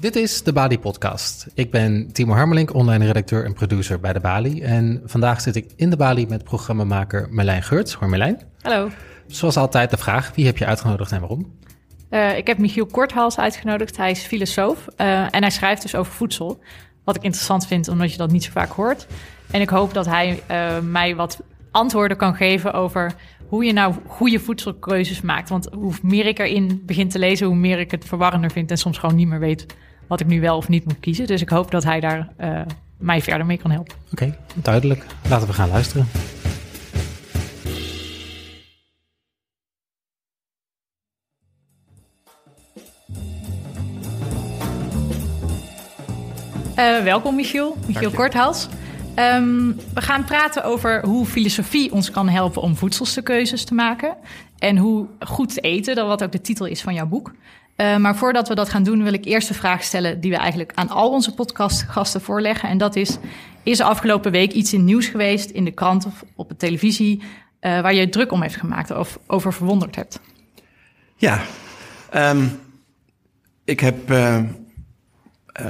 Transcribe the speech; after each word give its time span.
Dit 0.00 0.16
is 0.16 0.42
de 0.42 0.52
Bali 0.52 0.78
Podcast. 0.78 1.46
Ik 1.54 1.70
ben 1.70 2.12
Timo 2.12 2.32
Harmelink, 2.34 2.74
online 2.74 3.06
redacteur 3.06 3.44
en 3.44 3.52
producer 3.52 4.00
bij 4.00 4.12
de 4.12 4.20
Bali. 4.20 4.62
En 4.62 5.02
vandaag 5.04 5.40
zit 5.40 5.56
ik 5.56 5.72
in 5.76 5.90
de 5.90 5.96
Bali 5.96 6.26
met 6.26 6.44
programmamaker 6.44 7.28
Merlijn 7.30 7.62
Geurts. 7.62 7.94
Hoi 7.94 8.10
Merlijn. 8.10 8.40
Hallo. 8.62 8.90
Zoals 9.26 9.56
altijd 9.56 9.90
de 9.90 9.96
vraag, 9.96 10.32
wie 10.34 10.46
heb 10.46 10.58
je 10.58 10.66
uitgenodigd 10.66 11.12
en 11.12 11.20
waarom? 11.20 11.52
Uh, 12.10 12.36
ik 12.36 12.46
heb 12.46 12.58
Michiel 12.58 12.86
Korthals 12.86 13.38
uitgenodigd. 13.38 13.96
Hij 13.96 14.10
is 14.10 14.20
filosoof 14.20 14.86
uh, 14.96 15.34
en 15.34 15.40
hij 15.40 15.50
schrijft 15.50 15.82
dus 15.82 15.94
over 15.94 16.12
voedsel. 16.12 16.60
Wat 17.04 17.16
ik 17.16 17.22
interessant 17.22 17.66
vind, 17.66 17.88
omdat 17.88 18.12
je 18.12 18.18
dat 18.18 18.30
niet 18.30 18.44
zo 18.44 18.50
vaak 18.50 18.70
hoort. 18.70 19.06
En 19.50 19.60
ik 19.60 19.68
hoop 19.68 19.94
dat 19.94 20.06
hij 20.06 20.42
uh, 20.50 20.78
mij 20.78 21.16
wat 21.16 21.42
antwoorden 21.70 22.16
kan 22.16 22.34
geven 22.34 22.72
over 22.72 23.14
hoe 23.48 23.64
je 23.64 23.72
nou 23.72 23.94
goede 24.06 24.40
voedselkeuzes 24.40 25.20
maakt. 25.20 25.48
Want 25.48 25.68
hoe 25.72 25.92
meer 26.02 26.26
ik 26.26 26.38
erin 26.38 26.82
begin 26.86 27.08
te 27.08 27.18
lezen, 27.18 27.46
hoe 27.46 27.56
meer 27.56 27.78
ik 27.78 27.90
het 27.90 28.04
verwarrender 28.04 28.50
vind 28.50 28.70
en 28.70 28.78
soms 28.78 28.98
gewoon 28.98 29.16
niet 29.16 29.28
meer 29.28 29.40
weet 29.40 29.66
wat 30.08 30.20
ik 30.20 30.26
nu 30.26 30.40
wel 30.40 30.56
of 30.56 30.68
niet 30.68 30.84
moet 30.84 31.00
kiezen. 31.00 31.26
Dus 31.26 31.40
ik 31.40 31.48
hoop 31.48 31.70
dat 31.70 31.84
hij 31.84 32.00
daar 32.00 32.28
uh, 32.40 32.60
mij 32.96 33.22
verder 33.22 33.46
mee 33.46 33.56
kan 33.58 33.70
helpen. 33.70 33.94
Oké, 34.12 34.24
okay, 34.24 34.38
duidelijk. 34.54 35.06
Laten 35.28 35.46
we 35.46 35.52
gaan 35.52 35.68
luisteren. 35.68 36.08
Uh, 46.78 47.02
welkom 47.02 47.34
Michiel, 47.34 47.76
Michiel 47.86 48.10
Korthals. 48.10 48.68
Um, 49.16 49.76
we 49.94 50.00
gaan 50.00 50.24
praten 50.24 50.64
over 50.64 51.04
hoe 51.04 51.26
filosofie 51.26 51.92
ons 51.92 52.10
kan 52.10 52.28
helpen 52.28 52.62
om 52.62 52.76
voedselkeuzes 52.76 53.64
te 53.64 53.74
maken. 53.74 54.16
En 54.58 54.76
hoe 54.76 55.06
goed 55.20 55.54
te 55.54 55.60
eten, 55.60 55.94
dat 55.94 56.06
wat 56.06 56.22
ook 56.22 56.32
de 56.32 56.40
titel 56.40 56.66
is 56.66 56.82
van 56.82 56.94
jouw 56.94 57.06
boek. 57.06 57.32
Uh, 57.80 57.96
maar 57.96 58.16
voordat 58.16 58.48
we 58.48 58.54
dat 58.54 58.68
gaan 58.68 58.82
doen, 58.82 59.02
wil 59.02 59.12
ik 59.12 59.24
eerst 59.24 59.48
de 59.48 59.54
vraag 59.54 59.82
stellen 59.82 60.20
die 60.20 60.30
we 60.30 60.36
eigenlijk 60.36 60.72
aan 60.74 60.88
al 60.88 61.10
onze 61.10 61.34
podcastgasten 61.34 62.20
voorleggen. 62.20 62.68
En 62.68 62.78
dat 62.78 62.96
is: 62.96 63.18
is 63.62 63.78
er 63.78 63.86
afgelopen 63.86 64.32
week 64.32 64.52
iets 64.52 64.72
in 64.72 64.84
nieuws 64.84 65.06
geweest, 65.06 65.50
in 65.50 65.64
de 65.64 65.70
krant 65.70 66.06
of 66.06 66.24
op 66.34 66.48
de 66.48 66.56
televisie, 66.56 67.18
uh, 67.18 67.80
waar 67.80 67.94
je 67.94 68.08
druk 68.08 68.32
om 68.32 68.42
heeft 68.42 68.56
gemaakt 68.56 68.90
of 68.90 69.18
over 69.26 69.52
verwonderd 69.52 69.96
hebt? 69.96 70.20
Ja, 71.16 71.40
um, 72.14 72.60
ik 73.64 73.80
heb 73.80 74.10
uh, 74.10 74.42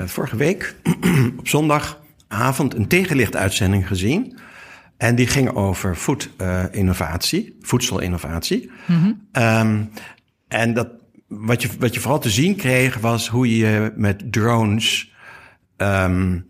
vorige 0.05 0.37
week 0.37 0.75
op 1.39 1.49
zondagavond 1.49 2.75
een 2.75 2.89
tegenlichtuitzending 2.89 3.87
gezien. 3.87 4.39
En 4.97 5.15
die 5.15 5.27
ging 5.27 5.51
over 5.51 5.97
voedinnovatie, 5.97 7.57
voedselinnovatie. 7.61 8.71
Mm 8.87 8.97
-hmm. 9.33 9.43
um, 9.43 9.91
en 10.49 10.75
dat 10.75 10.98
wat 11.29 11.63
je, 11.63 11.69
wat 11.79 11.95
je 11.95 12.01
vooral 12.01 12.21
te 12.21 12.31
zien 12.31 12.57
kreeg 12.57 12.99
was 12.99 13.29
hoe 13.29 13.57
je 13.57 13.93
met 13.97 14.33
drones 14.33 15.13
um, 15.77 16.49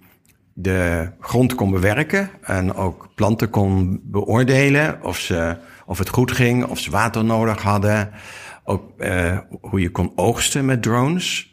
de 0.61 1.11
grond 1.21 1.55
kon 1.55 1.71
bewerken 1.71 2.31
en 2.43 2.75
ook 2.75 3.09
planten 3.15 3.51
kon 3.51 4.01
beoordelen 4.03 4.99
of, 5.03 5.19
ze, 5.19 5.57
of 5.87 5.99
het 5.99 6.09
goed 6.09 6.33
ging, 6.33 6.65
of 6.65 6.79
ze 6.79 6.91
water 6.91 7.25
nodig 7.25 7.63
hadden. 7.63 8.11
Ook 8.65 8.93
uh, 8.99 9.39
hoe 9.61 9.81
je 9.81 9.91
kon 9.91 10.13
oogsten 10.15 10.65
met 10.65 10.83
drones. 10.83 11.53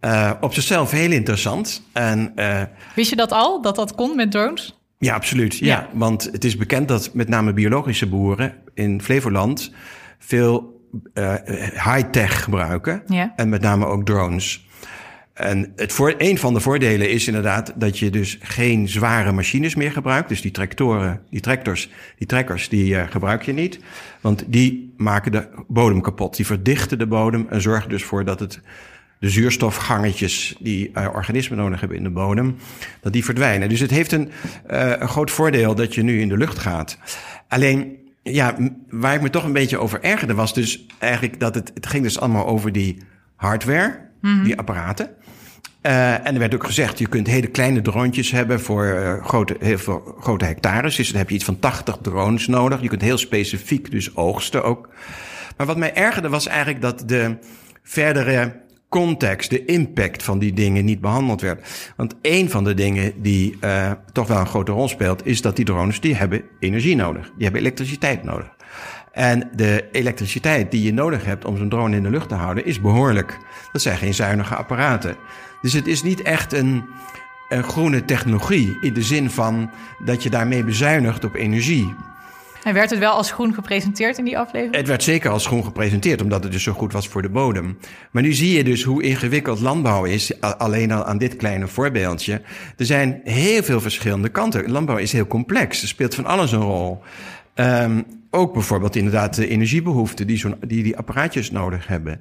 Uh, 0.00 0.30
op 0.40 0.54
zichzelf 0.54 0.90
heel 0.90 1.10
interessant. 1.10 1.82
En, 1.92 2.32
uh, 2.36 2.62
Wist 2.94 3.10
je 3.10 3.16
dat 3.16 3.32
al, 3.32 3.62
dat 3.62 3.76
dat 3.76 3.94
kon 3.94 4.16
met 4.16 4.30
drones? 4.30 4.78
Ja, 4.98 5.14
absoluut. 5.14 5.56
Ja. 5.56 5.66
ja, 5.66 5.88
want 5.92 6.28
het 6.32 6.44
is 6.44 6.56
bekend 6.56 6.88
dat 6.88 7.10
met 7.12 7.28
name 7.28 7.52
biologische 7.52 8.08
boeren 8.08 8.54
in 8.74 9.02
Flevoland 9.02 9.72
veel 10.18 10.73
uh, 11.14 11.34
high-tech 11.72 12.42
gebruiken. 12.42 13.02
Ja. 13.06 13.32
En 13.36 13.48
met 13.48 13.60
name 13.60 13.86
ook 13.86 14.04
drones. 14.04 14.66
En 15.34 15.72
het 15.76 15.92
voor, 15.92 16.14
een 16.18 16.38
van 16.38 16.54
de 16.54 16.60
voordelen 16.60 17.10
is 17.10 17.26
inderdaad 17.26 17.72
dat 17.76 17.98
je 17.98 18.10
dus 18.10 18.38
geen 18.42 18.88
zware 18.88 19.32
machines 19.32 19.74
meer 19.74 19.92
gebruikt. 19.92 20.28
Dus 20.28 20.40
die 20.40 20.50
tractoren, 20.50 21.20
die 21.30 21.40
tractors, 21.40 21.90
die 22.18 22.26
trekkers, 22.26 22.68
die 22.68 22.94
uh, 22.94 23.02
gebruik 23.10 23.42
je 23.42 23.52
niet. 23.52 23.78
Want 24.20 24.44
die 24.46 24.94
maken 24.96 25.32
de 25.32 25.48
bodem 25.68 26.00
kapot. 26.00 26.36
Die 26.36 26.46
verdichten 26.46 26.98
de 26.98 27.06
bodem 27.06 27.46
en 27.50 27.62
zorgen 27.62 27.88
dus 27.88 28.04
voor 28.04 28.24
dat 28.24 28.40
het 28.40 28.60
de 29.18 29.30
zuurstofgangetjes 29.30 30.54
die 30.60 30.90
uh, 30.94 31.08
organismen 31.14 31.58
nodig 31.58 31.80
hebben 31.80 31.98
in 31.98 32.04
de 32.04 32.10
bodem, 32.10 32.56
dat 33.00 33.12
die 33.12 33.24
verdwijnen. 33.24 33.68
Dus 33.68 33.80
het 33.80 33.90
heeft 33.90 34.12
een, 34.12 34.30
uh, 34.70 34.92
een 34.98 35.08
groot 35.08 35.30
voordeel 35.30 35.74
dat 35.74 35.94
je 35.94 36.02
nu 36.02 36.20
in 36.20 36.28
de 36.28 36.36
lucht 36.36 36.58
gaat. 36.58 36.98
Alleen 37.48 37.96
ja, 38.32 38.56
waar 38.88 39.14
ik 39.14 39.20
me 39.20 39.30
toch 39.30 39.44
een 39.44 39.52
beetje 39.52 39.78
over 39.78 40.02
ergerde 40.02 40.34
was 40.34 40.54
dus 40.54 40.86
eigenlijk 40.98 41.40
dat 41.40 41.54
het, 41.54 41.70
het 41.74 41.86
ging 41.86 42.02
dus 42.02 42.20
allemaal 42.20 42.46
over 42.46 42.72
die 42.72 43.02
hardware, 43.36 44.08
mm 44.20 44.34
-hmm. 44.34 44.44
die 44.44 44.58
apparaten. 44.58 45.10
Uh, 45.82 46.26
en 46.26 46.32
er 46.32 46.38
werd 46.38 46.54
ook 46.54 46.64
gezegd, 46.64 46.98
je 46.98 47.08
kunt 47.08 47.26
hele 47.26 47.46
kleine 47.46 47.82
droontjes 47.82 48.30
hebben 48.30 48.60
voor 48.60 48.84
uh, 48.84 49.24
grote, 49.24 49.56
heel 49.58 49.78
veel 49.78 50.16
grote 50.20 50.44
hectares. 50.44 50.96
Dus 50.96 51.08
dan 51.08 51.18
heb 51.18 51.28
je 51.28 51.34
iets 51.34 51.44
van 51.44 51.58
80 51.58 51.98
drones 52.02 52.46
nodig. 52.46 52.80
Je 52.80 52.88
kunt 52.88 53.02
heel 53.02 53.18
specifiek 53.18 53.90
dus 53.90 54.16
oogsten 54.16 54.64
ook. 54.64 54.88
Maar 55.56 55.66
wat 55.66 55.76
mij 55.76 55.94
ergerde 55.94 56.28
was 56.28 56.46
eigenlijk 56.46 56.80
dat 56.80 57.02
de 57.06 57.38
verdere 57.82 58.62
context, 58.94 59.50
de 59.50 59.64
impact 59.64 60.22
van 60.22 60.38
die 60.38 60.52
dingen 60.52 60.84
niet 60.84 61.00
behandeld 61.00 61.40
werd. 61.40 61.92
Want 61.96 62.14
een 62.22 62.50
van 62.50 62.64
de 62.64 62.74
dingen 62.74 63.22
die 63.22 63.56
uh, 63.60 63.92
toch 64.12 64.26
wel 64.28 64.38
een 64.38 64.46
grote 64.46 64.72
rol 64.72 64.88
speelt, 64.88 65.26
is 65.26 65.40
dat 65.40 65.56
die 65.56 65.64
drones, 65.64 66.00
die 66.00 66.14
hebben 66.14 66.42
energie 66.60 66.96
nodig. 66.96 67.24
Die 67.34 67.42
hebben 67.42 67.60
elektriciteit 67.60 68.24
nodig. 68.24 68.50
En 69.12 69.50
de 69.56 69.88
elektriciteit 69.92 70.70
die 70.70 70.82
je 70.82 70.92
nodig 70.92 71.24
hebt 71.24 71.44
om 71.44 71.56
zo'n 71.56 71.68
drone 71.68 71.96
in 71.96 72.02
de 72.02 72.10
lucht 72.10 72.28
te 72.28 72.34
houden, 72.34 72.66
is 72.66 72.80
behoorlijk. 72.80 73.38
Dat 73.72 73.82
zijn 73.82 73.96
geen 73.96 74.14
zuinige 74.14 74.54
apparaten. 74.54 75.16
Dus 75.62 75.72
het 75.72 75.86
is 75.86 76.02
niet 76.02 76.22
echt 76.22 76.52
een, 76.52 76.84
een 77.48 77.64
groene 77.64 78.04
technologie 78.04 78.78
in 78.80 78.92
de 78.92 79.02
zin 79.02 79.30
van 79.30 79.70
dat 80.04 80.22
je 80.22 80.30
daarmee 80.30 80.64
bezuinigt 80.64 81.24
op 81.24 81.34
energie. 81.34 81.94
En 82.64 82.74
werd 82.74 82.90
het 82.90 82.98
wel 82.98 83.12
als 83.12 83.32
groen 83.32 83.54
gepresenteerd 83.54 84.18
in 84.18 84.24
die 84.24 84.38
aflevering? 84.38 84.76
Het 84.76 84.86
werd 84.86 85.02
zeker 85.02 85.30
als 85.30 85.46
groen 85.46 85.64
gepresenteerd, 85.64 86.22
omdat 86.22 86.42
het 86.42 86.52
dus 86.52 86.62
zo 86.62 86.72
goed 86.72 86.92
was 86.92 87.08
voor 87.08 87.22
de 87.22 87.28
bodem. 87.28 87.78
Maar 88.10 88.22
nu 88.22 88.32
zie 88.32 88.56
je 88.56 88.64
dus 88.64 88.82
hoe 88.82 89.02
ingewikkeld 89.02 89.60
landbouw 89.60 90.04
is, 90.04 90.40
alleen 90.40 90.92
al 90.92 91.04
aan 91.04 91.18
dit 91.18 91.36
kleine 91.36 91.68
voorbeeldje. 91.68 92.42
Er 92.76 92.86
zijn 92.86 93.20
heel 93.24 93.62
veel 93.62 93.80
verschillende 93.80 94.28
kanten. 94.28 94.70
Landbouw 94.70 94.96
is 94.96 95.12
heel 95.12 95.26
complex, 95.26 95.82
er 95.82 95.88
speelt 95.88 96.14
van 96.14 96.26
alles 96.26 96.52
een 96.52 96.60
rol. 96.60 97.02
Um, 97.54 98.04
ook 98.30 98.52
bijvoorbeeld 98.52 98.96
inderdaad 98.96 99.34
de 99.34 99.48
energiebehoeften 99.48 100.26
die, 100.26 100.44
die 100.66 100.82
die 100.82 100.96
apparaatjes 100.96 101.50
nodig 101.50 101.86
hebben. 101.86 102.20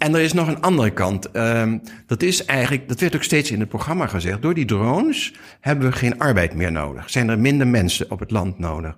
En 0.00 0.14
er 0.14 0.20
is 0.20 0.32
nog 0.32 0.48
een 0.48 0.60
andere 0.60 0.90
kant. 0.90 1.36
Um, 1.36 1.80
dat 2.06 2.22
is 2.22 2.44
eigenlijk, 2.44 2.88
dat 2.88 3.00
werd 3.00 3.14
ook 3.14 3.22
steeds 3.22 3.50
in 3.50 3.60
het 3.60 3.68
programma 3.68 4.06
gezegd. 4.06 4.42
Door 4.42 4.54
die 4.54 4.64
drones 4.64 5.34
hebben 5.60 5.90
we 5.90 5.96
geen 5.96 6.18
arbeid 6.18 6.54
meer 6.54 6.72
nodig. 6.72 7.10
Zijn 7.10 7.28
er 7.28 7.38
minder 7.38 7.66
mensen 7.66 8.10
op 8.10 8.20
het 8.20 8.30
land 8.30 8.58
nodig. 8.58 8.96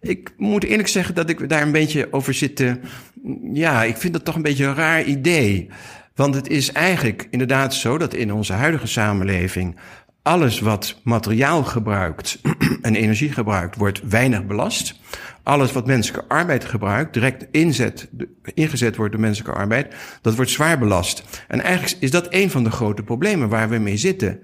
Ik 0.00 0.32
moet 0.36 0.64
eerlijk 0.64 0.88
zeggen 0.88 1.14
dat 1.14 1.30
ik 1.30 1.48
daar 1.48 1.62
een 1.62 1.72
beetje 1.72 2.12
over 2.12 2.34
zit 2.34 2.56
te. 2.56 2.78
Ja, 3.52 3.84
ik 3.84 3.96
vind 3.96 4.12
dat 4.12 4.24
toch 4.24 4.34
een 4.34 4.42
beetje 4.42 4.64
een 4.64 4.74
raar 4.74 5.02
idee. 5.02 5.68
Want 6.14 6.34
het 6.34 6.48
is 6.48 6.72
eigenlijk 6.72 7.28
inderdaad 7.30 7.74
zo 7.74 7.98
dat 7.98 8.14
in 8.14 8.32
onze 8.32 8.52
huidige 8.52 8.86
samenleving 8.86 9.76
alles 10.26 10.60
wat 10.60 11.00
materiaal 11.02 11.64
gebruikt 11.64 12.38
en 12.82 12.94
energie 12.94 13.32
gebruikt, 13.32 13.76
wordt 13.76 14.00
weinig 14.08 14.46
belast. 14.46 15.00
Alles 15.42 15.72
wat 15.72 15.86
menselijke 15.86 16.28
arbeid 16.28 16.64
gebruikt, 16.64 17.12
direct 17.12 17.46
inzet, 17.50 18.08
ingezet 18.54 18.96
wordt 18.96 19.12
door 19.12 19.20
menselijke 19.20 19.58
arbeid, 19.58 19.94
dat 20.20 20.34
wordt 20.34 20.50
zwaar 20.50 20.78
belast. 20.78 21.44
En 21.48 21.60
eigenlijk 21.60 22.02
is 22.02 22.10
dat 22.10 22.26
een 22.30 22.50
van 22.50 22.64
de 22.64 22.70
grote 22.70 23.02
problemen 23.02 23.48
waar 23.48 23.68
we 23.68 23.78
mee 23.78 23.96
zitten. 23.96 24.40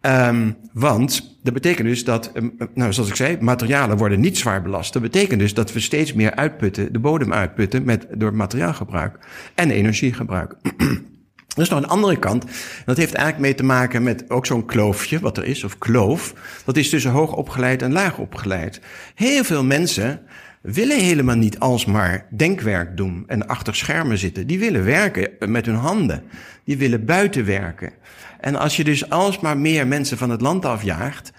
Um, 0.00 0.56
want 0.72 1.36
dat 1.42 1.54
betekent 1.54 1.88
dus 1.88 2.04
dat, 2.04 2.32
nou, 2.74 2.92
zoals 2.92 3.08
ik 3.08 3.16
zei, 3.16 3.36
materialen 3.40 3.96
worden 3.96 4.20
niet 4.20 4.38
zwaar 4.38 4.62
belast. 4.62 4.92
Dat 4.92 5.02
betekent 5.02 5.40
dus 5.40 5.54
dat 5.54 5.72
we 5.72 5.80
steeds 5.80 6.12
meer 6.12 6.34
uitputten, 6.34 6.92
de 6.92 6.98
bodem 6.98 7.32
uitputten 7.32 7.84
met, 7.84 8.06
door 8.14 8.34
materiaalgebruik 8.34 9.18
en 9.54 9.70
energiegebruik. 9.70 10.56
Er 11.56 11.62
is 11.62 11.68
nog 11.68 11.78
een 11.78 11.88
andere 11.88 12.18
kant. 12.18 12.44
Dat 12.84 12.96
heeft 12.96 13.14
eigenlijk 13.14 13.44
mee 13.44 13.54
te 13.54 13.62
maken 13.62 14.02
met 14.02 14.30
ook 14.30 14.46
zo'n 14.46 14.66
kloofje, 14.66 15.20
wat 15.20 15.36
er 15.36 15.44
is, 15.44 15.64
of 15.64 15.78
kloof. 15.78 16.34
Dat 16.64 16.76
is 16.76 16.90
tussen 16.90 17.10
hoog 17.10 17.32
opgeleid 17.32 17.82
en 17.82 17.92
laag 17.92 18.18
opgeleid. 18.18 18.80
Heel 19.14 19.44
veel 19.44 19.64
mensen 19.64 20.20
willen 20.62 21.00
helemaal 21.00 21.36
niet 21.36 21.58
alsmaar 21.58 22.26
denkwerk 22.30 22.96
doen 22.96 23.24
en 23.26 23.46
achter 23.46 23.74
schermen 23.74 24.18
zitten. 24.18 24.46
Die 24.46 24.58
willen 24.58 24.84
werken 24.84 25.30
met 25.38 25.66
hun 25.66 25.74
handen. 25.74 26.22
Die 26.64 26.76
willen 26.76 27.04
buiten 27.04 27.44
werken. 27.44 27.92
En 28.40 28.56
als 28.56 28.76
je 28.76 28.84
dus 28.84 29.10
alsmaar 29.10 29.58
meer 29.58 29.86
mensen 29.86 30.18
van 30.18 30.30
het 30.30 30.40
land 30.40 30.64
afjaagt, 30.64 31.32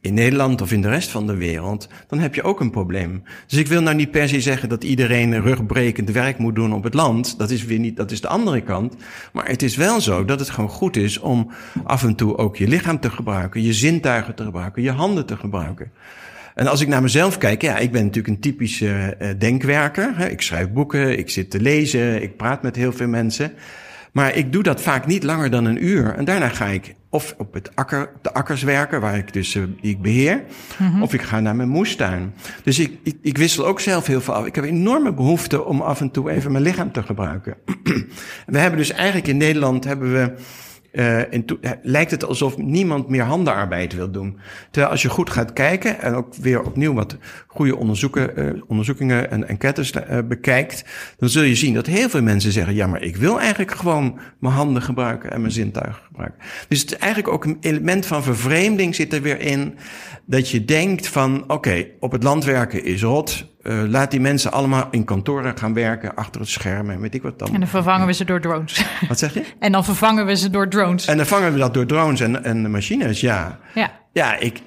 in 0.00 0.14
Nederland 0.14 0.60
of 0.60 0.72
in 0.72 0.82
de 0.82 0.88
rest 0.88 1.10
van 1.10 1.26
de 1.26 1.36
wereld, 1.36 1.88
dan 2.06 2.18
heb 2.18 2.34
je 2.34 2.42
ook 2.42 2.60
een 2.60 2.70
probleem. 2.70 3.22
Dus 3.46 3.58
ik 3.58 3.66
wil 3.66 3.82
nou 3.82 3.96
niet 3.96 4.10
per 4.10 4.28
se 4.28 4.40
zeggen 4.40 4.68
dat 4.68 4.84
iedereen 4.84 5.40
rugbrekend 5.42 6.10
werk 6.10 6.38
moet 6.38 6.54
doen 6.54 6.72
op 6.72 6.82
het 6.82 6.94
land. 6.94 7.38
Dat 7.38 7.50
is 7.50 7.64
weer 7.64 7.78
niet, 7.78 7.96
dat 7.96 8.10
is 8.10 8.20
de 8.20 8.28
andere 8.28 8.60
kant. 8.60 8.94
Maar 9.32 9.48
het 9.48 9.62
is 9.62 9.76
wel 9.76 10.00
zo 10.00 10.24
dat 10.24 10.40
het 10.40 10.50
gewoon 10.50 10.70
goed 10.70 10.96
is 10.96 11.18
om 11.18 11.50
af 11.84 12.02
en 12.02 12.14
toe 12.14 12.36
ook 12.36 12.56
je 12.56 12.68
lichaam 12.68 13.00
te 13.00 13.10
gebruiken, 13.10 13.62
je 13.62 13.72
zintuigen 13.72 14.34
te 14.34 14.44
gebruiken, 14.44 14.82
je 14.82 14.90
handen 14.90 15.26
te 15.26 15.36
gebruiken. 15.36 15.92
En 16.54 16.66
als 16.66 16.80
ik 16.80 16.88
naar 16.88 17.02
mezelf 17.02 17.38
kijk, 17.38 17.62
ja, 17.62 17.78
ik 17.78 17.92
ben 17.92 18.04
natuurlijk 18.04 18.34
een 18.34 18.40
typische 18.40 19.16
uh, 19.20 19.28
denkwerker. 19.38 20.30
Ik 20.30 20.42
schrijf 20.42 20.70
boeken, 20.70 21.18
ik 21.18 21.30
zit 21.30 21.50
te 21.50 21.60
lezen, 21.60 22.22
ik 22.22 22.36
praat 22.36 22.62
met 22.62 22.76
heel 22.76 22.92
veel 22.92 23.08
mensen. 23.08 23.52
Maar 24.12 24.34
ik 24.34 24.52
doe 24.52 24.62
dat 24.62 24.82
vaak 24.82 25.06
niet 25.06 25.22
langer 25.22 25.50
dan 25.50 25.64
een 25.64 25.84
uur. 25.84 26.14
En 26.14 26.24
daarna 26.24 26.48
ga 26.48 26.66
ik 26.66 26.94
of 27.10 27.34
op, 27.38 27.54
het 27.54 27.76
akker, 27.76 28.10
op 28.14 28.22
de 28.24 28.32
akkers 28.32 28.62
werken, 28.62 29.00
waar 29.00 29.16
ik 29.16 29.32
dus, 29.32 29.54
uh, 29.54 29.64
die 29.80 29.90
ik 29.90 30.02
beheer. 30.02 30.42
Mm-hmm. 30.78 31.02
Of 31.02 31.14
ik 31.14 31.22
ga 31.22 31.40
naar 31.40 31.56
mijn 31.56 31.68
moestuin. 31.68 32.34
Dus 32.62 32.78
ik, 32.78 32.98
ik, 33.02 33.16
ik, 33.22 33.38
wissel 33.38 33.66
ook 33.66 33.80
zelf 33.80 34.06
heel 34.06 34.20
veel 34.20 34.34
af. 34.34 34.46
Ik 34.46 34.54
heb 34.54 34.64
enorme 34.64 35.12
behoefte 35.12 35.64
om 35.64 35.80
af 35.80 36.00
en 36.00 36.10
toe 36.10 36.30
even 36.30 36.52
mijn 36.52 36.64
lichaam 36.64 36.92
te 36.92 37.02
gebruiken. 37.02 37.56
we 38.46 38.58
hebben 38.58 38.78
dus 38.78 38.90
eigenlijk 38.90 39.28
in 39.28 39.36
Nederland 39.36 39.84
hebben 39.84 40.12
we 40.12 40.34
uh, 40.92 41.22
lijkt 41.82 42.10
het 42.10 42.24
alsof 42.24 42.56
niemand 42.58 43.08
meer 43.08 43.22
handenarbeid 43.22 43.94
wil 43.94 44.10
doen. 44.10 44.38
Terwijl 44.70 44.92
als 44.92 45.02
je 45.02 45.08
goed 45.08 45.30
gaat 45.30 45.52
kijken 45.52 46.00
en 46.00 46.14
ook 46.14 46.34
weer 46.34 46.62
opnieuw 46.62 46.94
wat 46.94 47.16
goede 47.46 47.76
onderzoeken, 47.76 48.30
uh, 48.38 48.62
onderzoekingen 48.66 49.30
en 49.30 49.48
enquêtes 49.48 49.92
bekijkt, 50.28 50.84
dan 51.18 51.28
zul 51.28 51.42
je 51.42 51.54
zien 51.54 51.74
dat 51.74 51.86
heel 51.86 52.08
veel 52.08 52.22
mensen 52.22 52.52
zeggen: 52.52 52.74
ja, 52.74 52.86
maar 52.86 53.02
ik 53.02 53.16
wil 53.16 53.40
eigenlijk 53.40 53.70
gewoon 53.70 54.18
mijn 54.38 54.54
handen 54.54 54.82
gebruiken 54.82 55.30
en 55.30 55.40
mijn 55.40 55.52
zintuigen 55.52 56.02
gebruiken. 56.06 56.38
Dus 56.68 56.80
het 56.80 56.92
is 56.92 56.98
eigenlijk 56.98 57.32
ook 57.32 57.44
een 57.44 57.58
element 57.60 58.06
van 58.06 58.22
vervreemding 58.22 58.94
zit 58.94 59.12
er 59.12 59.22
weer 59.22 59.40
in. 59.40 59.74
Dat 60.24 60.48
je 60.48 60.64
denkt 60.64 61.08
van 61.08 61.44
oké, 61.46 61.86
op 62.00 62.12
het 62.12 62.22
land 62.22 62.44
werken 62.44 62.84
is 62.84 63.02
rot. 63.02 63.49
Uh, 63.62 63.82
laat 63.88 64.10
die 64.10 64.20
mensen 64.20 64.52
allemaal 64.52 64.88
in 64.90 65.04
kantoren 65.04 65.58
gaan 65.58 65.74
werken, 65.74 66.14
achter 66.14 66.40
het 66.40 66.50
scherm 66.50 66.90
en 66.90 67.00
weet 67.00 67.14
ik 67.14 67.22
wat 67.22 67.38
dan. 67.38 67.54
En 67.54 67.60
dan 67.60 67.68
vervangen 67.68 68.06
we 68.06 68.12
ze 68.12 68.24
door 68.24 68.40
drones. 68.40 68.84
Wat 69.08 69.18
zeg 69.18 69.34
je? 69.34 69.44
En 69.58 69.72
dan 69.72 69.84
vervangen 69.84 70.26
we 70.26 70.36
ze 70.36 70.50
door 70.50 70.68
drones. 70.68 71.06
En 71.06 71.16
dan 71.16 71.26
vangen 71.26 71.52
we 71.52 71.58
dat 71.58 71.74
door 71.74 71.86
drones 71.86 72.20
en, 72.20 72.44
en 72.44 72.70
machines, 72.70 73.20
ja. 73.20 73.58
Ja. 73.74 73.99
Ja, 74.12 74.36
ik, 74.36 74.60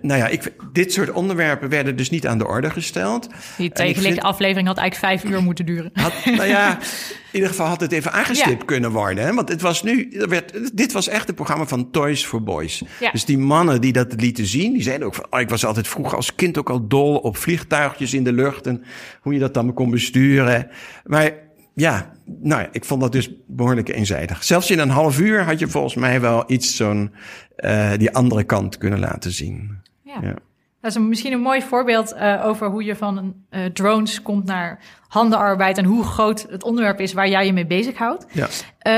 nou 0.00 0.18
ja, 0.20 0.26
ik, 0.26 0.52
dit 0.72 0.92
soort 0.92 1.10
onderwerpen 1.10 1.68
werden 1.68 1.96
dus 1.96 2.10
niet 2.10 2.26
aan 2.26 2.38
de 2.38 2.46
orde 2.46 2.70
gesteld. 2.70 3.28
Die 3.56 3.70
vind... 3.74 4.20
aflevering 4.20 4.66
had 4.66 4.78
eigenlijk 4.78 5.20
vijf 5.20 5.32
uur 5.32 5.42
moeten 5.42 5.66
duren. 5.66 5.90
Had, 5.94 6.12
nou 6.24 6.44
ja, 6.44 6.78
in 7.32 7.32
ieder 7.32 7.48
geval 7.48 7.66
had 7.66 7.80
het 7.80 7.92
even 7.92 8.12
aangestipt 8.12 8.60
ja. 8.60 8.64
kunnen 8.64 8.90
worden. 8.90 9.24
Hè? 9.24 9.34
Want 9.34 9.48
het 9.48 9.60
was 9.60 9.82
nu, 9.82 10.10
er 10.10 10.28
werd, 10.28 10.76
dit 10.76 10.92
was 10.92 11.08
echt 11.08 11.28
een 11.28 11.34
programma 11.34 11.66
van 11.66 11.90
Toys 11.90 12.26
for 12.26 12.42
Boys. 12.42 12.82
Ja. 13.00 13.10
Dus 13.10 13.24
die 13.24 13.38
mannen 13.38 13.80
die 13.80 13.92
dat 13.92 14.20
lieten 14.20 14.46
zien, 14.46 14.72
die 14.72 14.82
zeiden 14.82 15.06
ook 15.06 15.14
van, 15.14 15.26
oh, 15.30 15.40
ik 15.40 15.48
was 15.48 15.64
altijd 15.64 15.88
vroeger 15.88 16.16
als 16.16 16.34
kind 16.34 16.58
ook 16.58 16.70
al 16.70 16.86
dol 16.88 17.16
op 17.16 17.36
vliegtuigjes 17.36 18.14
in 18.14 18.24
de 18.24 18.32
lucht 18.32 18.66
en 18.66 18.84
hoe 19.20 19.32
je 19.32 19.38
dat 19.38 19.54
dan 19.54 19.74
kon 19.74 19.90
besturen. 19.90 20.70
Maar 21.04 21.32
ja, 21.80 22.10
nou 22.24 22.62
ja, 22.62 22.68
ik 22.72 22.84
vond 22.84 23.00
dat 23.00 23.12
dus 23.12 23.30
behoorlijk 23.46 23.88
eenzijdig. 23.88 24.44
Zelfs 24.44 24.70
in 24.70 24.78
een 24.78 24.90
half 24.90 25.20
uur 25.20 25.44
had 25.44 25.58
je 25.58 25.68
volgens 25.68 25.94
mij 25.94 26.20
wel 26.20 26.44
iets 26.46 26.76
zo'n 26.76 27.12
uh, 27.56 27.92
die 27.96 28.14
andere 28.14 28.44
kant 28.44 28.78
kunnen 28.78 28.98
laten 28.98 29.30
zien. 29.30 29.78
Ja. 30.02 30.18
ja. 30.22 30.34
Dat 30.80 30.90
is 30.90 30.94
een, 30.94 31.08
misschien 31.08 31.32
een 31.32 31.40
mooi 31.40 31.62
voorbeeld 31.62 32.14
uh, 32.14 32.42
over 32.44 32.68
hoe 32.68 32.84
je 32.84 32.96
van 32.96 33.34
uh, 33.50 33.64
drones 33.64 34.22
komt 34.22 34.44
naar 34.44 34.78
handenarbeid 35.08 35.78
en 35.78 35.84
hoe 35.84 36.04
groot 36.04 36.46
het 36.50 36.64
onderwerp 36.64 37.00
is 37.00 37.12
waar 37.12 37.28
jij 37.28 37.46
je 37.46 37.52
mee 37.52 37.66
bezighoudt. 37.66 38.26
Ja. 38.32 38.48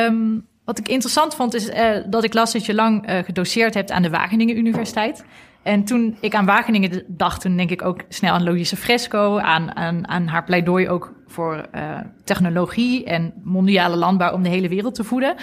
Um, 0.07 0.47
wat 0.65 0.79
ik 0.79 0.89
interessant 0.89 1.35
vond 1.35 1.55
is 1.55 1.71
dat 2.07 2.25
ik 2.25 2.35
las 2.35 2.53
dat 2.53 2.67
je 2.67 2.75
lang 2.75 3.23
gedoseerd 3.25 3.75
hebt 3.75 3.91
aan 3.91 4.03
de 4.03 4.11
Wageningen 4.11 4.57
Universiteit. 4.57 5.25
En 5.63 5.85
toen 5.85 6.17
ik 6.21 6.35
aan 6.35 6.45
Wageningen 6.45 7.05
dacht, 7.07 7.41
toen 7.41 7.57
denk 7.57 7.71
ik 7.71 7.85
ook 7.85 8.01
snel 8.09 8.33
aan 8.33 8.43
Logische 8.43 8.77
Fresco, 8.77 9.39
aan, 9.39 9.77
aan, 9.77 10.09
aan 10.09 10.27
haar 10.27 10.45
pleidooi 10.45 10.89
ook 10.89 11.13
voor 11.33 11.67
uh, 11.75 11.99
technologie 12.25 13.05
en 13.05 13.33
mondiale 13.43 13.97
landbouw 13.97 14.33
om 14.33 14.43
de 14.43 14.49
hele 14.49 14.69
wereld 14.69 14.95
te 14.95 15.05
voeden. 15.05 15.35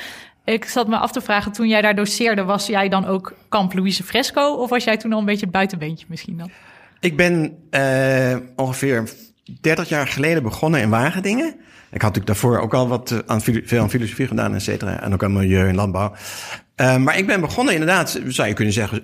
Ik 0.43 0.65
zat 0.65 0.87
me 0.87 0.97
af 0.97 1.11
te 1.11 1.21
vragen, 1.21 1.51
toen 1.51 1.67
jij 1.67 1.81
daar 1.81 1.95
doseerde, 1.95 2.43
was 2.43 2.67
jij 2.67 2.89
dan 2.89 3.05
ook 3.05 3.33
kamp 3.49 3.73
Louise 3.73 4.03
Fresco? 4.03 4.53
Of 4.53 4.69
was 4.69 4.83
jij 4.83 4.97
toen 4.97 5.13
al 5.13 5.19
een 5.19 5.25
beetje 5.25 5.45
het 5.45 5.53
buitenbeentje 5.53 6.05
misschien 6.09 6.37
dan? 6.37 6.49
Ik 6.99 7.17
ben 7.17 7.57
uh, 7.71 8.37
ongeveer 8.55 9.09
30 9.61 9.89
jaar 9.89 10.07
geleden 10.07 10.43
begonnen 10.43 10.81
in 10.81 10.89
Wageningen. 10.89 11.55
Ik 11.91 12.01
had 12.01 12.15
natuurlijk 12.15 12.25
daarvoor 12.25 12.59
ook 12.59 12.73
al 12.73 12.87
wat 12.87 13.23
aan, 13.25 13.41
veel 13.41 13.81
aan 13.81 13.89
filosofie 13.89 14.27
gedaan, 14.27 14.55
et 14.55 14.61
cetera. 14.61 15.01
En 15.01 15.13
ook 15.13 15.23
aan 15.23 15.33
milieu 15.33 15.67
en 15.67 15.75
landbouw. 15.75 16.13
Uh, 16.81 16.97
maar 16.97 17.17
ik 17.17 17.27
ben 17.27 17.41
begonnen 17.41 17.73
inderdaad, 17.73 18.21
zou 18.27 18.47
je 18.47 18.53
kunnen 18.53 18.73
zeggen, 18.73 19.03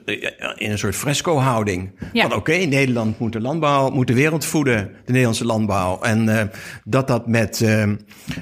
in 0.56 0.72
een 0.72 0.78
soort 0.78 0.96
fresco-houding. 0.96 1.92
Ja. 2.14 2.22
Van 2.22 2.32
oké, 2.32 2.52
okay, 2.52 2.66
Nederland 2.66 3.20
moet 3.20 3.34
de 3.34 3.42
landbouw, 3.42 3.90
moet 3.90 4.08
de 4.08 4.14
wereld 4.14 4.46
voeden, 4.46 4.92
de 5.06 5.12
Nederlandse 5.12 5.46
landbouw. 5.46 6.02
En 6.02 6.28
uh, 6.28 6.42
dat 6.84 7.08
dat 7.08 7.28
met, 7.28 7.62
uh, 7.62 7.92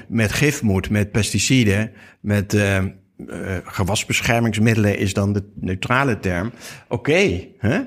met 0.08 0.32
gif 0.32 0.62
moet, 0.62 0.90
met 0.90 1.12
pesticiden, 1.12 1.90
met 2.20 2.56
gewasbeschermingsmiddelen 3.64 4.98
is 4.98 5.14
dan 5.14 5.32
de 5.32 5.44
neutrale 5.54 6.20
term. 6.20 6.52
Oké, 6.88 7.10
okay, 7.10 7.50
hè? 7.58 7.80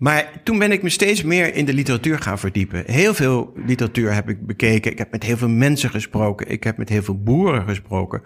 Maar 0.00 0.40
toen 0.44 0.58
ben 0.58 0.72
ik 0.72 0.82
me 0.82 0.88
steeds 0.88 1.22
meer 1.22 1.54
in 1.54 1.64
de 1.64 1.72
literatuur 1.74 2.18
gaan 2.18 2.38
verdiepen. 2.38 2.82
Heel 2.86 3.14
veel 3.14 3.52
literatuur 3.66 4.14
heb 4.14 4.28
ik 4.28 4.46
bekeken. 4.46 4.90
Ik 4.90 4.98
heb 4.98 5.10
met 5.10 5.22
heel 5.22 5.36
veel 5.36 5.48
mensen 5.48 5.90
gesproken. 5.90 6.50
Ik 6.50 6.64
heb 6.64 6.76
met 6.76 6.88
heel 6.88 7.02
veel 7.02 7.22
boeren 7.22 7.64
gesproken. 7.64 8.22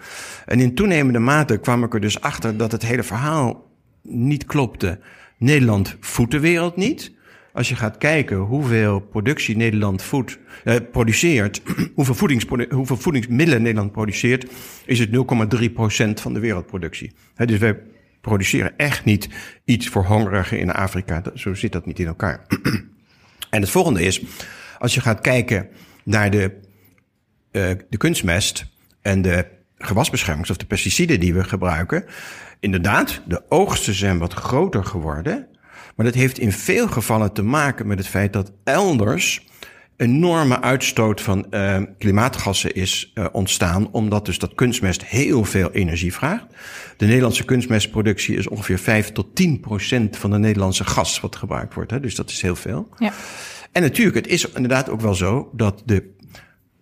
En 0.46 0.60
in 0.60 0.74
toenemende 0.74 1.18
mate 1.18 1.58
kwam 1.58 1.84
ik 1.84 1.94
er 1.94 2.00
dus 2.00 2.20
achter 2.20 2.56
dat 2.56 2.72
het 2.72 2.82
hele 2.82 3.02
verhaal 3.02 3.70
niet 4.02 4.44
klopte. 4.44 4.98
Nederland 5.38 5.96
voedt 6.00 6.30
de 6.30 6.40
wereld 6.40 6.76
niet. 6.76 7.12
Als 7.52 7.68
je 7.68 7.76
gaat 7.76 7.98
kijken 7.98 8.36
hoeveel 8.36 9.00
productie 9.00 9.56
Nederland 9.56 10.02
voedt, 10.02 10.38
eh, 10.64 10.76
produceert, 10.92 11.62
hoeveel, 11.94 12.14
voedings, 12.14 12.46
hoeveel 12.70 12.96
voedingsmiddelen 12.96 13.62
Nederland 13.62 13.92
produceert, 13.92 14.46
is 14.86 14.98
het 14.98 15.10
0,3% 15.10 16.20
van 16.20 16.34
de 16.34 16.40
wereldproductie. 16.40 17.12
He, 17.34 17.46
dus 17.46 17.58
wij 17.58 17.78
produceren 18.24 18.76
echt 18.76 19.04
niet 19.04 19.28
iets 19.64 19.88
voor 19.88 20.04
hongerigen 20.04 20.58
in 20.58 20.72
Afrika. 20.72 21.22
Zo 21.34 21.54
zit 21.54 21.72
dat 21.72 21.86
niet 21.86 21.98
in 21.98 22.06
elkaar. 22.06 22.46
en 23.50 23.60
het 23.60 23.70
volgende 23.70 24.02
is, 24.02 24.22
als 24.78 24.94
je 24.94 25.00
gaat 25.00 25.20
kijken 25.20 25.68
naar 26.04 26.30
de, 26.30 26.60
uh, 27.52 27.70
de 27.88 27.96
kunstmest 27.96 28.66
en 29.02 29.22
de 29.22 29.46
gewasbeschermings 29.78 30.50
of 30.50 30.56
de 30.56 30.66
pesticiden 30.66 31.20
die 31.20 31.34
we 31.34 31.44
gebruiken. 31.44 32.04
Inderdaad, 32.60 33.20
de 33.26 33.42
oogsten 33.48 33.94
zijn 33.94 34.18
wat 34.18 34.32
groter 34.32 34.84
geworden. 34.84 35.46
Maar 35.96 36.06
dat 36.06 36.14
heeft 36.14 36.38
in 36.38 36.52
veel 36.52 36.88
gevallen 36.88 37.32
te 37.32 37.42
maken 37.42 37.86
met 37.86 37.98
het 37.98 38.08
feit 38.08 38.32
dat 38.32 38.52
elders 38.64 39.46
enorme 39.96 40.60
uitstoot 40.60 41.20
van 41.20 41.46
uh, 41.50 41.76
klimaatgassen 41.98 42.74
is 42.74 43.12
uh, 43.14 43.26
ontstaan, 43.32 43.88
omdat 43.92 44.26
dus 44.26 44.38
dat 44.38 44.54
kunstmest 44.54 45.04
heel 45.04 45.44
veel 45.44 45.70
energie 45.70 46.12
vraagt. 46.12 46.46
De 46.96 47.06
Nederlandse 47.06 47.44
kunstmestproductie 47.44 48.36
is 48.36 48.48
ongeveer 48.48 48.78
5 48.78 49.12
tot 49.12 49.34
10 49.34 49.60
procent 49.60 50.16
van 50.16 50.30
de 50.30 50.38
Nederlandse 50.38 50.84
gas 50.84 51.20
wat 51.20 51.36
gebruikt 51.36 51.74
wordt. 51.74 51.90
Hè? 51.90 52.00
Dus 52.00 52.14
dat 52.14 52.30
is 52.30 52.42
heel 52.42 52.56
veel. 52.56 52.88
Ja. 52.98 53.12
En 53.72 53.82
natuurlijk, 53.82 54.16
het 54.16 54.26
is 54.26 54.50
inderdaad 54.50 54.88
ook 54.88 55.00
wel 55.00 55.14
zo 55.14 55.50
dat 55.52 55.82
de, 55.84 56.10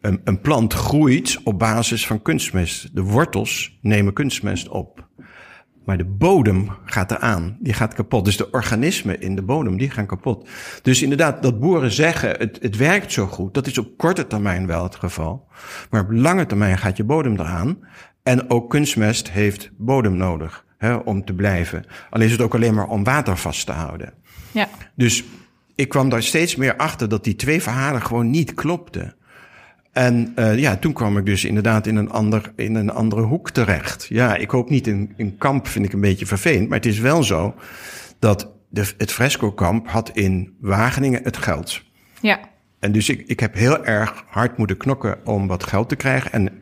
een, 0.00 0.21
een 0.25 0.40
plant 0.40 0.73
groeit 0.73 1.38
op 1.45 1.59
basis 1.59 2.07
van 2.07 2.23
kunstmest. 2.23 2.95
De 2.95 3.02
wortels 3.02 3.78
nemen 3.81 4.12
kunstmest 4.12 4.69
op. 4.69 5.09
Maar 5.85 5.99
de 5.99 6.05
bodem 6.05 6.71
gaat 6.85 7.11
eraan. 7.11 7.57
Die 7.61 7.73
gaat 7.73 7.95
kapot. 7.95 8.25
Dus 8.25 8.37
de 8.37 8.51
organismen 8.51 9.21
in 9.21 9.35
de 9.35 9.43
bodem, 9.43 9.79
die 9.79 9.91
gaan 9.91 10.07
kapot. 10.07 10.49
Dus 10.83 11.03
inderdaad, 11.03 11.43
dat 11.43 11.61
boeren 11.61 11.93
zeggen, 11.93 12.31
het, 12.31 12.59
het 12.61 12.77
werkt 12.77 13.12
zo 13.12 13.27
goed. 13.27 13.55
Dat 13.55 13.67
is 13.67 13.79
op 13.79 13.97
korte 13.97 14.27
termijn 14.27 14.67
wel 14.67 14.83
het 14.83 14.97
geval. 14.97 15.49
Maar 15.91 16.01
op 16.01 16.11
lange 16.11 16.47
termijn 16.47 16.79
gaat 16.79 16.97
je 16.97 17.05
bodem 17.05 17.33
eraan. 17.33 17.79
En 18.23 18.51
ook 18.51 18.71
kunstmest 18.71 19.31
heeft 19.31 19.71
bodem 19.77 20.17
nodig 20.17 20.65
hè, 20.79 20.95
om 20.95 21.25
te 21.25 21.35
blijven. 21.35 21.85
Alleen 22.11 22.27
is 22.27 22.33
het 22.33 22.41
ook 22.41 22.55
alleen 22.55 22.75
maar 22.75 22.89
om 22.89 23.05
water 23.05 23.37
vast 23.37 23.67
te 23.67 23.73
houden. 23.73 24.12
Ja. 24.51 24.69
Dus 24.95 25.25
ik 25.75 25.89
kwam 25.89 26.09
daar 26.09 26.23
steeds 26.23 26.57
meer 26.57 26.77
achter 26.77 27.09
dat 27.09 27.25
die 27.25 27.37
twee 27.37 27.62
verhalen 27.62 28.03
gewoon 28.03 28.31
niet 28.31 28.55
klopten. 28.55 29.15
En 29.93 30.33
uh, 30.37 30.59
ja, 30.59 30.77
toen 30.77 30.93
kwam 30.93 31.19
ik 31.19 31.27
dus 31.27 31.45
inderdaad 31.45 31.87
in 31.87 31.97
een, 31.97 32.11
ander, 32.11 32.53
in 32.57 32.75
een 32.75 32.91
andere 32.91 33.23
hoek 33.23 33.51
terecht. 33.51 34.07
Ja, 34.09 34.37
ik 34.37 34.51
hoop 34.51 34.71
niet 34.71 34.87
in, 34.87 35.13
in 35.17 35.39
kamp, 35.39 35.67
vind 35.67 35.85
ik 35.85 35.93
een 35.93 36.01
beetje 36.01 36.27
vervelend. 36.27 36.69
Maar 36.69 36.79
het 36.79 36.87
is 36.87 36.99
wel 36.99 37.23
zo 37.23 37.55
dat 38.19 38.53
de, 38.69 38.93
het 38.97 39.13
Fresco-kamp 39.13 39.89
had 39.89 40.11
in 40.15 40.57
Wageningen 40.61 41.21
het 41.23 41.37
geld. 41.37 41.83
Ja. 42.21 42.41
En 42.79 42.93
dus 42.93 43.09
ik, 43.09 43.25
ik 43.27 43.41
heb 43.41 43.55
heel 43.55 43.85
erg 43.85 44.25
hard 44.27 44.59
moeten 44.59 44.77
knokken 44.77 45.27
om 45.27 45.47
wat 45.47 45.65
geld 45.65 45.89
te 45.89 45.97
krijgen. 45.97 46.33
En 46.33 46.61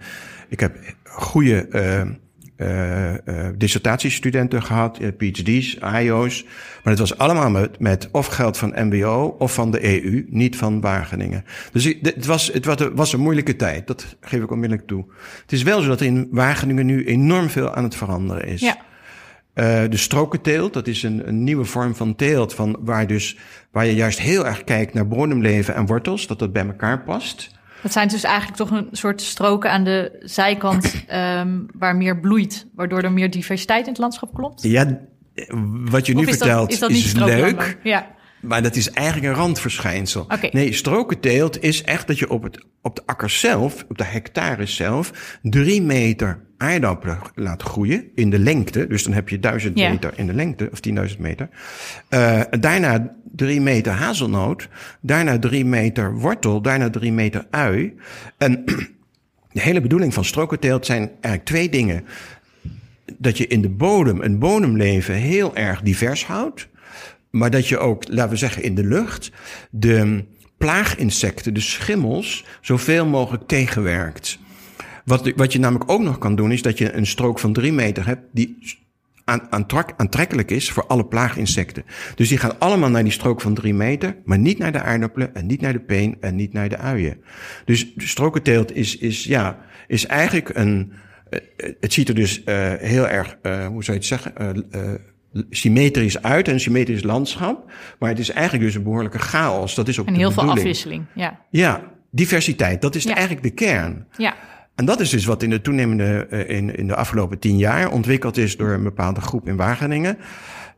ik 0.49 0.61
heb 0.61 0.77
goede 1.05 1.67
uh, 1.71 2.15
uh, 2.61 3.11
uh, 3.11 3.49
dissertatiestudenten 3.57 4.63
gehad, 4.63 4.99
PhD's, 5.19 5.79
IO's. 6.01 6.45
Maar 6.83 6.93
het 6.93 6.99
was 6.99 7.19
allemaal 7.19 7.51
met, 7.51 7.79
met 7.79 8.09
of 8.13 8.27
geld 8.27 8.57
van 8.57 8.73
MBO 8.77 9.37
of 9.39 9.55
van 9.55 9.71
de 9.71 9.85
EU, 9.85 10.27
niet 10.29 10.57
van 10.57 10.81
Wageningen. 10.81 11.45
Dus 11.73 11.85
het, 12.03 12.27
was, 12.27 12.53
het 12.53 12.91
was 12.95 13.13
een 13.13 13.21
moeilijke 13.21 13.57
tijd, 13.57 13.87
dat 13.87 14.17
geef 14.21 14.43
ik 14.43 14.51
onmiddellijk 14.51 14.89
toe. 14.89 15.05
Het 15.43 15.53
is 15.53 15.63
wel 15.63 15.81
zo 15.81 15.89
dat 15.89 16.01
er 16.01 16.07
in 16.07 16.29
Wageningen 16.31 16.87
nu 16.87 17.05
enorm 17.05 17.51
veel 17.51 17.75
aan 17.75 17.85
het 17.85 17.97
veranderen 17.97 18.47
is. 18.47 18.61
Ja. 18.61 18.77
De 19.89 19.97
strokenteelt, 19.97 20.73
dat 20.73 20.87
is 20.87 21.03
een, 21.03 21.29
een 21.29 21.45
nieuwe 21.45 21.65
vorm 21.65 21.95
van 21.95 22.15
teelt, 22.15 22.55
van 22.55 22.77
waar, 22.81 23.07
dus, 23.07 23.37
waar 23.71 23.87
je 23.87 23.95
juist 23.95 24.21
heel 24.21 24.47
erg 24.47 24.65
kijkt 24.65 24.95
naar 24.95 25.09
bodemleven 25.09 25.75
en 25.75 25.87
wortels, 25.87 26.27
dat 26.27 26.39
dat 26.39 26.53
bij 26.53 26.67
elkaar 26.67 27.03
past. 27.03 27.51
Dat 27.83 27.93
zijn 27.93 28.09
dus 28.09 28.23
eigenlijk 28.23 28.57
toch 28.57 28.71
een 28.71 28.89
soort 28.93 29.23
stroken 29.23 29.71
aan 29.71 29.85
de 29.85 30.19
zijkant 30.21 30.95
um, 31.13 31.67
waar 31.79 31.97
meer 31.97 32.21
bloeit, 32.21 32.67
waardoor 32.75 33.03
er 33.03 33.13
meer 33.13 33.31
diversiteit 33.31 33.85
in 33.85 33.93
het 33.93 33.99
landschap 33.99 34.35
klopt? 34.35 34.63
Ja, 34.63 34.99
wat 35.91 36.07
je 36.07 36.15
nu 36.15 36.27
is 36.27 36.37
vertelt 36.37 36.81
dat, 36.81 36.91
is, 36.91 37.13
dat 37.15 37.29
is 37.29 37.37
leuk. 37.37 37.79
Ja. 37.83 38.07
Maar 38.41 38.63
dat 38.63 38.77
is 38.77 38.91
eigenlijk 38.91 39.27
een 39.29 39.41
randverschijnsel. 39.41 40.23
Okay. 40.23 40.51
Nee, 40.53 40.73
strokenteelt 40.73 41.63
is 41.63 41.83
echt 41.83 42.07
dat 42.07 42.19
je 42.19 42.31
op, 42.31 42.43
het, 42.43 42.65
op 42.83 42.97
de 42.97 43.03
akker 43.07 43.31
zelf, 43.31 43.85
op 43.89 43.99
de 43.99 44.05
hectare 44.05 44.67
zelf, 44.67 45.39
drie 45.43 45.83
meter 45.83 46.49
aardappelen 46.61 47.19
laat 47.35 47.63
groeien 47.63 48.05
in 48.15 48.31
de 48.31 48.39
lengte. 48.39 48.87
Dus 48.87 49.03
dan 49.03 49.13
heb 49.13 49.29
je 49.29 49.39
1000 49.41 49.79
Ja. 49.79 49.91
meter 49.91 50.13
in 50.17 50.27
de 50.27 50.35
lengte, 50.35 50.69
of 50.73 50.81
10.000 50.81 51.19
meter. 51.19 51.49
Eh, 52.09 52.41
daarna 52.61 53.15
drie 53.37 53.61
meter 53.61 53.93
hazelnoot. 53.93 54.69
Daarna 55.01 55.39
drie 55.39 55.65
meter 55.65 56.15
wortel. 56.19 56.63
Daarna 56.63 56.91
drie 56.91 57.13
meter 57.13 57.47
ui. 57.51 57.95
En 58.39 58.65
de 59.53 59.61
hele 59.61 59.81
bedoeling 59.81 60.15
van 60.15 60.25
strokenteelt 60.25 60.87
zijn 60.87 61.11
eigenlijk 61.11 61.45
twee 61.45 61.69
dingen. 61.69 62.05
Dat 63.19 63.39
je 63.39 63.47
in 63.47 63.61
de 63.63 63.69
bodem, 63.69 64.23
een 64.23 64.39
bodemleven 64.39 65.15
heel 65.15 65.57
erg 65.57 65.83
divers 65.83 66.25
houdt. 66.27 66.69
Maar 67.31 67.51
dat 67.51 67.69
je 67.69 67.79
ook, 67.79 68.05
laten 68.09 68.31
we 68.31 68.37
zeggen, 68.37 68.63
in 68.63 68.75
de 68.75 68.85
lucht 68.85 69.31
de 69.71 70.25
plaaginsecten, 70.59 71.55
de 71.55 71.61
schimmels, 71.61 72.45
zoveel 72.61 73.07
mogelijk 73.07 73.47
tegenwerkt. 73.47 74.39
Wat, 75.05 75.33
wat 75.37 75.53
je 75.53 75.59
namelijk 75.59 75.91
ook 75.91 76.01
nog 76.03 76.19
kan 76.19 76.35
doen, 76.37 76.53
is 76.53 76.63
dat 76.63 76.79
je 76.79 76.93
een 76.93 77.07
strook 77.07 77.39
van 77.39 77.53
drie 77.53 77.73
meter 77.73 78.07
hebt 78.07 78.23
die 78.33 78.59
aan, 79.25 79.47
aantrek- 79.51 79.93
aantrekkelijk 79.97 80.51
is 80.51 80.71
voor 80.71 80.87
alle 80.87 81.05
plaaginsecten. 81.07 81.85
Dus 82.15 82.29
die 82.29 82.39
gaan 82.39 82.59
allemaal 82.59 82.91
naar 82.91 83.03
die 83.03 83.13
strook 83.13 83.41
van 83.41 83.55
drie 83.55 83.75
meter, 83.75 84.17
maar 84.25 84.39
niet 84.39 84.59
naar 84.59 84.73
de 84.73 84.83
aardappelen 84.83 85.35
en 85.35 85.47
niet 85.47 85.61
naar 85.61 85.73
de 85.73 85.81
peen 85.81 86.17
en 86.21 86.37
niet 86.37 86.53
naar 86.53 86.69
de 86.69 86.77
uien. 86.79 87.21
Dus 87.65 87.95
de 87.95 88.07
strokenteelt 88.07 88.75
is, 88.75 88.97
is, 88.97 89.25
ja, 89.25 89.59
is 89.87 90.07
eigenlijk 90.07 90.51
een, 90.55 90.93
eh, 91.31 91.41
het 91.81 91.93
ziet 91.93 92.09
er 92.09 92.15
dus 92.15 92.45
eh, 92.45 92.73
heel 92.79 93.09
erg, 93.09 93.37
eh, 93.43 93.67
hoe 93.67 93.85
zou 93.85 93.99
je 94.01 94.03
het 94.03 94.23
zeggen, 94.23 94.33
symmetrisch 95.51 96.23
uit, 96.23 96.49
een 96.49 96.61
symmetrisch 96.61 97.03
landschap. 97.03 97.73
Maar 97.99 98.09
het 98.09 98.19
is 98.19 98.31
eigenlijk 98.31 98.65
dus 98.65 98.75
een 98.75 98.83
behoorlijke 98.83 99.19
chaos. 99.19 99.75
Dat 99.75 99.89
is 99.89 99.99
ook 99.99 100.07
En 100.07 100.15
heel 100.15 100.31
veel 100.31 100.51
afwisseling. 100.51 101.05
Ja. 101.15 101.41
Ja, 101.51 101.83
diversiteit, 102.11 102.83
dat 102.83 102.95
is 102.95 103.03
Ja. 103.05 103.15
eigenlijk 103.15 103.43
de 103.43 103.51
kern. 103.51 104.07
ja. 104.17 104.35
En 104.81 104.87
dat 104.87 105.01
is 105.01 105.11
dus 105.11 105.25
wat 105.25 105.43
in 105.43 105.51
de 105.51 105.61
toenemende, 105.61 106.27
eh, 106.31 106.57
in, 106.57 106.77
in 106.77 106.87
de 106.87 106.95
afgelopen 106.95 107.39
tien 107.39 107.59
jaar 107.59 107.91
ontwikkeld 107.91 108.37
is 108.37 108.57
door 108.57 108.71
een 108.71 108.83
bepaalde 108.83 109.21
groep 109.21 109.49
in 109.49 109.57
Wageningen. 109.57 110.19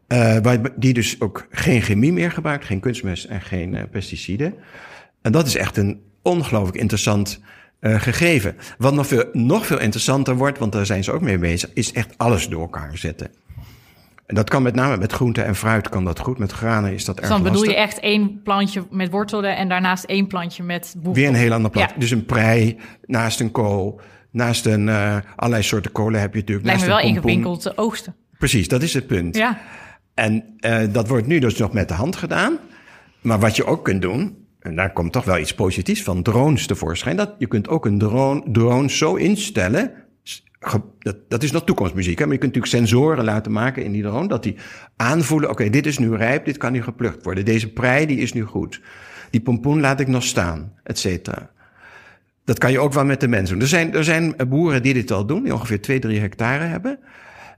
Eh, 0.06 0.54
die 0.76 0.94
dus 0.94 1.20
ook 1.20 1.46
geen 1.50 1.82
chemie 1.82 2.12
meer 2.12 2.30
gebruikt, 2.30 2.64
geen 2.64 2.80
kunstmest 2.80 3.24
en 3.24 3.40
geen 3.40 3.74
eh, 3.74 3.82
pesticiden. 3.90 4.54
En 5.20 5.32
dat 5.32 5.46
is 5.46 5.56
echt 5.56 5.76
een 5.76 6.00
ongelooflijk 6.22 6.76
interessant 6.76 7.40
gegeven. 7.80 8.56
Wat 8.78 8.94
nog 8.94 9.06
veel, 9.06 9.24
nog 9.32 9.66
veel 9.66 9.80
interessanter 9.80 10.36
wordt, 10.36 10.58
want 10.58 10.72
daar 10.72 10.86
zijn 10.86 11.04
ze 11.04 11.12
ook 11.12 11.20
mee 11.20 11.38
bezig, 11.38 11.70
is 11.74 11.92
echt 11.92 12.14
alles 12.16 12.48
door 12.48 12.60
elkaar 12.60 12.98
zetten. 12.98 13.30
En 14.32 14.38
dat 14.38 14.50
kan 14.50 14.62
met 14.62 14.74
name 14.74 14.96
met 14.96 15.12
groente 15.12 15.42
en 15.42 15.54
fruit 15.54 15.88
kan 15.88 16.04
dat 16.04 16.18
goed. 16.18 16.38
Met 16.38 16.52
granen 16.52 16.92
is 16.92 17.04
dat 17.04 17.16
Dus 17.16 17.24
erg 17.24 17.34
dan 17.34 17.42
bedoel 17.42 17.58
lastig. 17.58 17.76
je 17.76 17.82
echt 17.82 18.00
één 18.00 18.42
plantje 18.42 18.86
met 18.90 19.10
wortelen 19.10 19.56
en 19.56 19.68
daarnaast 19.68 20.04
één 20.04 20.26
plantje 20.26 20.62
met 20.62 20.94
boek. 21.02 21.14
Weer 21.14 21.28
een 21.28 21.34
heel 21.34 21.52
ander 21.52 21.70
plant. 21.70 21.90
Ja. 21.90 21.96
Dus 21.98 22.10
een 22.10 22.24
prei 22.24 22.78
naast 23.06 23.40
een 23.40 23.50
kool. 23.50 24.00
Naast 24.30 24.66
een, 24.66 24.88
eh 24.88 25.16
allerlei 25.36 25.62
soorten 25.62 25.92
kolen 25.92 26.20
heb 26.20 26.32
je 26.32 26.38
natuurlijk. 26.38 26.66
Lijkt 26.66 26.80
me 26.80 26.86
wel 26.86 27.00
ingewikkeld 27.00 27.60
te 27.62 27.72
oogsten. 27.76 28.14
Precies, 28.38 28.68
dat 28.68 28.82
is 28.82 28.94
het 28.94 29.06
punt. 29.06 29.36
Ja. 29.36 29.58
En 30.14 30.44
eh, 30.58 30.80
dat 30.90 31.08
wordt 31.08 31.26
nu 31.26 31.38
dus 31.38 31.56
nog 31.56 31.72
met 31.72 31.88
de 31.88 31.94
hand 31.94 32.16
gedaan. 32.16 32.58
Maar 33.20 33.38
wat 33.38 33.56
je 33.56 33.64
ook 33.64 33.84
kunt 33.84 34.02
doen, 34.02 34.36
en 34.60 34.76
daar 34.76 34.92
komt 34.92 35.12
toch 35.12 35.24
wel 35.24 35.38
iets 35.38 35.54
positiefs 35.54 36.02
van 36.02 36.22
drones 36.22 36.66
tevoorschijn. 36.66 37.16
Dat 37.16 37.34
je 37.38 37.46
kunt 37.46 37.68
ook 37.68 37.86
een 37.86 37.98
drone, 37.98 38.42
drone 38.46 38.90
zo 38.90 39.14
instellen. 39.14 39.92
Dat, 40.98 41.16
dat 41.28 41.42
is 41.42 41.50
nog 41.50 41.64
toekomstmuziek, 41.64 42.18
hè? 42.18 42.24
maar 42.24 42.34
je 42.34 42.40
kunt 42.40 42.54
natuurlijk 42.54 42.84
sensoren 42.86 43.24
laten 43.24 43.52
maken 43.52 43.84
in 43.84 43.92
die 43.92 44.02
drone. 44.02 44.28
Dat 44.28 44.42
die 44.42 44.56
aanvoelen, 44.96 45.50
oké, 45.50 45.70
dit 45.70 45.86
is 45.86 45.98
nu 45.98 46.16
rijp, 46.16 46.44
dit 46.44 46.56
kan 46.56 46.72
nu 46.72 46.82
geplukt 46.82 47.24
worden. 47.24 47.44
Deze 47.44 47.72
prei, 47.72 48.06
die 48.06 48.18
is 48.18 48.32
nu 48.32 48.42
goed. 48.42 48.80
Die 49.30 49.40
pompoen 49.40 49.80
laat 49.80 50.00
ik 50.00 50.08
nog 50.08 50.22
staan, 50.22 50.72
et 50.82 50.98
cetera. 50.98 51.50
Dat 52.44 52.58
kan 52.58 52.72
je 52.72 52.78
ook 52.78 52.92
wel 52.92 53.04
met 53.04 53.20
de 53.20 53.28
mensen 53.28 53.54
doen. 53.54 53.62
Er 53.62 53.68
zijn, 53.68 53.94
er 53.94 54.04
zijn 54.04 54.34
boeren 54.48 54.82
die 54.82 54.94
dit 54.94 55.10
al 55.10 55.26
doen, 55.26 55.42
die 55.42 55.54
ongeveer 55.54 55.80
2, 55.80 55.98
3 55.98 56.20
hectare 56.20 56.64
hebben. 56.64 56.98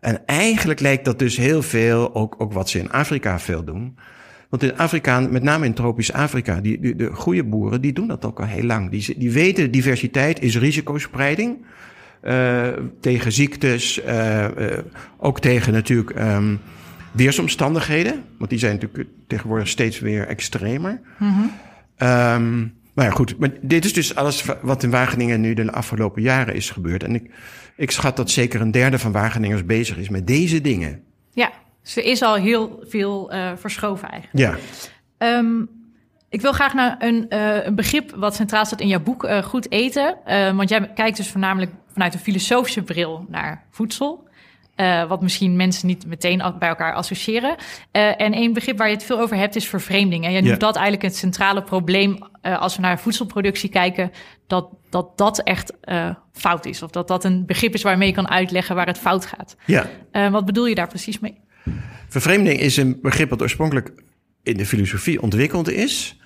En 0.00 0.26
eigenlijk 0.26 0.80
lijkt 0.80 1.04
dat 1.04 1.18
dus 1.18 1.36
heel 1.36 1.62
veel, 1.62 2.14
ook, 2.14 2.34
ook 2.38 2.52
wat 2.52 2.68
ze 2.68 2.78
in 2.78 2.90
Afrika 2.90 3.38
veel 3.38 3.64
doen. 3.64 3.96
Want 4.48 4.62
in 4.62 4.78
Afrika, 4.78 5.20
met 5.20 5.42
name 5.42 5.66
in 5.66 5.74
tropisch 5.74 6.12
Afrika, 6.12 6.60
die, 6.60 6.80
die, 6.80 6.96
de 6.96 7.10
goede 7.12 7.44
boeren, 7.44 7.80
die 7.80 7.92
doen 7.92 8.06
dat 8.06 8.24
ook 8.24 8.40
al 8.40 8.46
heel 8.46 8.64
lang. 8.64 8.90
Die, 8.90 9.18
die 9.18 9.30
weten, 9.30 9.70
diversiteit 9.70 10.42
is 10.42 10.58
risicospreiding. 10.58 11.64
Eh, 12.24 12.68
tegen 13.00 13.32
ziektes, 13.32 14.00
eh, 14.00 14.44
eh, 14.44 14.78
ook 15.16 15.40
tegen 15.40 15.72
natuurlijk 15.72 16.10
ehm, 16.10 16.56
weersomstandigheden. 17.12 18.24
Want 18.38 18.50
die 18.50 18.58
zijn 18.58 18.72
natuurlijk 18.72 19.08
tegenwoordig 19.26 19.68
steeds 19.68 19.98
weer 19.98 20.26
extremer. 20.26 21.00
Ehm, 21.96 22.60
maar 22.94 23.04
ja, 23.04 23.10
goed. 23.10 23.38
Maar 23.38 23.50
dit 23.60 23.84
is 23.84 23.92
dus 23.92 24.14
alles 24.14 24.44
wat 24.62 24.82
in 24.82 24.90
Wageningen 24.90 25.40
nu 25.40 25.54
de 25.54 25.72
afgelopen 25.72 26.22
jaren 26.22 26.54
is 26.54 26.70
gebeurd. 26.70 27.02
En 27.02 27.14
ik, 27.14 27.30
ik 27.76 27.90
schat 27.90 28.16
dat 28.16 28.30
zeker 28.30 28.60
een 28.60 28.70
derde 28.70 28.98
van 28.98 29.12
Wageningers 29.12 29.64
bezig 29.64 29.96
is 29.96 30.08
met 30.08 30.26
deze 30.26 30.60
dingen. 30.60 31.02
ja, 31.32 31.52
dus 31.82 31.96
er 31.96 32.04
is 32.04 32.22
al 32.22 32.34
heel 32.34 32.84
veel 32.88 33.32
verschoven 33.56 34.10
eigenlijk. 34.10 34.38
Ja, 34.38 34.56
Ehm, 35.18 35.64
ik 36.28 36.40
wil 36.40 36.52
graag 36.52 36.74
naar 36.74 36.96
een, 36.98 37.26
een 37.66 37.74
begrip 37.74 38.14
wat 38.16 38.34
centraal 38.34 38.64
staat 38.64 38.80
in 38.80 38.88
jouw 38.88 39.00
boek, 39.00 39.28
goed 39.42 39.70
eten. 39.70 40.16
Want 40.56 40.68
jij 40.68 40.92
kijkt 40.94 41.16
dus 41.16 41.30
voornamelijk 41.30 41.70
vanuit 41.94 42.14
een 42.14 42.20
filosofische 42.20 42.82
bril 42.82 43.26
naar 43.28 43.66
voedsel. 43.70 44.28
Eh, 44.74 45.08
wat 45.08 45.22
misschien 45.22 45.56
mensen 45.56 45.86
niet 45.86 46.06
meteen 46.06 46.42
bij 46.58 46.68
elkaar 46.68 46.94
associëren. 46.94 47.56
Eh, 47.90 48.20
en 48.20 48.32
één 48.32 48.52
begrip 48.52 48.78
waar 48.78 48.88
je 48.88 48.94
het 48.94 49.04
veel 49.04 49.20
over 49.20 49.36
hebt 49.36 49.56
is 49.56 49.68
vervreemding. 49.68 50.24
En 50.24 50.32
jij 50.32 50.40
noemt 50.40 50.60
dat 50.60 50.74
eigenlijk 50.74 51.04
het 51.04 51.16
centrale 51.16 51.62
probleem 51.62 52.18
eh, 52.40 52.60
als 52.60 52.76
we 52.76 52.82
naar 52.82 52.98
voedselproductie 52.98 53.70
kijken. 53.70 54.10
Dat 54.46 54.68
dat, 54.90 55.18
dat 55.18 55.42
echt 55.42 55.72
fout 56.32 56.66
is. 56.66 56.82
Of 56.82 56.90
dat 56.90 57.08
dat 57.08 57.24
een 57.24 57.46
begrip 57.46 57.74
is 57.74 57.82
waarmee 57.82 58.08
je 58.08 58.14
kan 58.14 58.28
uitleggen 58.28 58.74
waar 58.74 58.86
het 58.86 58.98
fout 58.98 59.26
gaat. 59.26 59.56
ja. 59.66 59.88
Wat 60.30 60.44
bedoel 60.44 60.66
je 60.66 60.74
daar 60.74 60.88
precies 60.88 61.18
mee? 61.18 61.40
Vervreemding 62.08 62.60
is 62.60 62.76
een 62.76 62.98
begrip 63.02 63.28
dat 63.28 63.42
oorspronkelijk 63.42 63.92
in 64.42 64.56
de 64.56 64.66
filosofie 64.66 65.22
ontwikkeld 65.22 65.70
is. 65.70 66.18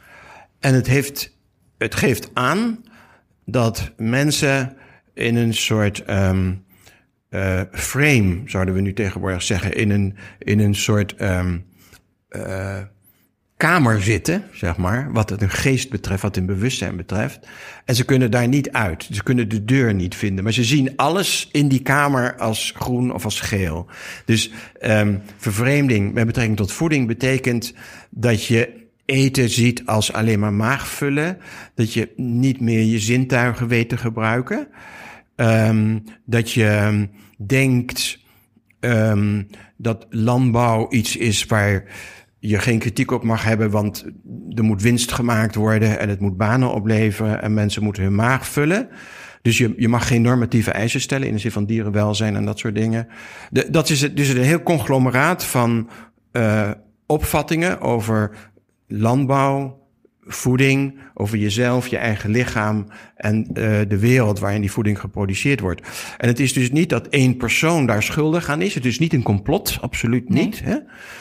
En 0.60 0.74
het, 0.74 0.86
heeft, 0.86 1.36
het 1.78 1.94
geeft 1.94 2.30
aan 2.34 2.84
dat 3.44 3.92
mensen 3.96 4.76
in 5.18 5.36
een 5.36 5.54
soort 5.54 6.04
ehm, 6.04 6.52
eh, 7.28 7.60
frame, 7.72 8.42
zouden 8.44 8.74
we 8.74 8.80
nu 8.80 8.92
tegenwoordig 8.92 9.42
zeggen, 9.42 9.72
in 9.72 9.90
een, 9.90 10.16
in 10.38 10.58
een 10.58 10.74
soort 10.74 11.14
ehm, 11.16 11.58
eh, 12.28 12.78
kamer 13.56 14.02
zitten, 14.02 14.44
zeg 14.52 14.76
maar, 14.76 15.12
wat 15.12 15.30
het 15.30 15.40
hun 15.40 15.50
geest 15.50 15.90
betreft, 15.90 16.22
wat 16.22 16.34
hun 16.34 16.46
bewustzijn 16.46 16.96
betreft. 16.96 17.46
En 17.84 17.94
ze 17.94 18.04
kunnen 18.04 18.30
daar 18.30 18.48
niet 18.48 18.72
uit. 18.72 19.08
Ze 19.12 19.22
kunnen 19.22 19.48
de 19.48 19.64
deur 19.64 19.94
niet 19.94 20.14
vinden. 20.14 20.44
Maar 20.44 20.52
ze 20.52 20.64
zien 20.64 20.96
alles 20.96 21.48
in 21.52 21.68
die 21.68 21.82
kamer 21.82 22.36
als 22.36 22.72
groen 22.76 23.14
of 23.14 23.24
als 23.24 23.40
geel. 23.40 23.86
Dus 24.24 24.50
um, 24.82 25.22
vervreemding 25.36 26.12
met 26.12 26.26
betrekking 26.26 26.56
tot 26.56 26.72
voeding 26.72 27.06
betekent 27.06 27.74
dat 28.10 28.44
je 28.44 28.86
eten 29.04 29.48
ziet 29.50 29.86
als 29.86 30.12
alleen 30.12 30.38
maar 30.38 30.52
maagvullen. 30.52 31.38
Dat 31.74 31.92
je 31.92 32.12
niet 32.16 32.60
meer 32.60 32.82
je 32.82 32.98
zintuigen 32.98 33.68
weet 33.68 33.88
te 33.88 33.96
gebruiken. 33.96 34.68
Um, 35.40 36.04
dat 36.24 36.52
je 36.52 36.80
um, 36.86 37.10
denkt 37.46 38.18
um, 38.80 39.46
dat 39.76 40.06
landbouw 40.10 40.90
iets 40.90 41.16
is 41.16 41.46
waar 41.46 41.84
je 42.38 42.58
geen 42.58 42.78
kritiek 42.78 43.10
op 43.10 43.22
mag 43.22 43.44
hebben, 43.44 43.70
want 43.70 44.04
er 44.54 44.64
moet 44.64 44.82
winst 44.82 45.12
gemaakt 45.12 45.54
worden 45.54 45.98
en 45.98 46.08
het 46.08 46.20
moet 46.20 46.36
banen 46.36 46.72
opleveren 46.72 47.42
en 47.42 47.54
mensen 47.54 47.82
moeten 47.82 48.02
hun 48.02 48.14
maag 48.14 48.48
vullen. 48.48 48.88
Dus 49.42 49.58
je, 49.58 49.74
je 49.76 49.88
mag 49.88 50.08
geen 50.08 50.22
normatieve 50.22 50.70
eisen 50.70 51.00
stellen 51.00 51.26
in 51.26 51.32
de 51.32 51.38
zin 51.38 51.50
van 51.50 51.66
dierenwelzijn 51.66 52.36
en 52.36 52.44
dat 52.44 52.58
soort 52.58 52.74
dingen. 52.74 53.08
Dat 53.70 53.88
is 53.88 54.00
het, 54.00 54.16
dus 54.16 54.28
een 54.28 54.42
heel 54.42 54.62
conglomeraat 54.62 55.44
van 55.44 55.88
uh, 56.32 56.70
opvattingen 57.06 57.80
over 57.80 58.30
landbouw, 58.86 59.87
voeding, 60.28 60.98
over 61.14 61.38
jezelf, 61.38 61.86
je 61.86 61.96
eigen 61.96 62.30
lichaam 62.30 62.86
en 63.16 63.46
uh, 63.48 63.54
de 63.88 63.98
wereld 63.98 64.38
waarin 64.38 64.60
die 64.60 64.70
voeding 64.70 65.00
geproduceerd 65.00 65.60
wordt. 65.60 65.88
En 66.18 66.28
het 66.28 66.40
is 66.40 66.52
dus 66.52 66.70
niet 66.70 66.88
dat 66.88 67.08
één 67.08 67.36
persoon 67.36 67.86
daar 67.86 68.02
schuldig 68.02 68.48
aan 68.48 68.62
is. 68.62 68.74
Het 68.74 68.84
is 68.84 68.98
niet 68.98 69.12
een 69.12 69.22
complot, 69.22 69.78
absoluut 69.80 70.28
niet. 70.28 70.64
Nee. 70.64 70.72
Hè? 70.72 70.78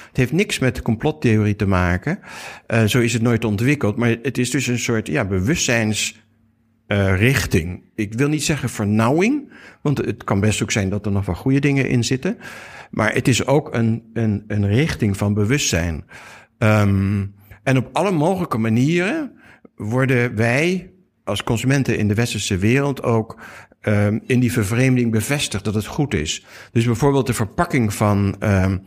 Het 0.08 0.18
heeft 0.18 0.32
niks 0.32 0.60
met 0.60 0.82
complottheorie 0.82 1.56
te 1.56 1.68
maken. 1.68 2.20
Uh, 2.68 2.84
zo 2.84 3.00
is 3.00 3.14
het 3.14 3.22
nooit 3.22 3.46
ontwikkeld. 3.46 3.98
Maar 3.98 4.16
het 4.22 4.38
is 4.38 4.50
dus 4.50 4.68
een 4.68 4.80
soort 4.80 5.08
ja, 5.08 5.26
bewustzijns. 5.26 6.26
Uh, 6.88 7.18
richting. 7.18 7.84
Ik 7.96 8.14
wil 8.14 8.28
niet 8.28 8.44
zeggen 8.44 8.70
vernauwing, 8.70 9.54
want 9.82 9.98
het 9.98 10.24
kan 10.24 10.40
best 10.40 10.62
ook 10.62 10.72
zijn 10.72 10.90
dat 10.90 11.06
er 11.06 11.12
nog 11.12 11.26
wel 11.26 11.36
goede 11.36 11.60
dingen 11.60 11.90
in 11.90 12.04
zitten. 12.04 12.38
Maar 12.92 13.14
het 13.14 13.28
is 13.28 13.46
ook 13.46 13.74
een, 13.74 14.04
een, 14.14 14.44
een 14.48 14.68
richting 14.68 15.18
van 15.18 15.34
bewustzijn. 15.34 16.06
Um, 16.58 17.36
en 17.68 17.78
op 17.78 17.90
alle 17.92 18.12
mogelijke 18.12 18.58
manieren 18.58 19.32
worden 19.76 20.36
wij 20.36 20.92
als 21.24 21.44
consumenten 21.44 21.98
in 21.98 22.08
de 22.08 22.14
westerse 22.14 22.58
wereld 22.58 23.04
ook 23.04 23.42
um, 23.82 24.22
in 24.26 24.40
die 24.40 24.52
vervreemding 24.52 25.12
bevestigd 25.12 25.64
dat 25.64 25.74
het 25.74 25.86
goed 25.86 26.14
is. 26.14 26.46
Dus 26.72 26.86
bijvoorbeeld 26.86 27.28
de 27.28 27.34
verpakking 27.34 27.94
van, 27.94 28.36
um, 28.40 28.84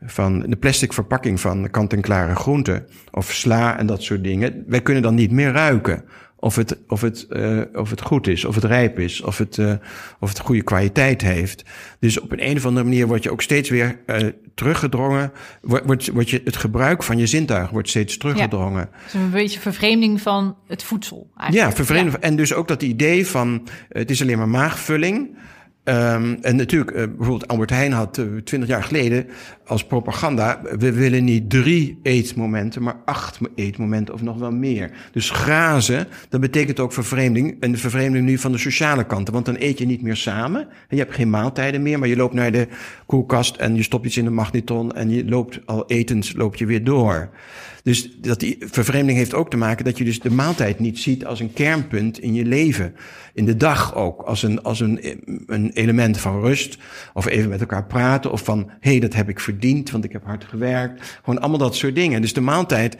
van 0.00 0.40
de 0.40 0.56
plastic 0.56 0.92
verpakking 0.92 1.40
van 1.40 1.70
kant-en-klare 1.70 2.34
groenten 2.34 2.86
of 3.10 3.32
sla 3.32 3.78
en 3.78 3.86
dat 3.86 4.02
soort 4.02 4.24
dingen. 4.24 4.64
Wij 4.66 4.82
kunnen 4.82 5.02
dan 5.02 5.14
niet 5.14 5.30
meer 5.30 5.52
ruiken 5.52 6.04
of 6.42 6.56
het, 6.56 6.76
of 6.88 7.00
het, 7.00 7.26
uh, 7.30 7.60
of 7.74 7.90
het 7.90 8.00
goed 8.00 8.26
is, 8.26 8.44
of 8.44 8.54
het 8.54 8.64
rijp 8.64 8.98
is, 8.98 9.20
of 9.20 9.38
het, 9.38 9.56
uh, 9.56 9.72
of 10.20 10.28
het 10.28 10.38
goede 10.38 10.62
kwaliteit 10.62 11.22
heeft. 11.22 11.64
Dus 11.98 12.20
op 12.20 12.32
een, 12.32 12.48
een 12.48 12.56
of 12.56 12.66
andere 12.66 12.84
manier 12.84 13.06
word 13.06 13.22
je 13.22 13.30
ook 13.30 13.42
steeds 13.42 13.70
weer 13.70 13.98
uh, 14.06 14.28
teruggedrongen. 14.54 15.32
Wordt, 15.60 15.86
wordt, 15.86 16.08
wordt 16.08 16.30
je, 16.30 16.40
het 16.44 16.56
gebruik 16.56 17.02
van 17.02 17.18
je 17.18 17.26
zintuig 17.26 17.70
wordt 17.70 17.88
steeds 17.88 18.16
teruggedrongen. 18.16 18.88
Ja, 18.92 18.98
dus 19.04 19.14
een 19.14 19.30
beetje 19.30 19.60
vervreemding 19.60 20.20
van 20.20 20.56
het 20.66 20.82
voedsel. 20.82 21.30
Eigenlijk. 21.36 21.70
Ja, 21.70 21.76
vervreemding. 21.76 22.14
Ja. 22.14 22.20
En 22.20 22.36
dus 22.36 22.54
ook 22.54 22.68
dat 22.68 22.82
idee 22.82 23.26
van 23.26 23.66
het 23.88 24.10
is 24.10 24.22
alleen 24.22 24.38
maar 24.38 24.48
maagvulling. 24.48 25.36
Um, 25.84 26.38
en 26.42 26.56
natuurlijk, 26.56 26.90
uh, 26.90 26.96
bijvoorbeeld 26.96 27.48
Albert 27.48 27.70
Heijn 27.70 27.92
had 27.92 28.12
twintig 28.14 28.60
uh, 28.60 28.66
jaar 28.68 28.82
geleden 28.82 29.26
als 29.66 29.84
propaganda... 29.84 30.60
we 30.78 30.92
willen 30.92 31.24
niet 31.24 31.50
drie 31.50 31.98
eetmomenten, 32.02 32.82
maar 32.82 32.96
acht 33.04 33.38
eetmomenten 33.54 34.14
of 34.14 34.22
nog 34.22 34.38
wel 34.38 34.50
meer. 34.50 34.90
Dus 35.12 35.30
grazen, 35.30 36.06
dat 36.28 36.40
betekent 36.40 36.80
ook 36.80 36.92
vervreemding. 36.92 37.56
En 37.60 37.72
de 37.72 37.78
vervreemding 37.78 38.26
nu 38.26 38.38
van 38.38 38.52
de 38.52 38.58
sociale 38.58 39.04
kant. 39.04 39.28
Want 39.28 39.46
dan 39.46 39.56
eet 39.58 39.78
je 39.78 39.86
niet 39.86 40.02
meer 40.02 40.16
samen. 40.16 40.60
En 40.60 40.96
je 40.96 40.98
hebt 40.98 41.14
geen 41.14 41.30
maaltijden 41.30 41.82
meer, 41.82 41.98
maar 41.98 42.08
je 42.08 42.16
loopt 42.16 42.34
naar 42.34 42.52
de 42.52 42.68
koelkast... 43.06 43.56
en 43.56 43.74
je 43.74 43.82
stopt 43.82 44.06
iets 44.06 44.16
in 44.16 44.24
de 44.24 44.30
magneton 44.30 44.92
en 44.92 45.10
je 45.10 45.24
loopt 45.24 45.60
al 45.64 45.86
etens, 45.86 46.32
loop 46.32 46.56
je 46.56 46.66
weer 46.66 46.84
door. 46.84 47.30
Dus 47.82 48.10
dat 48.20 48.40
die 48.40 48.56
vervreemding 48.60 49.18
heeft 49.18 49.34
ook 49.34 49.50
te 49.50 49.56
maken 49.56 49.84
dat 49.84 49.98
je 49.98 50.04
dus 50.04 50.20
de 50.20 50.30
maaltijd 50.30 50.78
niet 50.78 50.98
ziet 50.98 51.26
als 51.26 51.40
een 51.40 51.52
kernpunt 51.52 52.20
in 52.20 52.34
je 52.34 52.44
leven. 52.44 52.94
In 53.34 53.44
de 53.44 53.56
dag 53.56 53.94
ook, 53.94 54.22
als 54.22 54.42
een, 54.42 54.62
als 54.62 54.80
een, 54.80 55.00
een 55.46 55.70
element 55.70 56.18
van 56.18 56.40
rust. 56.40 56.78
Of 57.14 57.26
even 57.26 57.48
met 57.48 57.60
elkaar 57.60 57.86
praten. 57.86 58.32
Of 58.32 58.44
van, 58.44 58.70
hé, 58.80 58.90
hey, 58.90 59.00
dat 59.00 59.14
heb 59.14 59.28
ik 59.28 59.40
verdiend, 59.40 59.90
want 59.90 60.04
ik 60.04 60.12
heb 60.12 60.24
hard 60.24 60.44
gewerkt. 60.44 61.20
Gewoon 61.24 61.40
allemaal 61.40 61.58
dat 61.58 61.76
soort 61.76 61.94
dingen. 61.94 62.20
Dus 62.20 62.32
de 62.32 62.40
maaltijd, 62.40 62.96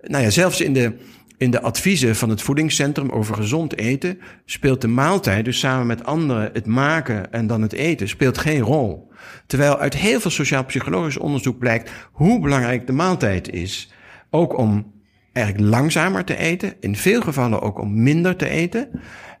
nou 0.00 0.24
ja, 0.24 0.30
zelfs 0.30 0.60
in 0.60 0.72
de, 0.72 0.92
in 1.36 1.50
de 1.50 1.60
adviezen 1.60 2.16
van 2.16 2.28
het 2.28 2.42
voedingscentrum 2.42 3.10
over 3.10 3.34
gezond 3.34 3.78
eten 3.78 4.18
speelt 4.44 4.80
de 4.80 4.88
maaltijd, 4.88 5.44
dus 5.44 5.58
samen 5.58 5.86
met 5.86 6.04
anderen 6.04 6.50
het 6.52 6.66
maken 6.66 7.32
en 7.32 7.46
dan 7.46 7.62
het 7.62 7.72
eten, 7.72 8.08
speelt 8.08 8.38
geen 8.38 8.60
rol. 8.60 9.10
Terwijl 9.46 9.78
uit 9.78 9.94
heel 9.94 10.20
veel 10.20 10.30
sociaal-psychologisch 10.30 11.16
onderzoek 11.16 11.58
blijkt 11.58 11.90
hoe 12.12 12.40
belangrijk 12.40 12.86
de 12.86 12.92
maaltijd 12.92 13.50
is. 13.50 13.93
Ook 14.34 14.58
om 14.58 14.92
eigenlijk 15.32 15.70
langzamer 15.70 16.24
te 16.24 16.36
eten. 16.36 16.74
In 16.80 16.96
veel 16.96 17.20
gevallen 17.20 17.62
ook 17.62 17.80
om 17.80 18.02
minder 18.02 18.36
te 18.36 18.48
eten. 18.48 18.88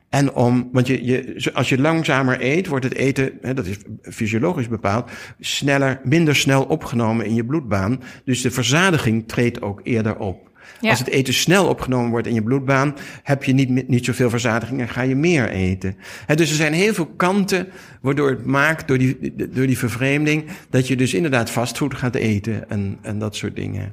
En 0.08 0.34
om, 0.34 0.68
want 0.72 0.86
je, 0.86 1.04
je, 1.04 1.50
als 1.54 1.68
je 1.68 1.78
langzamer 1.78 2.36
eet, 2.40 2.66
wordt 2.66 2.84
het 2.84 2.94
eten, 2.94 3.32
hè, 3.40 3.54
dat 3.54 3.66
is 3.66 3.76
fysiologisch 4.02 4.68
bepaald, 4.68 5.10
sneller, 5.40 6.00
minder 6.04 6.36
snel 6.36 6.64
opgenomen 6.64 7.26
in 7.26 7.34
je 7.34 7.44
bloedbaan. 7.44 8.02
Dus 8.24 8.42
de 8.42 8.50
verzadiging 8.50 9.28
treedt 9.28 9.62
ook 9.62 9.80
eerder 9.82 10.16
op. 10.16 10.50
Ja. 10.80 10.90
Als 10.90 10.98
het 10.98 11.08
eten 11.08 11.34
snel 11.34 11.68
opgenomen 11.68 12.10
wordt 12.10 12.26
in 12.26 12.34
je 12.34 12.42
bloedbaan, 12.42 12.94
heb 13.22 13.44
je 13.44 13.52
niet, 13.52 13.88
niet 13.88 14.04
zoveel 14.04 14.30
verzadiging 14.30 14.80
en 14.80 14.88
ga 14.88 15.02
je 15.02 15.14
meer 15.14 15.48
eten. 15.48 15.96
He, 16.26 16.34
dus 16.34 16.50
er 16.50 16.56
zijn 16.56 16.72
heel 16.72 16.94
veel 16.94 17.12
kanten 17.16 17.68
waardoor 18.00 18.30
het 18.30 18.44
maakt, 18.44 18.88
door 18.88 18.98
die, 18.98 19.34
door 19.36 19.66
die 19.66 19.78
vervreemding, 19.78 20.44
dat 20.70 20.88
je 20.88 20.96
dus 20.96 21.14
inderdaad 21.14 21.50
fastfood 21.50 21.94
gaat 21.94 22.14
eten 22.14 22.70
en, 22.70 22.98
en 23.02 23.18
dat 23.18 23.36
soort 23.36 23.56
dingen. 23.56 23.92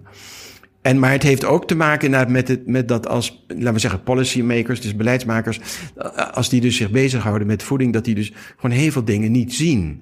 En, 0.82 1.00
maar 1.00 1.12
het 1.12 1.24
heeft 1.24 1.46
ook 1.46 1.68
te 1.68 1.76
maken 1.76 2.32
met, 2.32 2.48
het, 2.48 2.68
met 2.68 2.88
dat 2.88 3.08
als, 3.08 3.46
laten 3.48 3.74
we 3.74 3.80
zeggen, 3.80 4.04
policymakers, 4.04 4.82
dus 4.82 4.96
beleidsmakers, 4.96 5.60
als 6.32 6.50
die 6.50 6.62
dus 6.62 6.76
zich 6.76 6.92
bezighouden 6.92 7.48
met 7.48 7.64
voeding, 7.64 7.94
dat 7.94 8.06
die 8.06 8.16
dus 8.16 8.34
gewoon 8.58 8.78
heel 8.78 8.92
veel 8.92 9.06
dingen 9.06 9.32
niet 9.32 9.54
zien. 9.54 10.02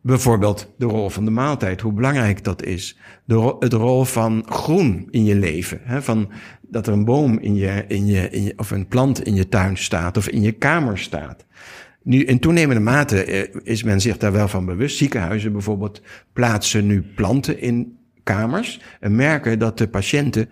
Bijvoorbeeld 0.00 0.74
de 0.78 0.86
rol 0.86 1.10
van 1.10 1.24
de 1.24 1.30
maaltijd, 1.30 1.80
hoe 1.80 1.92
belangrijk 1.92 2.44
dat 2.44 2.64
is. 2.64 2.98
De, 3.24 3.56
het 3.58 3.72
rol 3.72 4.04
van 4.04 4.44
groen 4.48 5.08
in 5.10 5.24
je 5.24 5.34
leven. 5.34 5.80
Hè? 5.82 6.02
Van 6.02 6.30
dat 6.62 6.86
er 6.86 6.92
een 6.92 7.04
boom 7.04 7.38
in 7.38 7.54
je, 7.54 7.84
in, 7.88 8.06
je, 8.06 8.30
in 8.30 8.42
je, 8.42 8.52
of 8.56 8.70
een 8.70 8.88
plant 8.88 9.24
in 9.24 9.34
je 9.34 9.48
tuin 9.48 9.76
staat 9.76 10.16
of 10.16 10.28
in 10.28 10.42
je 10.42 10.52
kamer 10.52 10.98
staat. 10.98 11.46
Nu, 12.02 12.24
in 12.24 12.38
toenemende 12.38 12.82
mate 12.82 13.24
eh, 13.24 13.54
is 13.62 13.82
men 13.82 14.00
zich 14.00 14.16
daar 14.16 14.32
wel 14.32 14.48
van 14.48 14.64
bewust. 14.64 14.96
Ziekenhuizen 14.96 15.52
bijvoorbeeld 15.52 16.02
plaatsen 16.32 16.86
nu 16.86 17.02
planten 17.02 17.60
in 17.60 17.98
kamers 18.26 18.80
en 19.00 19.16
merken 19.16 19.58
dat 19.58 19.78
de 19.78 19.88
patiënten 19.88 20.48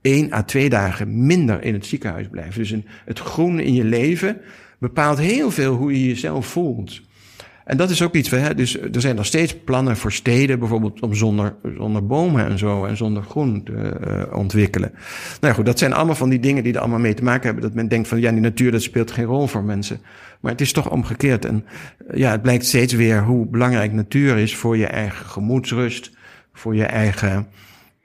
één 0.00 0.32
à 0.32 0.42
twee 0.42 0.68
dagen 0.68 1.26
minder 1.26 1.62
in 1.62 1.74
het 1.74 1.86
ziekenhuis 1.86 2.28
blijven. 2.28 2.60
Dus 2.60 2.70
een, 2.70 2.86
het 3.04 3.18
groen 3.18 3.58
in 3.58 3.74
je 3.74 3.84
leven 3.84 4.40
bepaalt 4.78 5.18
heel 5.18 5.50
veel 5.50 5.74
hoe 5.74 5.92
je 5.92 6.08
jezelf 6.08 6.46
voelt. 6.46 7.00
En 7.64 7.76
dat 7.76 7.90
is 7.90 8.02
ook 8.02 8.14
iets, 8.14 8.30
hè, 8.30 8.54
dus 8.54 8.80
er 8.80 9.00
zijn 9.00 9.16
nog 9.16 9.26
steeds 9.26 9.56
plannen 9.56 9.96
voor 9.96 10.12
steden, 10.12 10.58
bijvoorbeeld 10.58 11.00
om 11.00 11.14
zonder, 11.14 11.54
zonder 11.76 12.06
bomen 12.06 12.46
en 12.46 12.58
zo 12.58 12.84
en 12.84 12.96
zonder 12.96 13.22
groen 13.22 13.62
te 13.62 13.72
uh, 13.72 14.36
ontwikkelen. 14.38 14.92
Nou 15.40 15.54
goed, 15.54 15.66
dat 15.66 15.78
zijn 15.78 15.92
allemaal 15.92 16.14
van 16.14 16.28
die 16.28 16.40
dingen 16.40 16.62
die 16.62 16.72
er 16.72 16.80
allemaal 16.80 16.98
mee 16.98 17.14
te 17.14 17.22
maken 17.22 17.44
hebben. 17.44 17.62
Dat 17.62 17.74
men 17.74 17.88
denkt 17.88 18.08
van 18.08 18.20
ja, 18.20 18.30
die 18.30 18.40
natuur 18.40 18.70
dat 18.70 18.82
speelt 18.82 19.10
geen 19.10 19.24
rol 19.24 19.46
voor 19.46 19.64
mensen. 19.64 20.00
Maar 20.40 20.52
het 20.52 20.60
is 20.60 20.72
toch 20.72 20.90
omgekeerd. 20.90 21.44
En 21.44 21.64
ja, 22.14 22.30
het 22.30 22.42
blijkt 22.42 22.64
steeds 22.64 22.92
weer 22.92 23.22
hoe 23.22 23.46
belangrijk 23.46 23.92
natuur 23.92 24.36
is 24.36 24.56
voor 24.56 24.76
je 24.76 24.86
eigen 24.86 25.26
gemoedsrust, 25.26 26.10
voor 26.54 26.74
je 26.74 26.84
eigen 26.84 27.48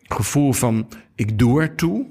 gevoel 0.08 0.54
van 0.54 0.88
ik 1.16 1.40
doe 1.40 1.62
ertoe. 1.62 2.06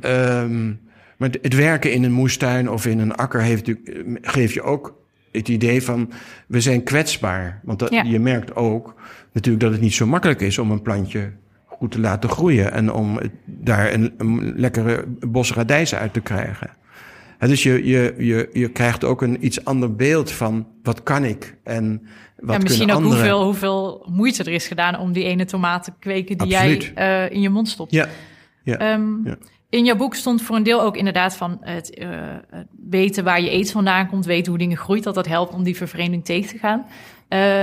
Um, 0.00 0.80
maar 1.16 1.30
het 1.42 1.54
werken 1.54 1.92
in 1.92 2.04
een 2.04 2.12
moestuin 2.12 2.70
of 2.70 2.86
in 2.86 2.98
een 2.98 3.14
akker 3.14 3.40
heeft, 3.40 3.72
geeft 4.20 4.54
je 4.54 4.62
ook 4.62 5.02
het 5.32 5.48
idee 5.48 5.82
van 5.82 6.10
we 6.46 6.60
zijn 6.60 6.82
kwetsbaar. 6.82 7.60
Want 7.62 7.78
dat, 7.78 7.90
ja. 7.90 8.02
je 8.02 8.18
merkt 8.18 8.56
ook 8.56 8.94
natuurlijk 9.32 9.64
dat 9.64 9.72
het 9.72 9.80
niet 9.80 9.94
zo 9.94 10.06
makkelijk 10.06 10.40
is 10.40 10.58
om 10.58 10.70
een 10.70 10.82
plantje 10.82 11.32
goed 11.64 11.90
te 11.90 12.00
laten 12.00 12.30
groeien 12.30 12.72
en 12.72 12.92
om 12.92 13.18
daar 13.44 13.92
een, 13.92 14.14
een 14.18 14.52
lekkere 14.56 15.04
bos 15.06 15.52
radijzen 15.52 15.98
uit 15.98 16.12
te 16.12 16.20
krijgen. 16.20 16.70
En 17.44 17.50
dus 17.50 17.62
je, 17.62 17.86
je, 17.86 18.14
je, 18.18 18.50
je 18.52 18.68
krijgt 18.68 19.04
ook 19.04 19.22
een 19.22 19.44
iets 19.44 19.64
ander 19.64 19.94
beeld 19.94 20.30
van 20.30 20.66
wat 20.82 21.02
kan 21.02 21.24
ik 21.24 21.56
en 21.64 22.06
wat 22.36 22.56
ja, 22.56 22.62
misschien 22.62 22.90
ook 22.90 22.96
anderen... 22.96 23.18
hoeveel, 23.18 23.44
hoeveel 23.44 24.06
moeite 24.10 24.44
er 24.44 24.52
is 24.52 24.66
gedaan 24.66 24.98
om 24.98 25.12
die 25.12 25.24
ene 25.24 25.44
tomaat 25.44 25.84
te 25.84 25.92
kweken 25.98 26.38
die 26.38 26.56
Absoluut. 26.56 26.92
jij 26.94 27.24
uh, 27.26 27.34
in 27.34 27.40
je 27.40 27.48
mond 27.48 27.68
stopt. 27.68 27.92
Ja. 27.92 28.08
Ja. 28.62 28.92
Um, 28.92 29.20
ja. 29.24 29.36
In 29.68 29.84
jouw 29.84 29.96
boek 29.96 30.14
stond 30.14 30.42
voor 30.42 30.56
een 30.56 30.62
deel 30.62 30.82
ook 30.82 30.96
inderdaad 30.96 31.36
van 31.36 31.58
het 31.60 31.98
uh, 31.98 32.08
weten 32.90 33.24
waar 33.24 33.40
je 33.40 33.50
eten 33.50 33.72
vandaan 33.72 34.08
komt, 34.08 34.24
weten 34.24 34.50
hoe 34.50 34.58
dingen 34.58 34.76
groeit, 34.76 35.02
dat 35.02 35.14
dat 35.14 35.26
helpt 35.26 35.54
om 35.54 35.62
die 35.62 35.76
vervreemding 35.76 36.24
tegen 36.24 36.50
te 36.50 36.58
gaan. 36.58 36.86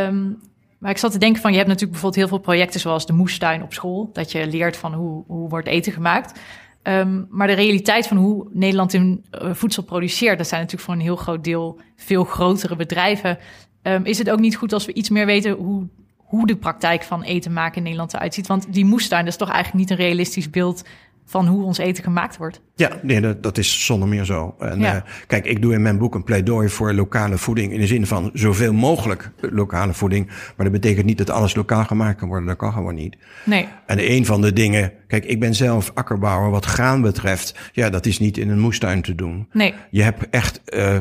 Um, 0.07 0.37
maar 0.77 0.91
ik 0.91 0.97
zat 0.97 1.11
te 1.11 1.17
denken 1.17 1.41
van, 1.41 1.51
je 1.51 1.57
hebt 1.57 1.69
natuurlijk 1.69 1.99
bijvoorbeeld 1.99 2.29
heel 2.29 2.37
veel 2.37 2.45
projecten 2.45 2.79
zoals 2.79 3.05
de 3.05 3.13
moestuin 3.13 3.63
op 3.63 3.73
school, 3.73 4.09
dat 4.13 4.31
je 4.31 4.47
leert 4.47 4.77
van 4.77 4.93
hoe, 4.93 5.23
hoe 5.27 5.49
wordt 5.49 5.67
eten 5.67 5.91
gemaakt. 5.91 6.39
Um, 6.83 7.27
maar 7.29 7.47
de 7.47 7.53
realiteit 7.53 8.07
van 8.07 8.17
hoe 8.17 8.47
Nederland 8.51 8.93
in 8.93 9.23
uh, 9.31 9.53
voedsel 9.53 9.83
produceert, 9.83 10.37
dat 10.37 10.47
zijn 10.47 10.61
natuurlijk 10.61 10.89
voor 10.89 10.99
een 10.99 11.05
heel 11.05 11.15
groot 11.15 11.43
deel 11.43 11.79
veel 11.95 12.23
grotere 12.23 12.75
bedrijven. 12.75 13.37
Um, 13.83 14.05
is 14.05 14.17
het 14.17 14.29
ook 14.29 14.39
niet 14.39 14.55
goed 14.55 14.73
als 14.73 14.85
we 14.85 14.93
iets 14.93 15.09
meer 15.09 15.25
weten 15.25 15.51
hoe, 15.51 15.87
hoe 16.15 16.47
de 16.47 16.55
praktijk 16.55 17.03
van 17.03 17.23
eten 17.23 17.53
maken 17.53 17.77
in 17.77 17.83
Nederland 17.83 18.13
eruit 18.13 18.33
ziet? 18.33 18.47
Want 18.47 18.73
die 18.73 18.85
moestuin, 18.85 19.23
dat 19.23 19.33
is 19.33 19.39
toch 19.39 19.49
eigenlijk 19.49 19.79
niet 19.79 19.99
een 19.99 20.05
realistisch 20.05 20.49
beeld 20.49 20.83
van 21.31 21.47
hoe 21.47 21.63
ons 21.63 21.77
eten 21.77 22.03
gemaakt 22.03 22.37
wordt. 22.37 22.61
Ja, 22.75 22.89
nee, 23.01 23.21
dat, 23.21 23.43
dat 23.43 23.57
is 23.57 23.85
zonder 23.85 24.07
meer 24.07 24.25
zo. 24.25 24.55
En 24.59 24.79
ja. 24.79 24.95
uh, 24.95 25.01
kijk, 25.27 25.45
ik 25.45 25.61
doe 25.61 25.73
in 25.73 25.81
mijn 25.81 25.97
boek 25.97 26.15
een 26.15 26.23
pleidooi 26.23 26.69
voor 26.69 26.93
lokale 26.93 27.37
voeding 27.37 27.73
in 27.73 27.79
de 27.79 27.87
zin 27.87 28.07
van 28.07 28.29
zoveel 28.33 28.73
mogelijk 28.73 29.31
lokale 29.39 29.93
voeding. 29.93 30.27
Maar 30.27 30.65
dat 30.65 30.71
betekent 30.71 31.05
niet 31.05 31.17
dat 31.17 31.29
alles 31.29 31.55
lokaal 31.55 31.85
gemaakt 31.85 32.19
kan 32.19 32.27
worden. 32.27 32.47
Dat 32.47 32.57
kan 32.57 32.73
gewoon 32.73 32.95
niet. 32.95 33.17
Nee. 33.45 33.67
En 33.85 34.11
een 34.11 34.25
van 34.25 34.41
de 34.41 34.53
dingen, 34.53 34.93
kijk, 35.07 35.25
ik 35.25 35.39
ben 35.39 35.55
zelf 35.55 35.91
akkerbouwer 35.93 36.49
wat 36.49 36.65
graan 36.65 37.01
betreft. 37.01 37.55
Ja, 37.71 37.89
dat 37.89 38.05
is 38.05 38.19
niet 38.19 38.37
in 38.37 38.49
een 38.49 38.59
moestuin 38.59 39.01
te 39.01 39.15
doen. 39.15 39.47
Nee. 39.51 39.73
Je 39.91 40.03
hebt 40.03 40.29
echt, 40.29 40.61
uh, 40.65 40.97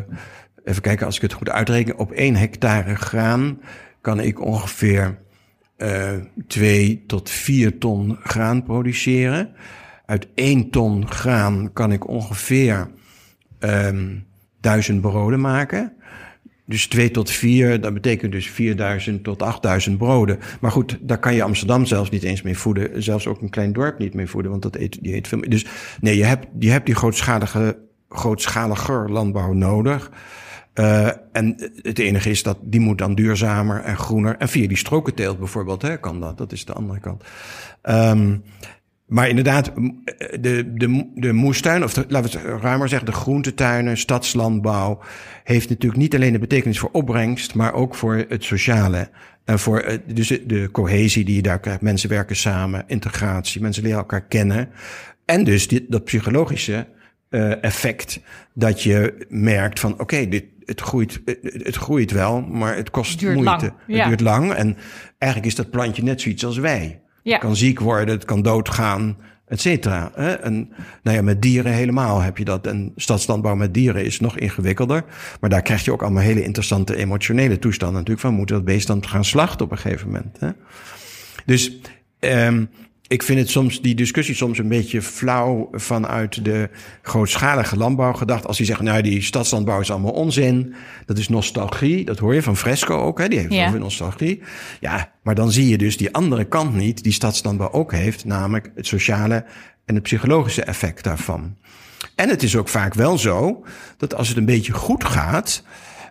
even 0.64 0.82
kijken 0.82 1.06
als 1.06 1.16
ik 1.16 1.22
het 1.22 1.32
goed 1.32 1.50
uitreken, 1.50 1.98
op 1.98 2.12
één 2.12 2.36
hectare 2.36 2.94
graan 2.94 3.58
kan 4.00 4.20
ik 4.20 4.40
ongeveer 4.40 5.18
uh, 5.78 6.10
twee 6.46 7.04
tot 7.06 7.30
vier 7.30 7.78
ton 7.78 8.18
graan 8.22 8.62
produceren 8.62 9.54
uit 10.10 10.28
één 10.34 10.70
ton 10.70 11.08
graan 11.08 11.70
kan 11.72 11.92
ik 11.92 12.08
ongeveer 12.08 12.90
um, 13.58 14.26
duizend 14.60 15.00
broden 15.00 15.40
maken. 15.40 15.92
Dus 16.66 16.86
twee 16.86 17.10
tot 17.10 17.30
vier, 17.30 17.80
dat 17.80 17.94
betekent 17.94 18.32
dus 18.32 18.50
4000 18.50 19.24
tot 19.24 19.42
8000 19.42 19.98
broden. 19.98 20.38
Maar 20.60 20.70
goed, 20.70 20.98
daar 21.00 21.18
kan 21.18 21.34
je 21.34 21.42
Amsterdam 21.42 21.86
zelfs 21.86 22.10
niet 22.10 22.22
eens 22.22 22.42
mee 22.42 22.58
voeden. 22.58 23.02
Zelfs 23.02 23.26
ook 23.26 23.40
een 23.40 23.50
klein 23.50 23.72
dorp 23.72 23.98
niet 23.98 24.14
mee 24.14 24.26
voeden, 24.26 24.50
want 24.50 24.62
dat 24.62 24.76
eet, 24.76 25.02
die 25.02 25.14
eet 25.14 25.28
veel 25.28 25.38
meer. 25.38 25.50
Dus 25.50 25.66
nee, 26.00 26.16
je 26.16 26.24
hebt, 26.24 26.46
je 26.58 26.70
hebt 26.70 26.86
die 26.86 26.94
grootschalige, 26.94 27.78
grootschaliger 28.08 29.10
landbouw 29.10 29.52
nodig. 29.52 30.10
Uh, 30.74 31.10
en 31.32 31.70
het 31.82 31.98
enige 31.98 32.30
is 32.30 32.42
dat 32.42 32.58
die 32.62 32.80
moet 32.80 32.98
dan 32.98 33.14
duurzamer 33.14 33.80
en 33.80 33.96
groener. 33.96 34.36
En 34.36 34.48
via 34.48 34.68
die 34.68 34.76
strokenteelt 34.76 35.38
bijvoorbeeld, 35.38 35.82
hè, 35.82 36.00
kan 36.00 36.20
dat. 36.20 36.38
Dat 36.38 36.52
is 36.52 36.64
de 36.64 36.72
andere 36.72 37.00
kant. 37.00 37.24
Um, 37.82 38.42
maar 39.10 39.28
inderdaad, 39.28 39.72
de, 40.40 40.72
de, 40.74 41.10
de 41.14 41.32
moestuin, 41.32 41.84
of 41.84 41.92
de, 41.94 42.04
laten 42.08 42.30
we 42.30 42.48
het 42.48 42.62
ruimer 42.62 42.88
zeggen, 42.88 43.06
de 43.06 43.16
groentetuinen, 43.16 43.96
stadslandbouw, 43.96 45.00
heeft 45.44 45.68
natuurlijk 45.68 46.00
niet 46.00 46.14
alleen 46.14 46.32
de 46.32 46.38
betekenis 46.38 46.78
voor 46.78 46.90
opbrengst, 46.92 47.54
maar 47.54 47.72
ook 47.72 47.94
voor 47.94 48.24
het 48.28 48.44
sociale. 48.44 49.10
En 49.44 49.58
voor 49.58 49.98
dus 50.14 50.28
de 50.46 50.68
cohesie 50.72 51.24
die 51.24 51.34
je 51.34 51.42
daar 51.42 51.60
krijgt. 51.60 51.80
Mensen 51.80 52.08
werken 52.08 52.36
samen, 52.36 52.84
integratie, 52.86 53.60
mensen 53.60 53.82
leren 53.82 53.98
elkaar 53.98 54.26
kennen. 54.26 54.68
En 55.24 55.44
dus 55.44 55.68
dit, 55.68 55.84
dat 55.88 56.04
psychologische 56.04 56.86
uh, 57.30 57.64
effect 57.64 58.20
dat 58.54 58.82
je 58.82 59.26
merkt 59.28 59.80
van 59.80 60.00
oké, 60.00 60.28
dit 60.28 60.44
het 60.64 60.80
groeit, 60.80 61.20
het 61.42 61.76
groeit 61.76 62.10
wel, 62.10 62.40
maar 62.40 62.76
het 62.76 62.90
kost 62.90 63.18
duurt 63.18 63.34
moeite. 63.34 63.64
Lang. 63.64 63.74
Ja. 63.86 63.96
Het 63.98 64.06
duurt 64.08 64.20
lang 64.20 64.52
en 64.52 64.76
eigenlijk 65.18 65.52
is 65.52 65.58
dat 65.58 65.70
plantje 65.70 66.02
net 66.02 66.20
zoiets 66.20 66.44
als 66.44 66.58
wij. 66.58 67.00
Ja. 67.22 67.32
Het 67.32 67.40
kan 67.40 67.56
ziek 67.56 67.80
worden, 67.80 68.14
het 68.14 68.24
kan 68.24 68.42
doodgaan, 68.42 69.16
et 69.46 69.60
cetera. 69.60 70.12
En 70.40 70.72
nou 71.02 71.16
ja, 71.16 71.22
met 71.22 71.42
dieren 71.42 71.72
helemaal 71.72 72.20
heb 72.20 72.38
je 72.38 72.44
dat. 72.44 72.66
En 72.66 72.92
stadslandbouw 72.96 73.54
met 73.54 73.74
dieren 73.74 74.04
is 74.04 74.20
nog 74.20 74.38
ingewikkelder. 74.38 75.04
Maar 75.40 75.50
daar 75.50 75.62
krijg 75.62 75.84
je 75.84 75.92
ook 75.92 76.02
allemaal 76.02 76.22
hele 76.22 76.44
interessante 76.44 76.96
emotionele 76.96 77.58
toestanden 77.58 77.96
natuurlijk 77.96 78.26
van. 78.26 78.34
Moeten 78.34 78.56
dat 78.56 78.64
beest 78.64 78.86
dan 78.86 79.06
gaan 79.06 79.24
slachten 79.24 79.64
op 79.64 79.72
een 79.72 79.78
gegeven 79.78 80.06
moment. 80.06 80.36
Hè? 80.40 80.50
Dus 81.44 81.80
um, 82.20 82.68
ik 83.10 83.22
vind 83.22 83.38
het 83.38 83.50
soms, 83.50 83.80
die 83.80 83.94
discussie 83.94 84.34
soms 84.34 84.58
een 84.58 84.68
beetje 84.68 85.02
flauw 85.02 85.68
vanuit 85.72 86.44
de 86.44 86.70
grootschalige 87.02 87.76
landbouw 87.76 88.12
gedacht. 88.12 88.46
Als 88.46 88.56
die 88.56 88.66
zeggen, 88.66 88.84
nou 88.84 89.02
die 89.02 89.22
stadslandbouw 89.22 89.80
is 89.80 89.90
allemaal 89.90 90.12
onzin. 90.12 90.74
Dat 91.06 91.18
is 91.18 91.28
nostalgie. 91.28 92.04
Dat 92.04 92.18
hoor 92.18 92.34
je 92.34 92.42
van 92.42 92.56
Fresco 92.56 92.96
ook, 92.96 93.18
hè? 93.18 93.28
die 93.28 93.38
heeft 93.38 93.52
ja. 93.52 93.66
over 93.66 93.78
nostalgie. 93.78 94.42
Ja, 94.80 95.12
maar 95.22 95.34
dan 95.34 95.52
zie 95.52 95.68
je 95.68 95.78
dus 95.78 95.96
die 95.96 96.14
andere 96.14 96.44
kant 96.44 96.74
niet, 96.74 97.02
die 97.02 97.12
stadslandbouw 97.12 97.70
ook 97.70 97.92
heeft. 97.92 98.24
Namelijk 98.24 98.70
het 98.74 98.86
sociale 98.86 99.44
en 99.84 99.94
het 99.94 100.02
psychologische 100.02 100.62
effect 100.62 101.04
daarvan. 101.04 101.56
En 102.14 102.28
het 102.28 102.42
is 102.42 102.56
ook 102.56 102.68
vaak 102.68 102.94
wel 102.94 103.18
zo 103.18 103.64
dat 103.96 104.14
als 104.14 104.28
het 104.28 104.36
een 104.36 104.44
beetje 104.44 104.72
goed 104.72 105.04
gaat, 105.04 105.62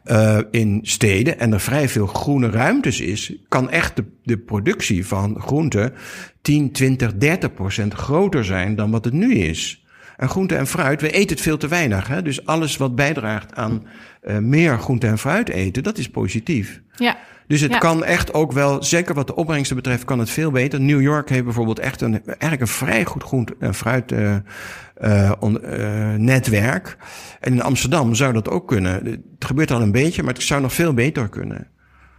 uh, 0.06 0.40
in 0.52 0.80
steden 0.84 1.40
en 1.40 1.54
er 1.54 1.60
vrij 1.60 1.90
veel 1.90 2.08
groene 2.08 2.50
ruimtes 2.50 3.02
is, 3.02 3.34
kan 3.48 3.70
echt 3.70 4.02
de, 4.24 4.38
productie 4.38 5.08
van 5.08 5.42
groenten 5.42 5.94
10, 6.42 6.72
20, 6.72 7.14
30 7.16 7.54
procent 7.54 7.94
groter 7.94 8.46
zijn 8.46 8.76
dan 8.76 8.92
wat 8.92 9.06
het 9.06 9.14
nu 9.14 9.34
is. 9.34 9.84
En 10.18 10.30
groente 10.30 10.56
en 10.56 10.68
fruit, 10.68 11.02
we 11.02 11.12
eten 11.12 11.36
het 11.36 11.42
veel 11.42 11.58
te 11.58 11.68
weinig. 11.68 12.08
Hè? 12.08 12.22
Dus 12.22 12.46
alles 12.46 12.78
wat 12.78 12.96
bijdraagt 12.96 13.56
aan 13.56 13.88
uh, 14.24 14.38
meer 14.38 14.80
groente 14.80 15.08
en 15.08 15.18
fruit 15.18 15.50
eten, 15.50 15.84
dat 15.84 15.98
is 15.98 16.10
positief. 16.10 16.82
Ja. 16.96 17.18
Dus 17.50 17.62
het 17.62 17.72
Ja. 17.72 17.78
kan 17.78 18.04
echt 18.04 18.34
ook 18.34 18.52
wel, 18.52 18.84
zeker 18.84 19.16
wat 19.16 19.28
de 19.28 19.36
opbrengsten 19.36 19.76
betreft, 19.76 20.06
kan 20.06 20.20
het 20.20 20.30
veel 20.30 20.52
beter. 20.52 20.82
New 20.82 21.02
York 21.02 21.30
heeft 21.30 21.44
bijvoorbeeld 21.44 21.80
echt 21.80 22.02
een, 22.02 22.26
eigenlijk 22.26 22.62
een 22.62 22.68
vrij 22.68 23.06
goed 23.06 23.24
groente 23.24 23.56
en 23.60 23.74
fruit 23.74 24.12
uh, 24.12 24.36
uh, 25.02 25.32
on, 25.40 25.60
uh, 25.64 26.14
netwerk. 26.14 26.98
En 27.40 27.54
in 27.54 27.62
Amsterdam 27.62 28.16
zou 28.16 28.34
dat 28.34 28.50
ook 28.50 28.68
kunnen. 28.68 28.94
Het 29.06 29.46
gebeurt 29.46 29.72
al 29.72 29.82
een 29.82 29.92
beetje, 29.92 30.24
maar 30.24 30.34
het 30.34 30.44
zou 30.44 30.62
nog 30.62 30.74
veel 30.74 30.94
beter 30.94 31.30
kunnen. 31.30 31.68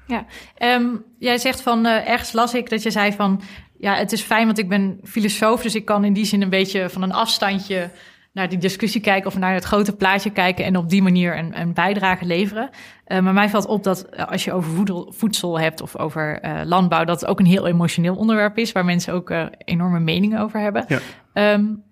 Ja, 0.06 0.24
um, 0.58 1.04
jij 1.18 1.38
zegt 1.38 1.60
van 1.60 1.86
uh, 1.86 2.08
ergens 2.08 2.32
las 2.32 2.54
ik 2.54 2.70
dat 2.70 2.82
je 2.82 2.90
zei 2.90 3.12
van 3.12 3.42
ja, 3.78 3.94
het 3.94 4.12
is 4.12 4.22
fijn, 4.22 4.46
want 4.46 4.58
ik 4.58 4.68
ben 4.68 5.00
filosoof, 5.04 5.62
dus 5.62 5.74
ik 5.74 5.84
kan 5.84 6.04
in 6.04 6.12
die 6.12 6.24
zin 6.24 6.42
een 6.42 6.50
beetje 6.50 6.90
van 6.90 7.02
een 7.02 7.12
afstandje 7.12 7.90
naar 8.32 8.48
die 8.48 8.58
discussie 8.58 9.00
kijken 9.00 9.30
of 9.30 9.38
naar 9.38 9.54
het 9.54 9.64
grote 9.64 9.96
plaatje 9.96 10.30
kijken 10.30 10.64
en 10.64 10.76
op 10.76 10.88
die 10.88 11.02
manier 11.02 11.38
een, 11.38 11.60
een 11.60 11.72
bijdrage 11.72 12.24
leveren. 12.24 12.70
Uh, 13.06 13.18
maar 13.18 13.32
mij 13.32 13.48
valt 13.48 13.66
op 13.66 13.84
dat 13.84 14.06
uh, 14.12 14.26
als 14.26 14.44
je 14.44 14.52
over 14.52 14.70
voedsel, 14.70 15.12
voedsel 15.16 15.60
hebt 15.60 15.80
of 15.80 15.96
over 15.96 16.44
uh, 16.44 16.60
landbouw, 16.64 17.04
dat 17.04 17.20
het 17.20 17.30
ook 17.30 17.38
een 17.38 17.46
heel 17.46 17.66
emotioneel 17.66 18.16
onderwerp 18.16 18.58
is 18.58 18.72
waar 18.72 18.84
mensen 18.84 19.14
ook 19.14 19.32
enorme 19.64 20.00
meningen 20.00 20.40
over 20.40 20.60
hebben. 20.60 20.84
Ja. 20.88 21.52
Um, 21.52 21.82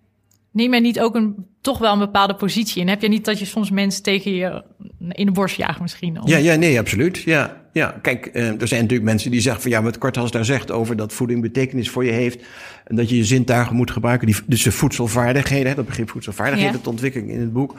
neem 0.52 0.70
jij 0.70 0.80
niet 0.80 1.00
ook 1.00 1.14
een, 1.14 1.46
toch 1.60 1.78
wel 1.78 1.92
een 1.92 1.98
bepaalde 1.98 2.34
positie? 2.34 2.82
En 2.82 2.88
heb 2.88 3.02
je 3.02 3.08
niet 3.08 3.24
dat 3.24 3.38
je 3.38 3.44
soms 3.44 3.70
mensen 3.70 4.02
tegen 4.02 4.34
je 4.34 4.64
in 5.08 5.26
de 5.26 5.32
borst 5.32 5.56
jaagt 5.56 5.80
misschien? 5.80 6.20
Om... 6.20 6.28
Ja, 6.28 6.36
ja, 6.36 6.54
nee, 6.54 6.78
absoluut. 6.78 7.18
Ja, 7.18 7.62
ja. 7.72 7.98
kijk, 8.02 8.30
uh, 8.32 8.60
er 8.60 8.68
zijn 8.68 8.80
natuurlijk 8.80 9.08
mensen 9.08 9.30
die 9.30 9.40
zeggen 9.40 9.62
van 9.62 9.70
ja, 9.70 9.82
wat 9.82 9.98
Korthals 9.98 10.30
daar 10.30 10.44
zegt 10.44 10.70
over 10.70 10.96
dat 10.96 11.12
voeding 11.12 11.42
betekenis 11.42 11.90
voor 11.90 12.04
je 12.04 12.12
heeft. 12.12 12.44
En 12.84 12.96
dat 12.96 13.08
je 13.08 13.16
je 13.16 13.24
zintuigen 13.24 13.76
moet 13.76 13.90
gebruiken. 13.90 14.26
Die, 14.26 14.36
dus 14.46 14.62
de 14.62 14.72
voedselvaardigheden, 14.72 15.68
hè, 15.68 15.74
dat 15.74 15.86
begrip 15.86 16.10
voedselvaardigheden, 16.10 16.76
ja. 16.76 16.82
de 16.82 16.88
ontwikkeling 16.88 17.30
in 17.30 17.40
het 17.40 17.52
boek. 17.52 17.74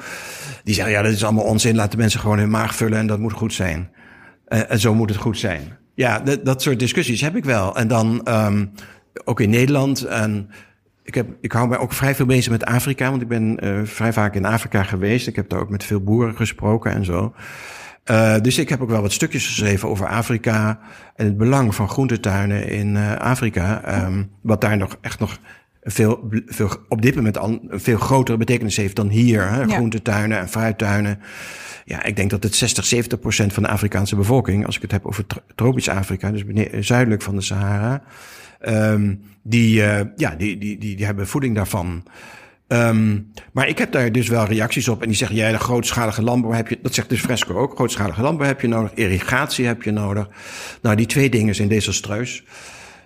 Die 0.63 0.73
zeggen 0.73 0.93
ja, 0.93 1.01
dat 1.01 1.11
is 1.11 1.23
allemaal 1.23 1.43
onzin. 1.43 1.75
Laten 1.75 1.99
mensen 1.99 2.19
gewoon 2.19 2.37
hun 2.37 2.49
maag 2.49 2.75
vullen 2.75 2.97
en 2.97 3.07
dat 3.07 3.19
moet 3.19 3.33
goed 3.33 3.53
zijn. 3.53 3.89
Uh, 4.47 4.71
en 4.71 4.79
zo 4.79 4.93
moet 4.93 5.09
het 5.09 5.19
goed 5.19 5.37
zijn. 5.37 5.77
Ja, 5.95 6.19
dat, 6.19 6.45
dat 6.45 6.61
soort 6.61 6.79
discussies 6.79 7.21
heb 7.21 7.35
ik 7.35 7.45
wel. 7.45 7.75
En 7.75 7.87
dan 7.87 8.27
um, 8.27 8.71
ook 9.23 9.39
in 9.39 9.49
Nederland. 9.49 10.03
En 10.03 10.49
ik, 11.09 11.15
heb, 11.15 11.27
ik 11.41 11.51
hou 11.51 11.67
mij 11.67 11.77
ook 11.77 11.93
vrij 11.93 12.15
veel 12.15 12.25
bezig 12.25 12.51
met 12.51 12.65
Afrika, 12.65 13.09
want 13.09 13.21
ik 13.21 13.27
ben 13.27 13.65
uh, 13.65 13.79
vrij 13.83 14.13
vaak 14.13 14.35
in 14.35 14.45
Afrika 14.45 14.83
geweest. 14.83 15.27
Ik 15.27 15.35
heb 15.35 15.49
daar 15.49 15.59
ook 15.59 15.69
met 15.69 15.83
veel 15.83 16.01
boeren 16.01 16.35
gesproken 16.35 16.91
en 16.91 17.05
zo. 17.05 17.33
Uh, 18.11 18.39
dus 18.41 18.57
ik 18.57 18.69
heb 18.69 18.81
ook 18.81 18.89
wel 18.89 19.01
wat 19.01 19.11
stukjes 19.11 19.47
geschreven 19.47 19.89
over 19.89 20.07
Afrika 20.07 20.79
en 21.15 21.25
het 21.25 21.37
belang 21.37 21.75
van 21.75 21.89
groentetuinen 21.89 22.67
in 22.67 22.95
uh, 22.95 23.15
Afrika. 23.15 23.81
Um, 24.05 24.29
wat 24.41 24.61
daar 24.61 24.77
nog 24.77 24.97
echt 25.01 25.19
nog 25.19 25.37
veel, 25.81 26.29
veel 26.45 26.69
op 26.87 27.01
dit 27.01 27.15
moment 27.15 27.37
al 27.37 27.49
een 27.49 27.79
veel 27.79 27.97
grotere 27.97 28.37
betekenis 28.37 28.77
heeft 28.77 28.95
dan 28.95 29.09
hier. 29.09 29.49
Hè? 29.49 29.61
Ja. 29.61 29.75
Groentetuinen 29.75 30.39
en 30.39 30.49
fruittuinen. 30.49 31.19
Ja, 31.85 32.03
ik 32.03 32.15
denk 32.15 32.29
dat 32.29 32.43
het 32.43 32.55
60, 32.55 32.85
70 32.85 33.19
procent 33.19 33.53
van 33.53 33.63
de 33.63 33.69
Afrikaanse 33.69 34.15
bevolking, 34.15 34.65
als 34.65 34.75
ik 34.75 34.81
het 34.81 34.91
heb 34.91 35.05
over 35.05 35.25
tropisch 35.55 35.89
Afrika, 35.89 36.31
dus 36.31 36.43
zuidelijk 36.87 37.21
van 37.21 37.35
de 37.35 37.41
Sahara, 37.41 38.01
um, 38.59 39.21
die, 39.43 39.81
uh, 39.81 39.99
ja, 40.15 40.35
die, 40.35 40.57
die, 40.57 40.77
die, 40.77 40.95
die 40.95 41.05
hebben 41.05 41.27
voeding 41.27 41.55
daarvan. 41.55 42.03
Um, 42.71 43.31
maar 43.51 43.67
ik 43.67 43.77
heb 43.77 43.91
daar 43.91 44.11
dus 44.11 44.27
wel 44.27 44.45
reacties 44.45 44.87
op. 44.87 45.01
En 45.01 45.07
die 45.07 45.17
zeggen, 45.17 45.37
ja, 45.37 45.51
de 45.51 45.57
grootschalige 45.57 46.21
landbouw 46.21 46.51
heb 46.51 46.67
je... 46.67 46.79
Dat 46.81 46.93
zegt 46.93 47.09
dus 47.09 47.21
Fresco 47.21 47.55
ook. 47.55 47.75
Grootschalige 47.75 48.21
landbouw 48.21 48.47
heb 48.47 48.61
je 48.61 48.67
nodig. 48.67 48.93
Irrigatie 48.93 49.65
heb 49.65 49.83
je 49.83 49.91
nodig. 49.91 50.29
Nou, 50.81 50.95
die 50.95 51.05
twee 51.05 51.29
dingen 51.29 51.55
zijn 51.55 51.67
desastreus. 51.67 52.43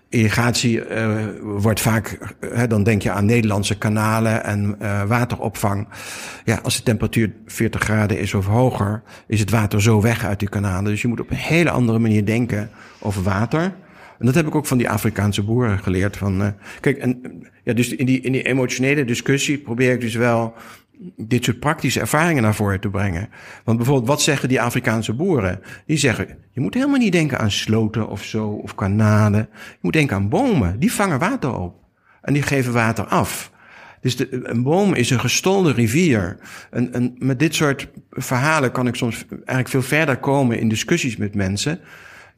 Irrigatie 0.10 0.88
uh, 0.88 1.26
wordt 1.42 1.80
vaak... 1.80 2.36
Uh, 2.42 2.62
dan 2.68 2.84
denk 2.84 3.02
je 3.02 3.12
aan 3.12 3.26
Nederlandse 3.26 3.78
kanalen 3.78 4.44
en 4.44 4.76
uh, 4.82 5.04
wateropvang. 5.04 5.88
Ja, 6.46 6.60
als 6.64 6.78
de 6.78 6.84
temperatuur 6.84 7.34
40 7.46 7.82
graden 7.82 8.20
is 8.20 8.34
of 8.34 8.46
hoger... 8.46 9.04
is 9.28 9.40
het 9.40 9.50
water 9.50 9.82
zo 9.82 10.02
weg 10.02 10.26
uit 10.26 10.40
die 10.40 10.50
kanalen. 10.50 10.92
Dus 10.92 11.02
je 11.02 11.08
moet 11.08 11.20
op 11.20 11.30
een 11.30 11.36
hele 11.36 11.70
andere 11.70 12.00
manier 12.00 12.26
denken 12.26 12.70
over 13.00 13.24
water... 13.24 13.74
En 14.24 14.30
dat 14.30 14.38
heb 14.38 14.48
ik 14.48 14.56
ook 14.56 14.66
van 14.66 14.78
die 14.78 14.90
Afrikaanse 14.90 15.44
boeren 15.44 15.80
geleerd. 15.80 16.18
Van, 16.18 16.42
uh, 16.42 16.48
kijk, 16.80 16.98
en 16.98 17.22
ja, 17.64 17.74
dus 17.74 17.96
in 17.96 18.06
die, 18.06 18.22
in 18.22 18.32
die 18.32 18.44
emotionele 18.44 19.06
discussie 19.06 19.58
probeer 19.58 19.92
ik 19.92 20.02
dus 20.02 20.16
wel 20.16 20.54
dit 21.18 21.44
soort 21.44 21.60
praktische 21.60 22.00
ervaringen 22.00 22.44
naar 22.44 22.56
voren 22.56 22.80
te 22.80 22.90
brengen. 22.90 23.30
Want 23.64 23.78
bijvoorbeeld, 23.78 24.08
wat 24.08 24.22
zeggen 24.22 24.50
die 24.50 24.62
Afrikaanse 24.62 25.14
boeren? 25.14 25.60
Die 25.86 25.98
zeggen, 25.98 26.38
je 26.52 26.62
moet 26.62 26.74
helemaal 26.74 26.98
niet 26.98 27.12
denken 27.12 27.40
aan 27.40 27.52
sloten 27.52 28.08
of 28.08 28.24
zo, 28.24 28.48
of 28.48 28.76
kanalen. 28.76 29.50
Je 29.52 29.78
moet 29.82 29.94
denken 29.94 30.16
aan 30.16 30.30
bomen. 30.30 30.80
Die 30.80 30.94
vangen 30.94 31.20
water 31.20 31.60
op. 31.60 31.76
En 32.22 32.34
die 32.34 32.44
geven 32.44 32.74
water 32.74 33.06
af. 33.06 33.52
Dus 34.02 34.16
de, 34.16 34.40
een 34.44 34.64
boom 34.64 34.94
is 34.94 35.10
een 35.10 35.20
gestolde 35.20 35.72
rivier. 35.72 36.38
En 36.72 37.16
met 37.18 37.40
dit 37.40 37.56
soort 37.56 37.88
verhalen 38.10 38.72
kan 38.72 38.88
ik 38.88 38.96
soms 38.96 39.26
eigenlijk 39.30 39.70
veel 39.70 39.82
verder 39.82 40.18
komen 40.18 40.60
in 40.60 40.70
discussies 40.70 41.18
met 41.18 41.36
mensen 41.36 41.80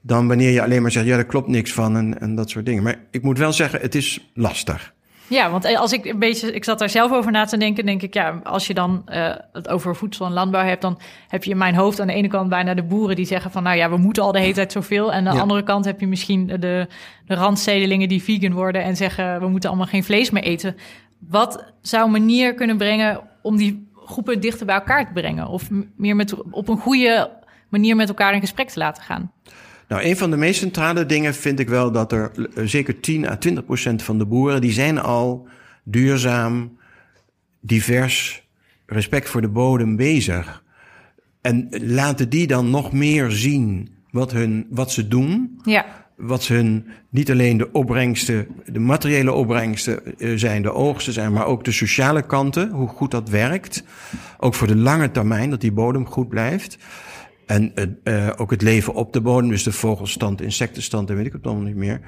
dan 0.05 0.27
wanneer 0.27 0.51
je 0.51 0.61
alleen 0.61 0.81
maar 0.81 0.91
zegt, 0.91 1.05
ja, 1.05 1.15
daar 1.15 1.25
klopt 1.25 1.47
niks 1.47 1.73
van 1.73 1.97
en, 1.97 2.19
en 2.19 2.35
dat 2.35 2.49
soort 2.49 2.65
dingen. 2.65 2.83
Maar 2.83 2.99
ik 3.11 3.23
moet 3.23 3.37
wel 3.37 3.53
zeggen, 3.53 3.81
het 3.81 3.95
is 3.95 4.31
lastig. 4.33 4.93
Ja, 5.27 5.51
want 5.51 5.75
als 5.75 5.93
ik 5.93 6.05
een 6.05 6.19
beetje, 6.19 6.51
ik 6.51 6.63
zat 6.63 6.79
daar 6.79 6.89
zelf 6.89 7.11
over 7.11 7.31
na 7.31 7.45
te 7.45 7.57
denken, 7.57 7.85
denk 7.85 8.01
ik, 8.01 8.13
ja, 8.13 8.39
als 8.43 8.67
je 8.67 8.73
dan 8.73 9.03
uh, 9.09 9.35
het 9.53 9.69
over 9.69 9.95
voedsel 9.95 10.25
en 10.25 10.31
landbouw 10.31 10.65
hebt, 10.65 10.81
dan 10.81 10.99
heb 11.27 11.43
je 11.43 11.51
in 11.51 11.57
mijn 11.57 11.75
hoofd 11.75 11.99
aan 11.99 12.07
de 12.07 12.13
ene 12.13 12.27
kant 12.27 12.49
bijna 12.49 12.73
de 12.73 12.83
boeren 12.83 13.15
die 13.15 13.25
zeggen 13.25 13.51
van, 13.51 13.63
nou 13.63 13.77
ja, 13.77 13.89
we 13.89 13.97
moeten 13.97 14.23
al 14.23 14.31
de 14.31 14.39
hele 14.39 14.53
tijd 14.53 14.71
zoveel. 14.71 15.11
En 15.11 15.17
aan 15.17 15.23
de 15.23 15.35
ja. 15.35 15.41
andere 15.41 15.63
kant 15.63 15.85
heb 15.85 15.99
je 15.99 16.07
misschien 16.07 16.47
de, 16.47 16.57
de 17.25 17.35
randstedelingen 17.35 18.09
die 18.09 18.23
vegan 18.23 18.53
worden 18.53 18.83
en 18.83 18.95
zeggen, 18.95 19.39
we 19.39 19.47
moeten 19.47 19.69
allemaal 19.69 19.87
geen 19.87 20.03
vlees 20.03 20.29
meer 20.29 20.43
eten. 20.43 20.75
Wat 21.19 21.73
zou 21.81 22.05
een 22.05 22.11
manier 22.11 22.53
kunnen 22.53 22.77
brengen 22.77 23.21
om 23.41 23.57
die 23.57 23.89
groepen 24.05 24.39
dichter 24.41 24.65
bij 24.65 24.75
elkaar 24.75 25.05
te 25.05 25.13
brengen? 25.13 25.47
Of 25.47 25.69
meer 25.95 26.15
met, 26.15 26.43
op 26.51 26.67
een 26.67 26.79
goede 26.79 27.31
manier 27.69 27.95
met 27.95 28.07
elkaar 28.07 28.33
in 28.33 28.39
gesprek 28.39 28.69
te 28.69 28.79
laten 28.79 29.03
gaan? 29.03 29.31
Nou, 29.87 30.03
een 30.03 30.17
van 30.17 30.29
de 30.29 30.37
meest 30.37 30.59
centrale 30.59 31.05
dingen 31.05 31.33
vind 31.33 31.59
ik 31.59 31.69
wel 31.69 31.91
dat 31.91 32.11
er 32.11 32.31
zeker 32.55 32.99
10 32.99 33.27
à 33.27 33.35
20 33.35 33.65
procent 33.65 34.03
van 34.03 34.17
de 34.17 34.25
boeren, 34.25 34.61
die 34.61 34.71
zijn 34.71 34.99
al 34.99 35.47
duurzaam, 35.83 36.77
divers, 37.59 38.47
respect 38.85 39.29
voor 39.29 39.41
de 39.41 39.49
bodem 39.49 39.95
bezig. 39.95 40.63
En 41.41 41.67
laten 41.69 42.29
die 42.29 42.47
dan 42.47 42.69
nog 42.69 42.91
meer 42.91 43.31
zien 43.31 43.89
wat, 44.11 44.31
hun, 44.31 44.67
wat 44.69 44.91
ze 44.91 45.07
doen. 45.07 45.59
Ja. 45.63 45.85
Wat 46.15 46.47
hun, 46.47 46.87
niet 47.09 47.31
alleen 47.31 47.57
de 47.57 47.71
opbrengsten, 47.71 48.47
de 48.65 48.79
materiële 48.79 49.31
opbrengsten 49.31 49.99
zijn, 50.35 50.61
de 50.61 50.73
oogsten 50.73 51.13
zijn, 51.13 51.33
maar 51.33 51.45
ook 51.45 51.63
de 51.63 51.71
sociale 51.71 52.21
kanten, 52.21 52.69
hoe 52.69 52.87
goed 52.87 53.11
dat 53.11 53.29
werkt. 53.29 53.83
Ook 54.37 54.53
voor 54.53 54.67
de 54.67 54.75
lange 54.75 55.11
termijn, 55.11 55.49
dat 55.49 55.61
die 55.61 55.71
bodem 55.71 56.07
goed 56.07 56.29
blijft. 56.29 56.77
En 57.45 57.73
uh, 58.03 58.29
ook 58.35 58.51
het 58.51 58.61
leven 58.61 58.93
op 58.93 59.13
de 59.13 59.21
bodem, 59.21 59.49
dus 59.49 59.63
de 59.63 59.71
vogelstand, 59.71 60.41
insectenstand 60.41 61.09
en 61.09 61.15
weet 61.15 61.25
ik 61.25 61.33
het 61.33 61.45
allemaal 61.45 61.65
niet 61.65 61.75
meer. 61.75 62.01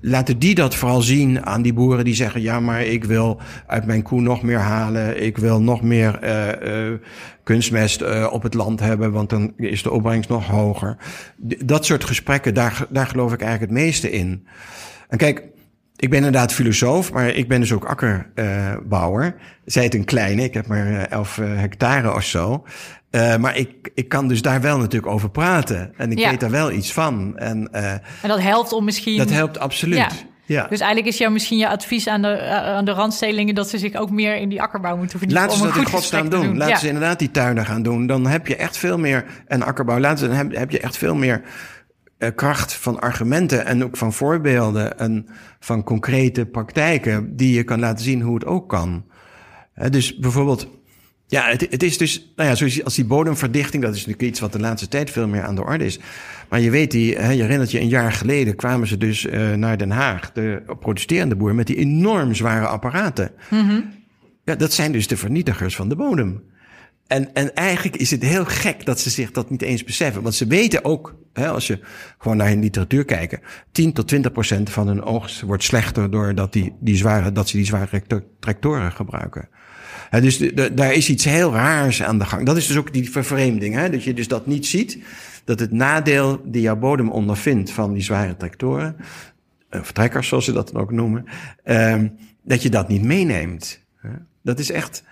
Laten 0.00 0.38
die 0.38 0.54
dat 0.54 0.74
vooral 0.74 1.00
zien 1.00 1.46
aan 1.46 1.62
die 1.62 1.72
boeren 1.72 2.04
die 2.04 2.14
zeggen: 2.14 2.40
ja, 2.40 2.60
maar 2.60 2.82
ik 2.82 3.04
wil 3.04 3.40
uit 3.66 3.86
mijn 3.86 4.02
koe 4.02 4.20
nog 4.20 4.42
meer 4.42 4.58
halen. 4.58 5.22
Ik 5.22 5.38
wil 5.38 5.62
nog 5.62 5.82
meer 5.82 6.18
uh, 6.24 6.98
kunstmest 7.42 8.28
op 8.30 8.42
het 8.42 8.54
land 8.54 8.80
hebben, 8.80 9.12
want 9.12 9.30
dan 9.30 9.52
is 9.56 9.82
de 9.82 9.90
opbrengst 9.90 10.28
nog 10.28 10.46
hoger. 10.46 10.96
Dat 11.64 11.84
soort 11.84 12.04
gesprekken, 12.04 12.54
daar, 12.54 12.86
daar 12.88 13.06
geloof 13.06 13.32
ik 13.32 13.40
eigenlijk 13.40 13.72
het 13.72 13.82
meeste 13.82 14.10
in. 14.10 14.46
En 15.08 15.18
kijk, 15.18 15.42
ik 16.00 16.08
ben 16.10 16.18
inderdaad 16.18 16.52
filosoof, 16.52 17.12
maar 17.12 17.28
ik 17.28 17.48
ben 17.48 17.60
dus 17.60 17.72
ook 17.72 17.84
akkerbouwer. 17.84 19.34
Zij 19.64 19.84
het 19.84 19.94
een 19.94 20.04
kleine, 20.04 20.42
ik 20.42 20.54
heb 20.54 20.66
maar 20.66 21.06
11 21.10 21.36
hectare 21.36 22.14
of 22.14 22.24
zo. 22.24 22.64
Uh, 23.10 23.36
maar 23.36 23.56
ik, 23.56 23.90
ik 23.94 24.08
kan 24.08 24.28
dus 24.28 24.42
daar 24.42 24.60
wel 24.60 24.78
natuurlijk 24.78 25.12
over 25.12 25.30
praten. 25.30 25.92
En 25.96 26.10
ik 26.12 26.18
Ja. 26.18 26.30
weet 26.30 26.40
daar 26.40 26.50
wel 26.50 26.70
iets 26.72 26.92
van. 26.92 27.36
En 27.38 27.68
uh, 27.72 27.92
En 27.92 28.00
dat 28.28 28.40
helpt 28.40 28.72
om 28.72 28.84
misschien... 28.84 29.18
dat 29.18 29.30
helpt 29.30 29.58
absoluut. 29.58 29.96
Ja. 29.96 30.08
Ja. 30.44 30.66
Dus 30.68 30.80
eigenlijk 30.80 31.12
is 31.12 31.18
jou 31.18 31.32
misschien 31.32 31.58
je 31.58 31.68
advies 31.68 32.08
aan 32.08 32.22
de, 32.22 32.28
eh, 32.28 32.52
aan 32.56 32.84
de 32.84 32.90
randstelingen... 32.92 33.54
dat 33.54 33.68
ze 33.68 33.78
zich 33.78 33.94
ook 33.94 34.10
meer 34.10 34.36
in 34.36 34.48
die 34.48 34.62
akkerbouw 34.62 34.96
moeten 34.96 35.18
verdiepen. 35.18 35.44
Laten 35.46 35.58
ze 35.58 35.64
dat 35.66 35.76
in 35.76 35.82
goed 35.82 35.92
godsnaam 35.92 36.28
doen. 36.28 36.56
Laten 36.56 36.74
Ja. 36.74 36.80
ze 36.80 36.86
inderdaad 36.86 37.18
die 37.18 37.30
tuinen 37.30 37.66
gaan 37.66 37.82
doen. 37.82 38.06
Dan 38.06 38.26
heb 38.26 38.46
je 38.46 38.56
echt 38.56 38.76
veel 38.76 38.98
meer... 38.98 39.24
En 39.46 39.62
akkerbouw, 39.62 39.98
laten 39.98 40.18
ze, 40.18 40.26
dan 40.26 40.36
heb, 40.36 40.56
heb 40.56 40.70
je 40.70 40.80
echt 40.80 40.96
veel 40.96 41.14
meer 41.14 41.42
eh, 41.42 41.48
kracht 42.34 42.72
van 42.74 43.00
argumenten... 43.00 43.66
en 43.66 43.84
ook 43.84 43.96
van 43.96 44.12
voorbeelden 44.12 44.98
en 44.98 45.26
van 45.60 45.84
concrete 45.84 46.46
praktijken... 46.46 47.36
die 47.36 47.54
je 47.54 47.62
kan 47.62 47.80
laten 47.80 48.04
zien 48.04 48.20
hoe 48.20 48.34
het 48.34 48.44
ook 48.44 48.68
kan. 48.68 49.04
Dus 49.90 50.16
bijvoorbeeld... 50.16 50.68
Ja, 51.26 51.48
het, 51.48 51.66
het 51.70 51.82
is 51.82 51.98
dus, 51.98 52.32
nou 52.36 52.48
ja, 52.48 52.54
zoals 52.54 52.84
als 52.84 52.94
die 52.94 53.04
bodemverdichting, 53.04 53.82
dat 53.82 53.94
is 53.94 53.98
natuurlijk 53.98 54.28
iets 54.28 54.40
wat 54.40 54.52
de 54.52 54.60
laatste 54.60 54.88
tijd 54.88 55.10
veel 55.10 55.28
meer 55.28 55.42
aan 55.42 55.54
de 55.54 55.64
orde 55.64 55.84
is. 55.84 55.98
Maar 56.48 56.60
je 56.60 56.70
weet, 56.70 56.90
die, 56.90 57.16
hè, 57.16 57.30
je 57.30 57.42
herinnert 57.42 57.70
je, 57.70 57.80
een 57.80 57.88
jaar 57.88 58.12
geleden 58.12 58.56
kwamen 58.56 58.86
ze 58.86 58.96
dus 58.96 59.24
uh, 59.24 59.54
naar 59.54 59.78
Den 59.78 59.90
Haag, 59.90 60.32
de 60.32 60.62
protesterende 60.80 61.36
boer, 61.36 61.54
met 61.54 61.66
die 61.66 61.76
enorm 61.76 62.34
zware 62.34 62.66
apparaten. 62.66 63.30
Mm-hmm. 63.50 63.92
Ja, 64.44 64.54
dat 64.54 64.72
zijn 64.72 64.92
dus 64.92 65.06
de 65.06 65.16
vernietigers 65.16 65.76
van 65.76 65.88
de 65.88 65.96
bodem. 65.96 66.42
En, 67.06 67.34
en 67.34 67.54
eigenlijk 67.54 67.96
is 67.96 68.10
het 68.10 68.22
heel 68.22 68.44
gek 68.44 68.86
dat 68.86 69.00
ze 69.00 69.10
zich 69.10 69.30
dat 69.30 69.50
niet 69.50 69.62
eens 69.62 69.84
beseffen. 69.84 70.22
Want 70.22 70.34
ze 70.34 70.46
weten 70.46 70.84
ook, 70.84 71.14
hè, 71.32 71.48
als 71.48 71.66
je 71.66 71.78
gewoon 72.18 72.36
naar 72.36 72.48
hun 72.48 72.60
literatuur 72.60 73.04
kijkt, 73.04 73.38
10 73.72 73.92
tot 73.92 74.08
20 74.08 74.32
procent 74.32 74.70
van 74.70 74.86
hun 74.86 75.02
oogst 75.02 75.40
wordt 75.40 75.62
slechter 75.62 76.10
doordat 76.10 76.52
die, 76.52 76.72
die 76.80 76.96
zware, 76.96 77.32
dat 77.32 77.48
ze 77.48 77.56
die 77.56 77.66
zware 77.66 78.02
tractoren 78.40 78.92
gebruiken. 78.92 79.48
Dus 80.10 80.38
daar 80.72 80.92
is 80.92 81.08
iets 81.08 81.24
heel 81.24 81.52
raars 81.52 82.02
aan 82.02 82.18
de 82.18 82.24
gang. 82.24 82.46
Dat 82.46 82.56
is 82.56 82.66
dus 82.66 82.76
ook 82.76 82.92
die 82.92 83.10
vervreemding. 83.10 83.74
Hè? 83.74 83.90
Dat 83.90 84.04
je 84.04 84.14
dus 84.14 84.28
dat 84.28 84.46
niet 84.46 84.66
ziet. 84.66 84.98
Dat 85.44 85.60
het 85.60 85.72
nadeel 85.72 86.42
die 86.44 86.62
jouw 86.62 86.76
bodem 86.76 87.10
ondervindt 87.10 87.70
van 87.70 87.92
die 87.92 88.02
zware 88.02 88.36
tractoren. 88.36 88.96
Of 89.70 89.92
trekkers, 89.92 90.28
zoals 90.28 90.44
ze 90.44 90.52
dat 90.52 90.70
dan 90.72 90.82
ook 90.82 90.90
noemen. 90.92 91.24
Um, 91.64 92.16
dat 92.42 92.62
je 92.62 92.70
dat 92.70 92.88
niet 92.88 93.02
meeneemt. 93.02 93.80
Dat 94.42 94.58
is 94.58 94.70
echt... 94.70 95.02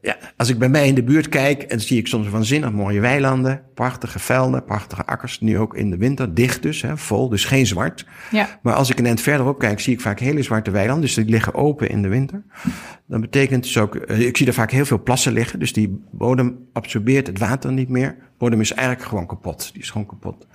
Ja, 0.00 0.16
als 0.36 0.48
ik 0.48 0.58
bij 0.58 0.68
mij 0.68 0.86
in 0.86 0.94
de 0.94 1.02
buurt 1.02 1.28
kijk, 1.28 1.62
en 1.62 1.80
zie 1.80 1.98
ik 1.98 2.06
soms 2.06 2.28
waanzinnig 2.28 2.72
mooie 2.72 3.00
weilanden, 3.00 3.62
prachtige 3.74 4.18
velden, 4.18 4.64
prachtige 4.64 5.06
akkers, 5.06 5.40
nu 5.40 5.58
ook 5.58 5.76
in 5.76 5.90
de 5.90 5.96
winter, 5.96 6.34
dicht 6.34 6.62
dus, 6.62 6.82
hè, 6.82 6.96
vol, 6.96 7.28
dus 7.28 7.44
geen 7.44 7.66
zwart. 7.66 8.06
Ja. 8.30 8.58
Maar 8.62 8.74
als 8.74 8.90
ik 8.90 8.98
een 8.98 9.06
eind 9.06 9.20
verderop 9.20 9.58
kijk, 9.58 9.80
zie 9.80 9.92
ik 9.92 10.00
vaak 10.00 10.20
hele 10.20 10.42
zwarte 10.42 10.70
weilanden, 10.70 11.04
dus 11.04 11.14
die 11.14 11.24
liggen 11.24 11.54
open 11.54 11.88
in 11.88 12.02
de 12.02 12.08
winter. 12.08 12.42
Dan 13.06 13.20
betekent 13.20 13.62
dus 13.62 13.78
ook, 13.78 13.94
ik 13.96 14.36
zie 14.36 14.46
er 14.46 14.52
vaak 14.54 14.70
heel 14.70 14.84
veel 14.84 15.02
plassen 15.02 15.32
liggen, 15.32 15.58
dus 15.58 15.72
die 15.72 16.02
bodem 16.10 16.58
absorbeert 16.72 17.26
het 17.26 17.38
water 17.38 17.72
niet 17.72 17.88
meer. 17.88 18.16
De 18.18 18.24
bodem 18.38 18.60
is 18.60 18.72
eigenlijk 18.72 19.08
gewoon 19.08 19.26
kapot, 19.26 19.70
die 19.72 19.82
is 19.82 19.90
gewoon 19.90 20.06
kapot. 20.06 20.46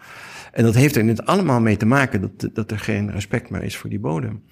En 0.51 0.63
dat 0.63 0.75
heeft 0.75 0.95
er 0.95 1.03
net 1.03 1.25
allemaal 1.25 1.59
mee 1.59 1.77
te 1.77 1.85
maken 1.85 2.21
dat, 2.21 2.49
dat 2.53 2.71
er 2.71 2.79
geen 2.79 3.11
respect 3.11 3.49
meer 3.49 3.63
is 3.63 3.77
voor 3.77 3.89
die 3.89 3.99
bodem. 3.99 4.43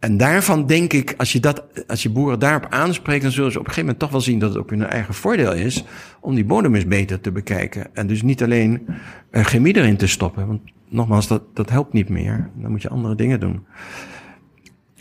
En 0.00 0.16
daarvan 0.16 0.66
denk 0.66 0.92
ik, 0.92 1.14
als 1.16 1.32
je, 1.32 1.40
dat, 1.40 1.86
als 1.86 2.02
je 2.02 2.10
boeren 2.10 2.38
daarop 2.38 2.66
aanspreekt, 2.70 3.22
dan 3.22 3.30
zullen 3.30 3.52
ze 3.52 3.58
op 3.58 3.64
een 3.64 3.72
gegeven 3.72 3.90
moment 3.90 3.98
toch 3.98 4.10
wel 4.10 4.20
zien 4.20 4.38
dat 4.38 4.48
het 4.48 4.58
ook 4.58 4.70
hun 4.70 4.86
eigen 4.86 5.14
voordeel 5.14 5.52
is 5.52 5.84
om 6.20 6.34
die 6.34 6.44
bodem 6.44 6.74
eens 6.74 6.86
beter 6.86 7.20
te 7.20 7.32
bekijken. 7.32 7.94
En 7.94 8.06
dus 8.06 8.22
niet 8.22 8.42
alleen 8.42 8.86
uh, 9.30 9.44
chemie 9.44 9.76
erin 9.76 9.96
te 9.96 10.06
stoppen. 10.06 10.46
Want 10.46 10.60
nogmaals, 10.88 11.26
dat, 11.26 11.42
dat 11.54 11.70
helpt 11.70 11.92
niet 11.92 12.08
meer. 12.08 12.50
Dan 12.54 12.70
moet 12.70 12.82
je 12.82 12.88
andere 12.88 13.14
dingen 13.14 13.40
doen. 13.40 13.64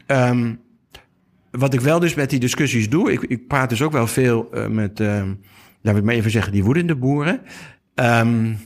Um, 0.08 0.60
wat 1.52 1.74
ik 1.74 1.82
wel 1.82 2.00
dus 2.00 2.16
met 2.16 2.30
die 2.30 2.40
discussies 2.40 2.90
doe, 2.90 3.12
ik, 3.12 3.22
ik 3.22 3.48
praat 3.48 3.70
dus 3.70 3.82
ook 3.82 3.92
wel 3.92 4.08
veel 4.08 4.50
uh, 4.54 4.68
met, 4.68 5.00
uh, 5.00 5.08
laten 5.82 6.00
we 6.00 6.06
maar 6.06 6.16
even 6.16 6.32
zeggen, 6.32 6.52
die 6.52 6.64
woedende 6.64 6.96
boeren. 6.96 7.42
Um, 7.96 8.58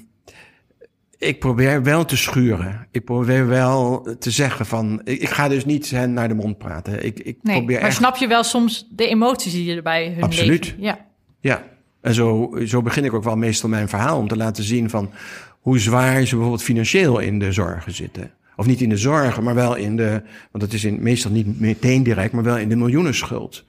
ik 1.23 1.39
probeer 1.39 1.83
wel 1.83 2.05
te 2.05 2.17
schuren. 2.17 2.88
Ik 2.91 3.05
probeer 3.05 3.47
wel 3.47 4.07
te 4.19 4.31
zeggen 4.31 4.65
van... 4.65 5.01
Ik, 5.03 5.21
ik 5.21 5.29
ga 5.29 5.47
dus 5.47 5.65
niet 5.65 5.89
hen 5.89 6.13
naar 6.13 6.27
de 6.27 6.33
mond 6.33 6.57
praten. 6.57 7.05
Ik, 7.05 7.19
ik 7.19 7.38
nee, 7.41 7.57
probeer 7.57 7.79
maar 7.79 7.88
echt... 7.88 7.97
snap 7.97 8.15
je 8.15 8.27
wel 8.27 8.43
soms 8.43 8.88
de 8.89 9.07
emoties 9.07 9.51
die 9.51 9.65
je 9.65 9.75
erbij 9.75 10.12
hun 10.13 10.23
Absoluut. 10.23 10.65
leven? 10.65 10.83
Ja. 10.83 11.05
Ja, 11.39 11.63
en 12.01 12.13
zo, 12.13 12.55
zo 12.65 12.81
begin 12.81 13.05
ik 13.05 13.13
ook 13.13 13.23
wel 13.23 13.36
meestal 13.36 13.69
mijn 13.69 13.89
verhaal... 13.89 14.17
om 14.17 14.27
te 14.27 14.38
laten 14.38 14.63
zien 14.63 14.89
van 14.89 15.12
hoe 15.59 15.79
zwaar 15.79 16.25
ze 16.25 16.29
bijvoorbeeld 16.29 16.63
financieel 16.63 17.19
in 17.19 17.39
de 17.39 17.51
zorgen 17.51 17.93
zitten. 17.93 18.31
Of 18.55 18.65
niet 18.65 18.81
in 18.81 18.89
de 18.89 18.97
zorgen, 18.97 19.43
maar 19.43 19.55
wel 19.55 19.75
in 19.75 19.95
de... 19.95 20.21
Want 20.51 20.63
het 20.63 20.73
is 20.73 20.83
in, 20.83 20.97
meestal 21.01 21.31
niet 21.31 21.59
meteen 21.59 22.03
direct, 22.03 22.33
maar 22.33 22.43
wel 22.43 22.57
in 22.57 22.69
de 22.69 22.75
miljoenenschuld. 22.75 23.65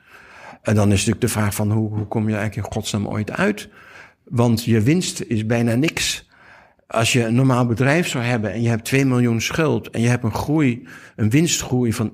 En 0.62 0.74
dan 0.74 0.86
is 0.86 0.98
natuurlijk 0.98 1.20
de 1.20 1.28
vraag 1.28 1.54
van 1.54 1.72
hoe, 1.72 1.88
hoe 1.88 2.06
kom 2.06 2.28
je 2.28 2.34
eigenlijk 2.34 2.66
in 2.66 2.72
godsnaam 2.72 3.06
ooit 3.06 3.30
uit? 3.30 3.68
Want 4.24 4.64
je 4.64 4.80
winst 4.80 5.20
is 5.20 5.46
bijna 5.46 5.74
niks 5.74 6.28
als 6.86 7.12
je 7.12 7.24
een 7.24 7.34
normaal 7.34 7.66
bedrijf 7.66 8.08
zou 8.08 8.24
hebben 8.24 8.52
en 8.52 8.62
je 8.62 8.68
hebt 8.68 8.84
2 8.84 9.04
miljoen 9.04 9.40
schuld 9.40 9.90
en 9.90 10.00
je 10.00 10.08
hebt 10.08 10.24
een 10.24 10.34
groei, 10.34 10.86
een 11.16 11.30
winstgroei 11.30 11.92
van 11.92 12.12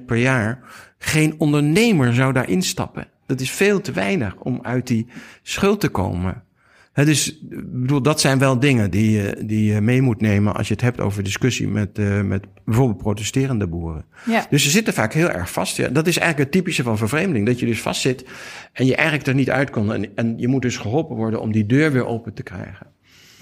1% 0.00 0.04
per 0.06 0.16
jaar, 0.16 0.58
geen 0.98 1.34
ondernemer 1.38 2.14
zou 2.14 2.32
daar 2.32 2.48
instappen. 2.48 3.06
Dat 3.26 3.40
is 3.40 3.50
veel 3.50 3.80
te 3.80 3.92
weinig 3.92 4.36
om 4.36 4.58
uit 4.62 4.86
die 4.86 5.06
schuld 5.42 5.80
te 5.80 5.88
komen. 5.88 6.42
He, 6.92 7.04
dus 7.04 7.38
bedoel, 7.64 8.02
dat 8.02 8.20
zijn 8.20 8.38
wel 8.38 8.58
dingen 8.58 8.90
die 8.90 9.10
je, 9.10 9.42
die 9.44 9.72
je 9.72 9.80
mee 9.80 10.02
moet 10.02 10.20
nemen 10.20 10.54
als 10.54 10.68
je 10.68 10.72
het 10.72 10.82
hebt 10.82 11.00
over 11.00 11.22
discussie 11.22 11.68
met, 11.68 11.98
uh, 11.98 12.20
met 12.20 12.44
bijvoorbeeld 12.64 12.98
protesterende 12.98 13.66
boeren. 13.66 14.04
Ja. 14.26 14.46
Dus 14.50 14.62
ze 14.62 14.70
zitten 14.70 14.94
vaak 14.94 15.12
heel 15.12 15.30
erg 15.30 15.50
vast. 15.50 15.76
Ja. 15.76 15.88
Dat 15.88 16.06
is 16.06 16.18
eigenlijk 16.18 16.50
het 16.50 16.60
typische 16.60 16.82
van 16.82 16.98
vervreemding. 16.98 17.46
Dat 17.46 17.60
je 17.60 17.66
dus 17.66 17.80
vastzit 17.80 18.24
en 18.72 18.86
je 18.86 18.96
eigenlijk 18.96 19.26
er 19.26 19.34
niet 19.34 19.50
uit 19.50 19.70
kan. 19.70 19.92
En, 19.92 20.16
en 20.16 20.38
je 20.38 20.48
moet 20.48 20.62
dus 20.62 20.76
geholpen 20.76 21.16
worden 21.16 21.40
om 21.40 21.52
die 21.52 21.66
deur 21.66 21.92
weer 21.92 22.06
open 22.06 22.34
te 22.34 22.42
krijgen. 22.42 22.86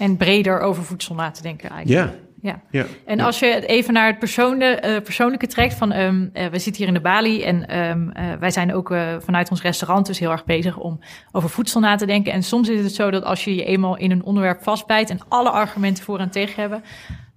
En 0.01 0.17
breder 0.17 0.59
over 0.59 0.83
voedsel 0.83 1.15
na 1.15 1.31
te 1.31 1.41
denken 1.41 1.69
eigenlijk. 1.69 2.11
Ja. 2.11 2.19
Ja. 2.41 2.61
ja. 2.71 2.85
En 3.05 3.17
ja. 3.17 3.25
als 3.25 3.39
je 3.39 3.45
het 3.45 3.63
even 3.63 3.93
naar 3.93 4.07
het 4.07 4.19
persoonlijke, 4.19 4.87
uh, 4.87 5.01
persoonlijke 5.01 5.47
trekt 5.47 5.73
van... 5.73 5.95
Um, 5.95 6.29
uh, 6.33 6.45
we 6.45 6.59
zitten 6.59 6.75
hier 6.75 6.87
in 6.87 6.93
de 6.93 7.01
Bali 7.01 7.43
en 7.43 7.79
um, 7.79 8.11
uh, 8.17 8.33
wij 8.39 8.51
zijn 8.51 8.73
ook 8.73 8.93
vanuit 9.19 9.49
ons 9.49 9.61
restaurant 9.61 10.05
dus 10.05 10.19
heel 10.19 10.31
erg 10.31 10.45
bezig 10.45 10.77
om 10.77 10.99
over 11.31 11.49
voedsel 11.49 11.79
na 11.79 11.95
te 11.95 12.05
denken. 12.05 12.33
En 12.33 12.43
soms 12.43 12.69
is 12.69 12.83
het 12.83 12.95
zo 12.95 13.11
dat 13.11 13.23
als 13.23 13.43
je 13.43 13.55
je 13.55 13.63
eenmaal 13.63 13.97
in 13.97 14.11
een 14.11 14.23
onderwerp 14.23 14.63
vastbijt 14.63 15.09
en 15.09 15.19
alle 15.27 15.49
argumenten 15.49 16.03
voor 16.03 16.19
en 16.19 16.29
tegen 16.29 16.61
hebben, 16.61 16.83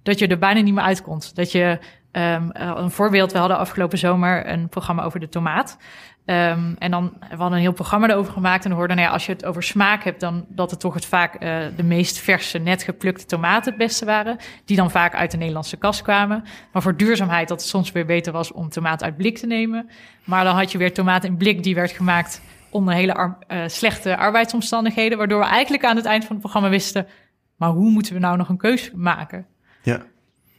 dat 0.03 0.19
je 0.19 0.27
er 0.27 0.37
bijna 0.37 0.61
niet 0.61 0.73
meer 0.73 0.83
uitkomt. 0.83 1.35
Dat 1.35 1.51
je, 1.51 1.79
um, 2.11 2.49
een 2.53 2.91
voorbeeld, 2.91 3.31
we 3.31 3.37
hadden 3.37 3.57
afgelopen 3.57 3.97
zomer 3.97 4.49
een 4.49 4.69
programma 4.69 5.03
over 5.03 5.19
de 5.19 5.29
tomaat. 5.29 5.77
Um, 6.27 6.75
en 6.79 6.91
dan 6.91 7.13
we 7.19 7.35
hadden 7.35 7.51
een 7.51 7.63
heel 7.63 7.73
programma 7.73 8.09
erover 8.09 8.33
gemaakt 8.33 8.63
en 8.63 8.69
we 8.69 8.75
hoorden, 8.75 8.95
nou 8.95 9.07
ja, 9.07 9.13
als 9.13 9.25
je 9.25 9.31
het 9.31 9.45
over 9.45 9.63
smaak 9.63 10.03
hebt, 10.03 10.19
dan 10.19 10.45
dat 10.47 10.71
het 10.71 10.79
toch 10.79 10.93
het 10.93 11.05
vaak 11.05 11.33
uh, 11.43 11.57
de 11.75 11.83
meest 11.83 12.17
verse, 12.17 12.57
net 12.57 12.83
geplukte 12.83 13.25
tomaten 13.25 13.71
het 13.71 13.77
beste 13.81 14.05
waren, 14.05 14.37
die 14.65 14.77
dan 14.77 14.91
vaak 14.91 15.15
uit 15.15 15.31
de 15.31 15.37
Nederlandse 15.37 15.77
kast 15.77 16.01
kwamen. 16.01 16.43
Maar 16.71 16.81
voor 16.81 16.97
duurzaamheid 16.97 17.47
dat 17.47 17.59
het 17.59 17.69
soms 17.69 17.91
weer 17.91 18.05
beter 18.05 18.33
was 18.33 18.51
om 18.51 18.69
tomaat 18.69 19.03
uit 19.03 19.17
blik 19.17 19.37
te 19.37 19.47
nemen. 19.47 19.89
Maar 20.23 20.43
dan 20.43 20.55
had 20.55 20.71
je 20.71 20.77
weer 20.77 20.93
tomaat 20.93 21.23
in 21.23 21.37
blik 21.37 21.63
die 21.63 21.75
werd 21.75 21.91
gemaakt 21.91 22.41
onder 22.69 22.93
hele 22.93 23.13
ar 23.13 23.37
uh, 23.47 23.63
slechte 23.67 24.17
arbeidsomstandigheden, 24.17 25.17
waardoor 25.17 25.39
we 25.39 25.45
eigenlijk 25.45 25.85
aan 25.85 25.95
het 25.95 26.05
eind 26.05 26.23
van 26.23 26.31
het 26.31 26.41
programma 26.41 26.69
wisten, 26.69 27.07
maar 27.55 27.69
hoe 27.69 27.89
moeten 27.89 28.13
we 28.13 28.19
nou 28.19 28.37
nog 28.37 28.49
een 28.49 28.57
keuze 28.57 28.91
maken? 28.97 29.45
Ja. 29.83 30.01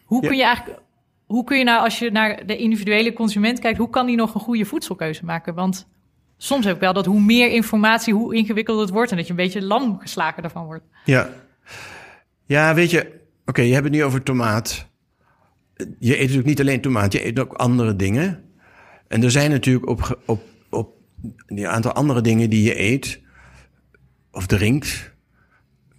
Hoe 0.04 0.22
Ja. 0.22 0.28
kun 0.28 0.36
je 0.36 0.44
eigenlijk 0.44 0.80
hoe 1.26 1.44
kun 1.44 1.58
je 1.58 1.64
nou, 1.64 1.84
als 1.84 1.98
je 1.98 2.10
naar 2.10 2.46
de 2.46 2.56
individuele 2.56 3.12
consument 3.12 3.58
kijkt, 3.58 3.78
hoe 3.78 3.90
kan 3.90 4.06
die 4.06 4.16
nog 4.16 4.34
een 4.34 4.40
goede 4.40 4.64
voedselkeuze 4.64 5.24
maken? 5.24 5.54
Want 5.54 5.88
soms 6.36 6.64
heb 6.64 6.74
ik 6.74 6.80
wel 6.80 6.92
dat 6.92 7.06
hoe 7.06 7.20
meer 7.20 7.50
informatie, 7.50 8.14
hoe 8.14 8.34
ingewikkelder 8.34 8.84
het 8.84 8.92
wordt 8.92 9.10
en 9.10 9.16
dat 9.16 9.26
je 9.26 9.30
een 9.30 9.38
beetje 9.38 9.62
lam 9.62 9.98
geslagen 9.98 10.42
daarvan 10.42 10.64
wordt. 10.64 10.84
Ja. 11.04 11.30
Ja, 12.46 12.74
weet 12.74 12.90
je, 12.90 13.20
oké, 13.44 13.62
je 13.62 13.72
hebt 13.72 13.84
het 13.84 13.92
nu 13.92 14.04
over 14.04 14.22
tomaat. 14.22 14.88
Je 15.98 16.14
eet 16.14 16.20
natuurlijk 16.20 16.46
niet 16.46 16.60
alleen 16.60 16.80
tomaat, 16.80 17.12
je 17.12 17.26
eet 17.26 17.38
ook 17.38 17.52
andere 17.52 17.96
dingen. 17.96 18.44
En 19.08 19.22
er 19.22 19.30
zijn 19.30 19.50
natuurlijk 19.50 19.88
op, 19.88 20.20
op, 20.26 20.42
op 20.70 20.94
een 21.46 21.66
aantal 21.66 21.92
andere 21.92 22.20
dingen 22.20 22.50
die 22.50 22.62
je 22.62 22.80
eet 22.80 23.20
of 24.30 24.46
drinkt. 24.46 25.14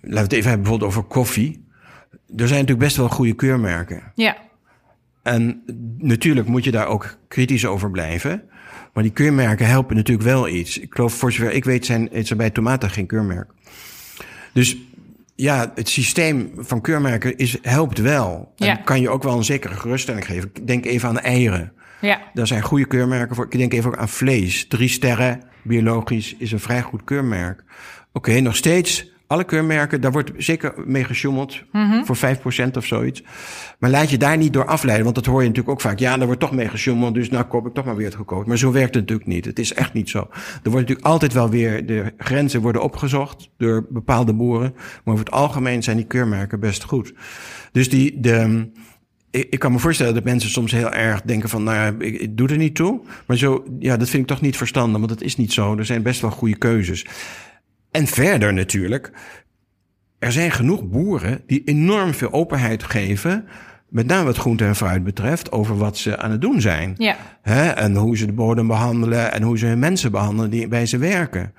Laten 0.02 0.16
we 0.16 0.20
het 0.20 0.34
even 0.34 0.50
hebben 0.50 0.62
bijvoorbeeld 0.62 0.92
over 0.92 1.04
koffie. 1.04 1.66
Er 2.12 2.48
zijn 2.48 2.60
natuurlijk 2.60 2.80
best 2.80 2.98
wel 2.98 3.10
goede 3.10 3.34
keurmerken. 3.34 4.12
Ja, 4.16 4.38
En 5.28 5.62
natuurlijk 5.98 6.48
moet 6.48 6.64
je 6.64 6.72
daar 6.72 6.88
ook 6.88 7.18
kritisch 7.28 7.66
over 7.66 7.92
blijven. 7.92 8.44
Maar 8.94 9.04
die 9.04 9.12
keurmerken 9.12 9.68
helpen 9.68 9.96
natuurlijk 9.96 10.28
wel 10.28 10.48
iets. 10.48 10.78
Ik 10.80 10.94
geloof, 10.94 11.14
voor 11.14 11.32
zover 11.32 11.52
ik 11.54 11.66
weet, 11.66 11.86
zijn, 11.86 12.12
is 12.12 12.30
er 12.30 12.36
bij 12.36 12.50
tomaten 12.50 12.90
geen 12.90 13.06
keurmerk. 13.08 13.50
Dus 14.54 14.78
ja, 15.36 15.72
het 15.76 15.90
systeem 15.90 16.52
van 16.58 16.82
keurmerken 16.82 17.38
is, 17.38 17.58
helpt 17.62 17.98
wel. 18.00 18.54
En 18.58 18.66
Ja. 18.66 18.76
kan 18.76 19.02
je 19.02 19.10
ook 19.10 19.24
wel 19.24 19.38
een 19.38 19.44
zekere 19.44 19.74
geruststelling 19.74 20.26
geven. 20.26 20.50
Ik 20.54 20.68
denk 20.68 20.86
even 20.86 21.10
aan 21.10 21.20
eieren. 21.20 21.72
ja, 22.02 22.22
Daar 22.34 22.48
zijn 22.48 22.62
goede 22.62 22.86
keurmerken 22.88 23.36
voor. 23.36 23.46
Ik 23.50 23.58
denk 23.58 23.74
even 23.74 23.90
ook 23.90 23.98
aan 23.98 24.10
vlees. 24.10 24.68
Drie 24.68 24.90
sterren, 24.90 25.42
biologisch, 25.64 26.36
is 26.38 26.52
een 26.52 26.60
vrij 26.60 26.82
goed 26.82 27.04
keurmerk. 27.04 27.64
Oké, 28.14 28.40
nog 28.40 28.56
steeds 28.56 29.12
Alle 29.28 29.44
keurmerken, 29.44 30.02
daar 30.02 30.12
wordt 30.12 30.32
zeker 30.38 30.74
mee 30.86 31.04
gesjoemeld 31.04 31.64
voor 32.04 32.18
5% 32.18 32.72
of 32.78 32.86
zoiets. 32.86 33.24
Maar 33.80 33.90
laat 33.90 34.10
je 34.10 34.18
daar 34.18 34.38
niet 34.38 34.54
door 34.54 34.66
afleiden, 34.66 35.04
want 35.04 35.16
dat 35.16 35.26
hoor 35.26 35.42
je 35.42 35.48
natuurlijk 35.48 35.76
ook 35.76 35.82
vaak. 35.82 36.00
Ja, 36.00 36.18
daar 36.18 36.26
wordt 36.26 36.42
toch 36.42 36.52
mee 36.52 36.68
gesjoemeld, 36.68 37.14
dus 37.14 37.30
nou 37.30 37.46
koop 37.46 37.68
ik 37.68 37.74
toch 37.74 37.86
maar 37.86 37.96
weer 37.96 38.06
het 38.06 38.16
gekookt. 38.16 38.48
Maar 38.48 38.58
zo 38.58 38.72
werkt 38.72 38.96
het 38.96 39.04
natuurlijk 39.04 39.30
niet. 39.30 39.46
Het 39.46 39.60
is 39.60 39.74
echt 39.74 39.94
niet 39.94 40.10
zo. 40.10 40.20
Er 40.20 40.72
wordt 40.72 40.88
natuurlijk 40.88 41.08
altijd 41.08 41.34
wel 41.34 41.50
weer, 41.50 41.86
de 41.86 42.14
grenzen 42.18 42.62
worden 42.62 42.82
opgezocht 42.84 43.50
door 43.58 43.86
bepaalde 43.90 44.34
boeren. 44.34 44.74
Maar 44.76 45.14
over 45.14 45.26
het 45.26 45.34
algemeen 45.34 45.84
zijn 45.84 45.98
die 45.98 46.06
keurmerken 46.06 46.60
best 46.60 46.84
goed. 46.84 47.14
Dus 47.72 47.90
die, 47.90 48.20
de, 48.20 48.70
ik, 49.32 49.60
kan 49.60 49.72
me 49.72 49.80
voorstellen 49.80 50.14
dat 50.14 50.24
mensen 50.24 50.50
soms 50.50 50.72
heel 50.72 50.92
erg 50.92 51.22
denken 51.22 51.50
van, 51.50 51.64
nou 51.64 51.78
ja, 51.78 52.06
ik, 52.06 52.22
ik 52.22 52.38
doe 52.38 52.48
er 52.48 52.58
niet 52.58 52.76
toe. 52.76 53.02
Maar 53.28 53.38
zo, 53.38 53.64
ja, 53.80 53.98
dat 53.98 54.10
vind 54.10 54.22
ik 54.22 54.30
toch 54.30 54.42
niet 54.42 54.58
verstandig, 54.58 55.00
want 55.00 55.12
het 55.12 55.22
is 55.22 55.36
niet 55.36 55.54
zo. 55.54 55.78
Er 55.78 55.86
zijn 55.86 56.02
best 56.02 56.22
wel 56.22 56.32
goede 56.32 56.58
keuzes. 56.58 57.06
En 57.98 58.08
verder 58.08 58.54
natuurlijk, 58.54 59.12
er 60.20 60.32
zijn 60.32 60.52
genoeg 60.52 60.88
boeren 60.88 61.42
die 61.48 61.62
enorm 61.66 62.14
veel 62.14 62.32
openheid 62.32 62.84
geven. 62.84 63.48
Met 63.90 64.08
name 64.08 64.24
wat 64.26 64.38
groente 64.38 64.66
en 64.66 64.76
fruit 64.76 65.04
betreft, 65.04 65.52
over 65.52 65.78
wat 65.78 65.98
ze 65.98 66.18
aan 66.18 66.32
het 66.32 66.42
doen 66.42 66.62
zijn. 66.62 66.94
Ja. 66.98 67.16
En 67.76 67.96
hoe 67.96 68.18
ze 68.18 68.26
de 68.26 68.34
bodem 68.34 68.68
behandelen 68.68 69.32
en 69.32 69.42
hoe 69.42 69.58
ze 69.58 69.66
hun 69.66 69.80
mensen 69.80 70.12
behandelen 70.12 70.50
die 70.50 70.68
bij 70.68 70.86
ze 70.86 70.98
werken. 70.98 71.54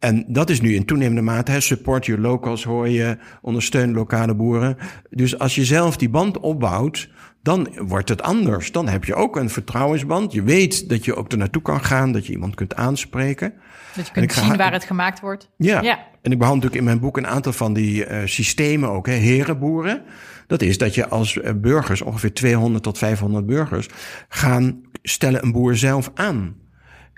En 0.00 0.24
dat 0.28 0.50
is 0.50 0.60
nu 0.60 0.74
in 0.74 0.84
toenemende 0.84 1.22
mate, 1.22 1.50
hè, 1.50 1.60
support 1.60 2.06
your 2.06 2.22
locals 2.22 2.64
hoor 2.64 2.88
je, 2.88 3.18
ondersteun 3.42 3.92
lokale 3.92 4.34
boeren. 4.34 4.76
Dus 5.10 5.38
als 5.38 5.54
je 5.54 5.64
zelf 5.64 5.96
die 5.96 6.08
band 6.08 6.38
opbouwt, 6.38 7.08
dan 7.42 7.68
wordt 7.76 8.08
het 8.08 8.22
anders. 8.22 8.72
Dan 8.72 8.88
heb 8.88 9.04
je 9.04 9.14
ook 9.14 9.36
een 9.36 9.50
vertrouwensband. 9.50 10.32
Je 10.32 10.42
weet 10.42 10.88
dat 10.88 11.04
je 11.04 11.14
ook 11.16 11.32
er 11.32 11.38
naartoe 11.38 11.62
kan 11.62 11.84
gaan, 11.84 12.12
dat 12.12 12.26
je 12.26 12.32
iemand 12.32 12.54
kunt 12.54 12.74
aanspreken. 12.74 13.52
Dat 13.96 14.06
je 14.06 14.12
kunt 14.12 14.32
zien 14.32 14.56
waar 14.56 14.72
het 14.72 14.84
gemaakt 14.84 15.20
wordt. 15.20 15.50
Ja. 15.56 15.82
Ja. 15.82 15.98
en 16.22 16.32
ik 16.32 16.38
behandel 16.38 16.54
natuurlijk 16.54 16.74
in 16.74 16.84
mijn 16.84 17.00
boek 17.00 17.16
een 17.16 17.26
aantal 17.26 17.52
van 17.52 17.72
die 17.72 18.04
eh, 18.04 18.26
systemen 18.26 18.90
ook, 18.90 19.06
hè, 19.06 19.12
herenboeren. 19.12 20.02
Dat 20.46 20.62
is 20.62 20.78
dat 20.78 20.94
je 20.94 21.08
als 21.08 21.40
eh, 21.40 21.52
burgers, 21.56 22.02
ongeveer 22.02 22.34
200 22.34 22.82
tot 22.82 22.98
500 22.98 23.46
burgers, 23.46 23.88
gaan 24.28 24.82
stellen 25.02 25.42
een 25.42 25.52
boer 25.52 25.76
zelf 25.76 26.10
aan. 26.14 26.59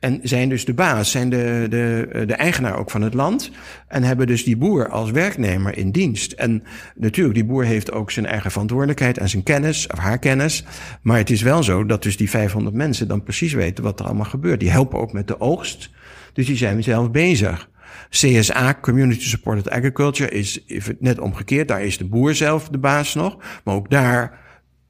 En 0.03 0.21
zijn 0.23 0.49
dus 0.49 0.65
de 0.65 0.75
baas, 0.75 1.11
zijn 1.11 1.31
de, 1.31 1.67
de, 1.71 2.09
eh, 2.13 2.27
de 2.27 2.35
eigenaar 2.35 2.79
ook 2.79 2.91
van 2.91 3.03
het 3.03 3.15
land. 3.15 3.51
En 3.89 4.03
hebben 4.03 4.27
dus 4.27 4.45
die 4.45 4.57
boer 4.57 4.89
als 4.89 5.11
werknemer 5.11 5.77
in 5.77 5.91
dienst. 5.91 6.33
En 6.33 6.63
natuurlijk, 6.95 7.35
die 7.35 7.45
boer 7.45 7.65
heeft 7.65 7.93
ook 7.93 8.11
zijn 8.11 8.27
eigen 8.27 8.51
verantwoordelijkheid 8.51 9.19
en 9.19 9.29
zijn 9.29 9.43
kennis, 9.43 9.87
of 9.87 9.99
haar 9.99 10.19
kennis. 10.19 10.65
Maar 11.03 11.17
het 11.19 11.31
is 11.31 11.43
wel 11.43 11.63
zo 11.63 11.87
dat 11.87 12.03
dus 12.03 12.17
die 12.17 12.31
500 12.31 12.77
mensen 12.77 13.09
dan 13.09 13.23
precies 13.23 13.53
weten 13.53 13.85
wat 13.85 14.01
er 14.01 14.07
allemaal 14.07 14.25
gebeurt. 14.25 14.61
Die 14.61 14.71
helpen 14.71 14.99
ook 14.99 15.13
met 15.13 15.29
de 15.29 15.41
oogst. 15.41 15.91
Dus 16.33 16.47
die 16.47 16.57
zijn 16.57 16.83
zelf 16.83 17.11
bezig. 17.11 17.69
CSA, 18.11 18.79
Community 18.81 19.25
Supported 19.29 19.71
Agriculture, 19.71 20.31
is 20.31 20.65
net 20.99 21.19
omgekeerd. 21.19 21.69
Daar 21.69 21.83
is 21.83 21.99
de 21.99 22.05
boer 22.05 22.35
zelf 22.35 22.69
de 22.69 22.79
baas 22.79 23.15
nog. 23.15 23.37
Maar 23.65 23.75
ook 23.75 23.91
daar 23.91 24.41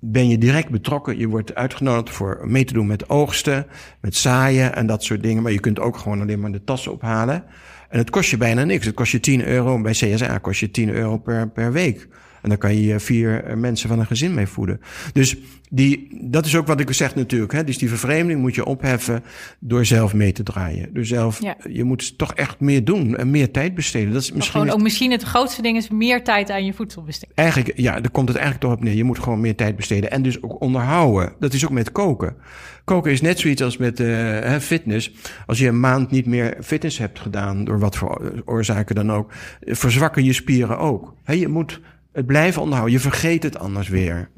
ben 0.05 0.29
je 0.29 0.39
direct 0.39 0.71
betrokken. 0.71 1.19
Je 1.19 1.29
wordt 1.29 1.55
uitgenodigd 1.55 2.17
voor 2.17 2.41
mee 2.45 2.65
te 2.65 2.73
doen 2.73 2.87
met 2.87 3.09
oogsten, 3.09 3.67
met 4.01 4.17
zaaien 4.17 4.75
en 4.75 4.87
dat 4.87 5.05
soort 5.05 5.23
dingen. 5.23 5.43
Maar 5.43 5.53
je 5.53 5.61
kunt 5.61 5.81
ook 5.81 5.97
gewoon 5.97 6.21
alleen 6.21 6.41
maar 6.41 6.53
de 6.53 6.65
tassen 6.65 6.93
ophalen. 6.93 7.45
En 7.89 7.99
het 7.99 8.11
kost 8.11 8.31
je 8.31 8.37
bijna 8.37 8.65
niks. 8.65 8.87
Het 8.87 8.95
kost 8.95 9.13
je 9.13 9.21
10 9.21 9.45
euro. 9.45 9.81
Bij 9.81 9.93
CSA 9.93 10.39
kost 10.39 10.61
je 10.61 10.71
10 10.71 10.91
euro 10.91 11.19
per, 11.19 11.49
per 11.49 11.73
week. 11.73 12.09
En 12.43 12.49
dan 12.49 12.59
kan 12.59 12.81
je 12.81 13.01
vier 13.01 13.45
eh, 13.45 13.57
mensen 13.57 13.89
van 13.89 13.99
een 13.99 14.07
gezin 14.07 14.35
mee 14.35 14.47
voeden. 14.47 14.81
Dus 15.13 15.37
die, 15.71 16.19
dat 16.21 16.47
is 16.47 16.57
ook 16.57 16.67
wat 16.67 16.81
ik 16.81 16.93
zeg 16.93 17.15
natuurlijk. 17.15 17.53
Hè? 17.53 17.65
Dus 17.65 17.79
die 17.79 17.89
vervreemding 17.89 18.41
moet 18.41 18.55
je 18.55 18.65
opheffen 18.65 19.23
door 19.59 19.85
zelf 19.85 20.15
mee 20.15 20.33
te 20.33 20.43
draaien. 20.43 20.95
Door 20.95 21.05
zelf, 21.05 21.43
Ja. 21.43 21.57
je 21.71 21.85
moet 21.85 22.19
toch 22.19 22.35
echt 22.35 22.61
meer 22.61 22.85
doen 22.85 23.17
en 23.17 23.31
meer 23.31 23.51
tijd 23.51 23.75
besteden. 23.75 24.13
Dat 24.13 24.23
is 24.23 24.33
misschien 24.33 24.61
gewoon 24.61 24.75
ook 24.77 24.83
misschien 24.83 25.11
het 25.11 25.23
grootste 25.23 25.63
ding 25.63 25.77
is 25.77 25.89
meer 25.89 26.25
tijd 26.25 26.51
aan 26.51 26.65
je 26.65 26.73
voedsel 26.73 27.03
besteden. 27.03 27.35
Eigenlijk, 27.37 27.73
ja, 27.77 28.01
daar 28.01 28.11
komt 28.11 28.29
het 28.29 28.37
eigenlijk 28.37 28.67
toch 28.67 28.75
op 28.75 28.85
neer. 28.85 28.95
Je 28.95 29.05
moet 29.05 29.19
gewoon 29.19 29.41
meer 29.41 29.55
tijd 29.57 29.77
besteden 29.77 30.11
en 30.11 30.23
dus 30.23 30.43
ook 30.43 30.61
onderhouden. 30.61 31.33
Dat 31.39 31.53
is 31.53 31.65
ook 31.65 31.71
met 31.71 31.93
koken. 31.93 32.37
Koken 32.85 33.13
is 33.13 33.21
net 33.21 33.39
zoiets 33.39 33.63
als 33.63 33.77
met 33.77 34.01
eh, 34.01 34.57
fitness. 34.59 35.13
Als 35.47 35.59
je 35.59 35.69
een 35.69 35.81
maand 35.81 36.11
niet 36.11 36.27
meer 36.27 36.57
fitness 36.63 36.99
hebt 36.99 37.21
gedaan, 37.21 37.65
door 37.65 37.79
wat 37.79 37.97
voor 37.97 38.43
oorzaken 38.45 38.95
dan 38.95 39.13
ook, 39.13 39.33
eh, 39.61 39.75
verzwakken 39.75 40.25
je 40.25 40.33
spieren 40.33 40.79
ook. 40.79 41.15
Hè, 41.25 41.33
je 41.33 41.49
moet 41.49 41.81
het 42.13 42.27
blijven 42.27 42.63
onderhouden. 42.63 42.97
Je 42.97 43.03
vergeet 43.03 43.43
het 43.43 43.59
anders 43.59 43.89
weer. 43.89 44.31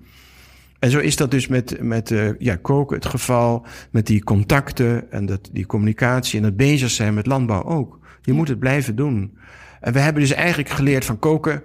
En 0.85 0.91
zo 0.91 0.99
is 0.99 1.17
dat 1.17 1.31
dus 1.31 1.47
met, 1.47 1.83
met 1.83 2.11
eh, 2.11 2.29
ja, 2.39 2.57
koken 2.57 2.97
het 2.97 3.07
geval, 3.07 3.67
met 3.91 4.07
die 4.07 4.25
contacten 4.25 5.13
en 5.13 5.27
dat, 5.27 5.49
die 5.53 5.67
communicatie 5.67 6.39
en 6.39 6.45
het 6.45 6.57
bezig 6.57 6.91
zijn 6.91 7.15
met 7.15 7.27
landbouw 7.27 7.65
ook. 7.65 7.99
Je 8.23 8.33
moet 8.33 8.49
het 8.49 8.59
blijven 8.59 8.97
doen. 8.97 9.39
En 9.81 9.93
we 9.93 9.99
hebben 9.99 10.23
dus 10.23 10.33
eigenlijk 10.33 10.69
geleerd 10.69 11.05
van 11.05 11.19
koken. 11.19 11.63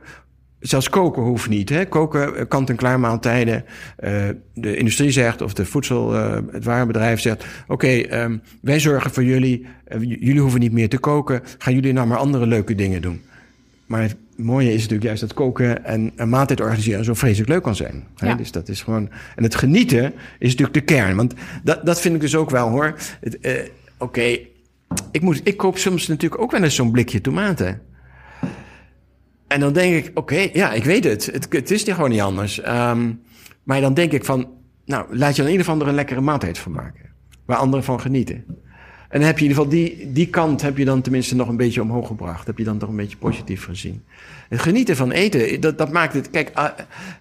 Zelfs 0.59 0.89
koken 0.89 1.21
hoeft 1.21 1.49
niet. 1.49 1.69
Hè? 1.69 1.85
Koken, 1.85 2.35
eh, 2.35 2.47
kant-en-klaar 2.47 2.99
maaltijden. 2.99 3.65
Eh, 3.97 4.29
de 4.53 4.75
industrie 4.75 5.11
zegt, 5.11 5.41
of 5.41 5.53
de 5.53 5.65
voedsel, 5.65 6.13
het 6.51 6.63
warenbedrijf 6.63 7.19
zegt... 7.19 7.45
oké, 7.67 7.87
ehm, 7.87 8.37
wij 8.61 8.79
zorgen 8.79 9.11
voor 9.11 9.23
jullie. 9.23 9.65
jullie 9.99 10.41
hoeven 10.41 10.59
niet 10.59 10.71
meer 10.71 10.89
te 10.89 10.97
koken. 10.97 11.41
Gaan 11.57 11.73
jullie 11.73 11.93
nou 11.93 12.07
maar 12.07 12.17
andere 12.17 12.47
leuke 12.47 12.75
dingen 12.75 13.01
doen. 13.01 13.21
Maar 13.89 14.01
het 14.01 14.15
mooie 14.35 14.69
is 14.69 14.81
natuurlijk 14.81 15.03
juist 15.03 15.21
dat 15.21 15.33
koken 15.33 15.85
en 15.85 16.11
een 16.15 16.29
maaltijd 16.29 16.61
organiseren 16.61 17.05
zo 17.05 17.13
vreselijk 17.13 17.49
leuk 17.49 17.63
kan 17.63 17.75
zijn. 17.75 18.07
Hè? 18.15 18.27
Ja. 18.27 18.35
Dus 18.35 18.51
dat 18.51 18.69
is 18.69 18.81
gewoon. 18.81 19.09
En 19.35 19.43
het 19.43 19.55
genieten 19.55 20.13
is 20.39 20.49
natuurlijk 20.49 20.73
de 20.73 20.93
kern. 20.93 21.15
Want 21.15 21.33
dat, 21.63 21.85
dat 21.85 22.01
vind 22.01 22.15
ik 22.15 22.21
dus 22.21 22.35
ook 22.35 22.49
wel 22.49 22.69
hoor. 22.69 22.95
Eh, 23.41 23.53
Oké, 23.99 24.39
ik 25.43 25.57
koop 25.57 25.77
soms 25.77 26.07
natuurlijk 26.07 26.41
ook 26.41 26.51
wel 26.51 26.63
eens 26.63 26.75
zo'n 26.75 26.91
blikje 26.91 27.21
tomaten. 27.21 27.81
En 29.47 29.59
dan 29.59 29.73
denk 29.73 30.05
ik, 30.05 30.17
oké, 30.17 30.49
ja, 30.53 30.71
ik 30.71 30.83
weet 30.83 31.03
het. 31.03 31.25
het. 31.25 31.47
Het 31.49 31.71
is 31.71 31.83
gewoon 31.83 32.09
niet 32.09 32.21
anders. 32.21 32.61
Ehm, 32.61 33.13
maar 33.63 33.81
dan 33.81 33.93
denk 33.93 34.11
ik 34.11 34.25
van, 34.25 34.49
nou, 34.85 35.17
laat 35.17 35.29
je 35.29 35.35
dan 35.35 35.45
in 35.45 35.51
ieder 35.51 35.65
geval 35.65 35.81
er 35.81 35.87
een 35.87 35.95
lekkere 35.95 36.21
maaltijd 36.21 36.57
van 36.57 36.71
maken. 36.71 37.09
Waar 37.45 37.57
anderen 37.57 37.85
van 37.85 37.99
genieten. 37.99 38.45
En 39.09 39.19
dan 39.19 39.27
heb 39.27 39.39
je 39.39 39.45
in 39.45 39.49
ieder 39.49 39.63
geval 39.63 39.79
die, 39.79 40.11
die 40.11 40.27
kant 40.27 40.61
heb 40.61 40.77
je 40.77 40.85
dan 40.85 41.01
tenminste 41.01 41.35
nog 41.35 41.47
een 41.47 41.57
beetje 41.57 41.81
omhoog 41.81 42.07
gebracht. 42.07 42.47
Heb 42.47 42.57
je 42.57 42.63
dan 42.63 42.77
toch 42.77 42.89
een 42.89 42.95
beetje 42.95 43.17
positief 43.17 43.65
gezien. 43.65 44.03
Het 44.49 44.59
genieten 44.59 44.95
van 44.95 45.11
eten, 45.11 45.61
dat, 45.61 45.77
dat 45.77 45.91
maakt 45.91 46.13
het. 46.13 46.29
Kijk, 46.29 46.51
ah, 46.53 46.69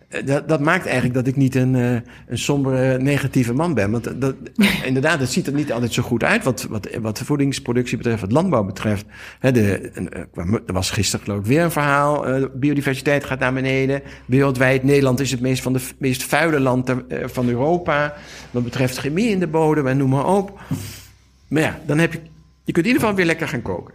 eh, 0.08 0.26
dat, 0.26 0.48
dat 0.48 0.60
maakt 0.60 0.84
eigenlijk 0.84 1.14
dat 1.14 1.26
ik 1.26 1.36
niet 1.36 1.54
een, 1.54 1.74
eh, 1.74 1.92
een 2.26 2.38
sombere, 2.38 2.98
negatieve 2.98 3.54
man 3.54 3.74
ben. 3.74 3.90
Want 3.90 4.20
dat, 4.20 4.34
inderdaad, 4.84 5.20
het 5.20 5.30
ziet 5.32 5.46
er 5.46 5.52
niet 5.52 5.72
altijd 5.72 5.92
zo 5.92 6.02
goed 6.02 6.24
uit. 6.24 6.44
Wat, 6.44 6.66
wat, 6.70 6.88
wat 7.00 7.16
de 7.16 7.24
voedingsproductie 7.24 7.96
betreft, 7.96 8.20
wat 8.20 8.32
landbouw 8.32 8.64
betreft. 8.64 9.04
Hè, 9.38 9.52
de, 9.52 9.72
eh, 9.78 10.22
kwam- 10.32 10.60
er 10.66 10.72
was 10.72 10.90
gisteren 10.90 11.24
geloof 11.24 11.40
ik 11.40 11.46
weer 11.46 11.62
een 11.62 11.70
verhaal. 11.70 12.24
biodiversiteit 12.54 13.24
gaat 13.24 13.38
naar 13.38 13.52
beneden. 13.52 14.02
Wereldwijd, 14.26 14.82
Nederland 14.82 15.20
is 15.20 15.30
het 15.30 15.40
meest, 15.40 15.62
van 15.62 15.72
de, 15.72 15.80
meest 15.98 16.22
vuile 16.22 16.60
land 16.60 16.86
ter- 16.86 17.04
van 17.24 17.48
Europa. 17.48 18.14
Wat 18.50 18.64
betreft 18.64 18.96
chemie 18.98 19.28
in 19.28 19.38
de 19.38 19.46
bodem 19.46 19.86
en 19.86 19.96
noem 19.96 20.10
maar 20.10 20.26
op. 20.26 20.60
Maar 21.48 21.62
ja, 21.62 21.78
dan 21.86 21.98
heb 21.98 22.12
je. 22.12 22.18
Je 22.64 22.72
kunt 22.72 22.86
in 22.86 22.92
ieder 22.92 23.00
geval 23.00 23.14
weer 23.16 23.26
lekker 23.26 23.48
gaan 23.48 23.62
koken. 23.62 23.94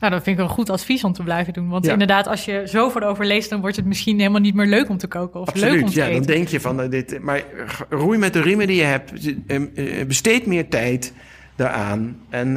Nou, 0.00 0.12
dat 0.12 0.22
vind 0.22 0.38
ik 0.38 0.44
een 0.44 0.50
goed 0.50 0.70
advies 0.70 1.04
om 1.04 1.12
te 1.12 1.22
blijven 1.22 1.52
doen. 1.52 1.68
Want 1.68 1.84
Ja. 1.84 1.92
inderdaad, 1.92 2.26
als 2.26 2.44
je 2.44 2.62
zo 2.66 2.88
voor 2.88 3.02
overleest, 3.02 3.50
dan 3.50 3.60
wordt 3.60 3.76
het 3.76 3.84
misschien 3.84 4.18
helemaal 4.18 4.40
niet 4.40 4.54
meer 4.54 4.66
leuk 4.66 4.88
om 4.88 4.98
te 4.98 5.06
koken. 5.06 5.40
Of 5.40 5.54
leuk 5.54 5.64
om 5.64 5.70
Absoluut, 5.70 5.92
te 5.92 5.98
ja. 6.00 6.06
eten. 6.06 6.16
Dan 6.26 6.34
denk 6.36 6.48
je 6.48 6.60
van 6.60 6.80
eh, 6.82 6.90
dit. 6.90 7.22
Maar 7.22 7.42
roei 7.88 8.18
met 8.18 8.32
de 8.32 8.40
riemen 8.40 8.66
die 8.66 8.76
je 8.76 8.82
hebt. 8.82 9.12
eh, 9.46 10.00
eh, 10.00 10.06
Besteed 10.06 10.46
meer 10.46 10.68
tijd 10.68 11.12
daaraan. 11.56 12.16
En 12.28 12.56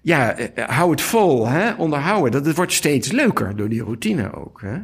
ja, 0.00 0.36
hou 0.54 0.90
het 0.90 1.00
vol, 1.00 1.48
hè? 1.48 1.72
onderhouden. 1.72 2.32
Dat, 2.32 2.46
het 2.46 2.56
wordt 2.56 2.72
steeds 2.72 3.12
leuker 3.12 3.56
door 3.56 3.68
die 3.68 3.82
routine 3.82 4.32
ook. 4.34 4.60
Hè? 4.60 4.76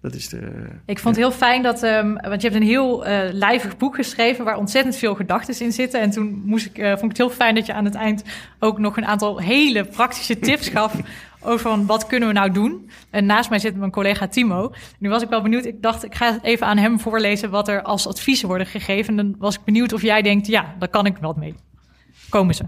Dat 0.00 0.14
is 0.14 0.28
de. 0.28 0.66
Ik 0.86 0.98
vond 0.98 1.16
het 1.16 1.24
heel 1.24 1.34
fijn 1.34 1.62
dat, 1.62 1.82
ehm, 1.82 2.12
want 2.14 2.42
je 2.42 2.48
hebt 2.48 2.60
een 2.60 2.68
heel 2.68 3.06
eh 3.06 3.32
lijvig 3.32 3.76
boek 3.76 3.94
geschreven 3.94 4.44
waar 4.44 4.56
ontzettend 4.56 4.96
veel 4.96 5.14
gedachten 5.14 5.64
in 5.64 5.72
zitten. 5.72 6.00
En 6.00 6.10
toen 6.10 6.42
moest 6.44 6.66
ik, 6.66 6.78
eh, 6.78 6.88
vond 6.88 7.02
ik 7.02 7.08
het 7.08 7.16
heel 7.16 7.30
fijn 7.30 7.54
dat 7.54 7.66
je 7.66 7.72
aan 7.72 7.84
het 7.84 7.94
eind 7.94 8.24
ook 8.58 8.78
nog 8.78 8.96
een 8.96 9.06
aantal 9.06 9.38
hele 9.38 9.84
praktische 9.84 10.38
tips 10.38 10.68
gaf 10.68 10.94
over 11.42 11.58
van 11.58 11.86
wat 11.86 12.06
kunnen 12.06 12.28
we 12.28 12.34
nou 12.34 12.50
doen. 12.50 12.90
En 13.10 13.26
naast 13.26 13.50
mij 13.50 13.58
zit 13.58 13.76
mijn 13.76 13.90
collega 13.90 14.28
Timo. 14.28 14.72
Nu 14.98 15.08
was 15.08 15.22
ik 15.22 15.28
wel 15.28 15.42
benieuwd, 15.42 15.64
ik 15.64 15.82
dacht 15.82 16.04
ik 16.04 16.14
ga 16.14 16.38
even 16.42 16.66
aan 16.66 16.78
hem 16.78 17.00
voorlezen 17.00 17.50
wat 17.50 17.68
er 17.68 17.82
als 17.82 18.06
adviezen 18.06 18.48
worden 18.48 18.66
gegeven. 18.66 19.08
En 19.08 19.16
dan 19.16 19.34
was 19.38 19.54
ik 19.54 19.64
benieuwd 19.64 19.92
of 19.92 20.02
jij 20.02 20.22
denkt, 20.22 20.46
ja, 20.46 20.74
daar 20.78 20.88
kan 20.88 21.06
ik 21.06 21.16
wat 21.20 21.36
mee. 21.36 21.54
Komen 22.28 22.54
ze. 22.54 22.64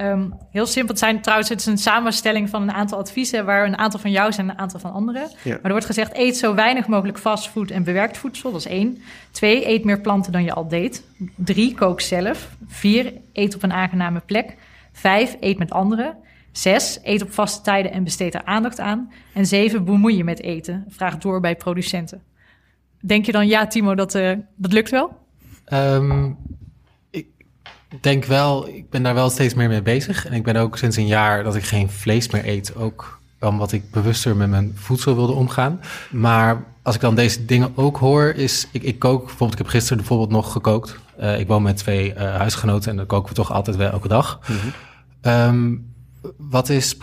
Ehm, 0.00 0.30
heel 0.50 0.66
simpel. 0.66 0.90
Het 0.90 0.98
zijn 0.98 1.20
trouwens 1.20 1.48
het 1.48 1.60
is 1.60 1.66
een 1.66 1.78
samenstelling 1.78 2.48
van 2.50 2.62
een 2.62 2.72
aantal 2.72 2.98
adviezen, 2.98 3.44
waar 3.44 3.66
een 3.66 3.78
aantal 3.78 4.00
van 4.00 4.10
jou 4.10 4.32
zijn 4.32 4.46
en 4.46 4.52
een 4.52 4.60
aantal 4.60 4.80
van 4.80 4.92
anderen. 4.92 5.22
Ja. 5.42 5.50
Maar 5.50 5.60
er 5.62 5.70
wordt 5.70 5.86
gezegd: 5.86 6.16
eet 6.16 6.36
zo 6.36 6.54
weinig 6.54 6.86
mogelijk 6.86 7.18
fastfood 7.18 7.70
en 7.70 7.84
bewerkt 7.84 8.18
voedsel. 8.18 8.52
Dat 8.52 8.60
is 8.60 8.66
één. 8.66 9.02
Twee, 9.30 9.68
eet 9.68 9.84
meer 9.84 10.00
planten 10.00 10.32
dan 10.32 10.44
je 10.44 10.52
al 10.52 10.68
deed. 10.68 11.04
Drie, 11.34 11.74
kook 11.74 12.00
zelf. 12.00 12.56
Vier, 12.66 13.12
eet 13.32 13.54
op 13.54 13.62
een 13.62 13.72
aangename 13.72 14.20
plek. 14.26 14.56
Vijf, 14.92 15.36
eet 15.40 15.58
met 15.58 15.70
anderen. 15.70 16.16
Zes, 16.52 16.98
eet 17.02 17.22
op 17.22 17.32
vaste 17.32 17.62
tijden 17.62 17.92
en 17.92 18.04
besteed 18.04 18.34
er 18.34 18.44
aandacht 18.44 18.80
aan. 18.80 19.12
En 19.34 19.46
zeven, 19.46 19.84
bemoei 19.84 20.16
je 20.16 20.24
met 20.24 20.42
eten. 20.42 20.84
Vraag 20.88 21.18
door 21.18 21.40
bij 21.40 21.56
producenten. 21.56 22.22
Denk 23.00 23.26
je 23.26 23.32
dan, 23.32 23.46
ja, 23.46 23.66
Timo, 23.66 23.94
dat, 23.94 24.14
eh, 24.14 24.32
dat 24.56 24.72
lukt 24.72 24.90
wel? 24.90 25.18
Ehm, 25.64 26.24
ik 26.26 26.34
denk 28.00 28.24
wel, 28.24 28.68
ik 28.68 28.90
ben 28.90 29.02
daar 29.02 29.14
wel 29.14 29.30
steeds 29.30 29.54
meer 29.54 29.68
mee 29.68 29.82
bezig. 29.82 30.26
En 30.26 30.32
ik 30.32 30.42
ben 30.42 30.56
ook 30.56 30.78
sinds 30.78 30.96
een 30.96 31.06
jaar 31.06 31.44
dat 31.44 31.54
ik 31.54 31.64
geen 31.64 31.90
vlees 31.90 32.30
meer 32.30 32.48
eet, 32.48 32.76
ook 32.76 33.18
omdat 33.40 33.72
ik 33.72 33.90
bewuster 33.90 34.36
met 34.36 34.50
mijn 34.50 34.72
voedsel 34.74 35.14
wilde 35.14 35.32
omgaan. 35.32 35.80
Maar 36.10 36.64
als 36.82 36.94
ik 36.94 37.00
dan 37.00 37.14
deze 37.14 37.44
dingen 37.44 37.72
ook 37.74 37.96
hoor, 37.96 38.24
is 38.24 38.68
ik, 38.72 38.82
ik 38.82 38.98
kook. 38.98 39.18
Bijvoorbeeld, 39.20 39.52
ik 39.52 39.58
heb 39.58 39.66
gisteren 39.66 39.98
bijvoorbeeld 39.98 40.30
nog 40.30 40.52
gekookt. 40.52 40.98
Uh, 41.20 41.38
ik 41.38 41.46
woon 41.46 41.62
met 41.62 41.76
twee 41.76 42.14
uh, 42.14 42.16
huisgenoten 42.16 42.90
en 42.90 42.96
dan 42.96 43.06
koken 43.06 43.28
we 43.28 43.34
toch 43.34 43.52
altijd 43.52 43.76
wel 43.76 43.90
elke 43.90 44.08
dag. 44.08 44.40
Mm 44.46 44.56
-hmm. 44.56 45.32
um, 45.32 45.92
wat 46.36 46.68
is 46.68 46.96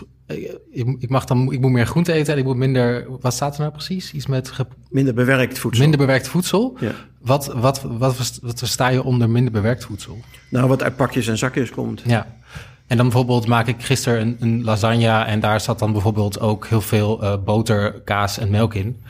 ik, 0.70 1.08
mag 1.08 1.24
dan, 1.24 1.52
ik 1.52 1.60
moet 1.60 1.70
meer 1.70 1.86
groente 1.86 2.12
eten 2.12 2.32
en 2.32 2.38
ik 2.38 2.44
moet 2.44 2.56
minder. 2.56 3.06
Wat 3.20 3.34
staat 3.34 3.54
er 3.54 3.60
nou 3.60 3.72
precies? 3.72 4.12
Iets 4.12 4.26
met. 4.26 4.52
Minder 4.90 5.14
bewerkt 5.14 5.58
voedsel. 5.58 5.80
Minder 5.82 5.98
bewerkt 5.98 6.28
voedsel. 6.28 6.76
Ja. 6.80 6.92
Wat, 7.20 7.46
wat, 7.46 7.82
wat, 7.82 8.38
wat 8.42 8.58
versta 8.58 8.88
je 8.88 9.02
onder 9.02 9.30
minder 9.30 9.52
bewerkt 9.52 9.84
voedsel? 9.84 10.18
Nou, 10.50 10.68
wat 10.68 10.82
uit 10.82 10.96
pakjes 10.96 11.26
en 11.28 11.38
zakjes 11.38 11.70
komt. 11.70 12.02
Ja. 12.06 12.36
En 12.86 12.96
dan 12.96 13.06
bijvoorbeeld 13.06 13.46
maak 13.46 13.66
ik 13.66 13.82
gisteren 13.82 14.20
een, 14.20 14.36
een 14.40 14.64
lasagne 14.64 15.24
en 15.24 15.40
daar 15.40 15.60
zat 15.60 15.78
dan 15.78 15.92
bijvoorbeeld 15.92 16.40
ook 16.40 16.66
heel 16.66 16.80
veel 16.80 17.22
uh, 17.22 17.34
boter, 17.44 18.00
kaas 18.00 18.38
en 18.38 18.50
melk 18.50 18.74
in. 18.74 19.02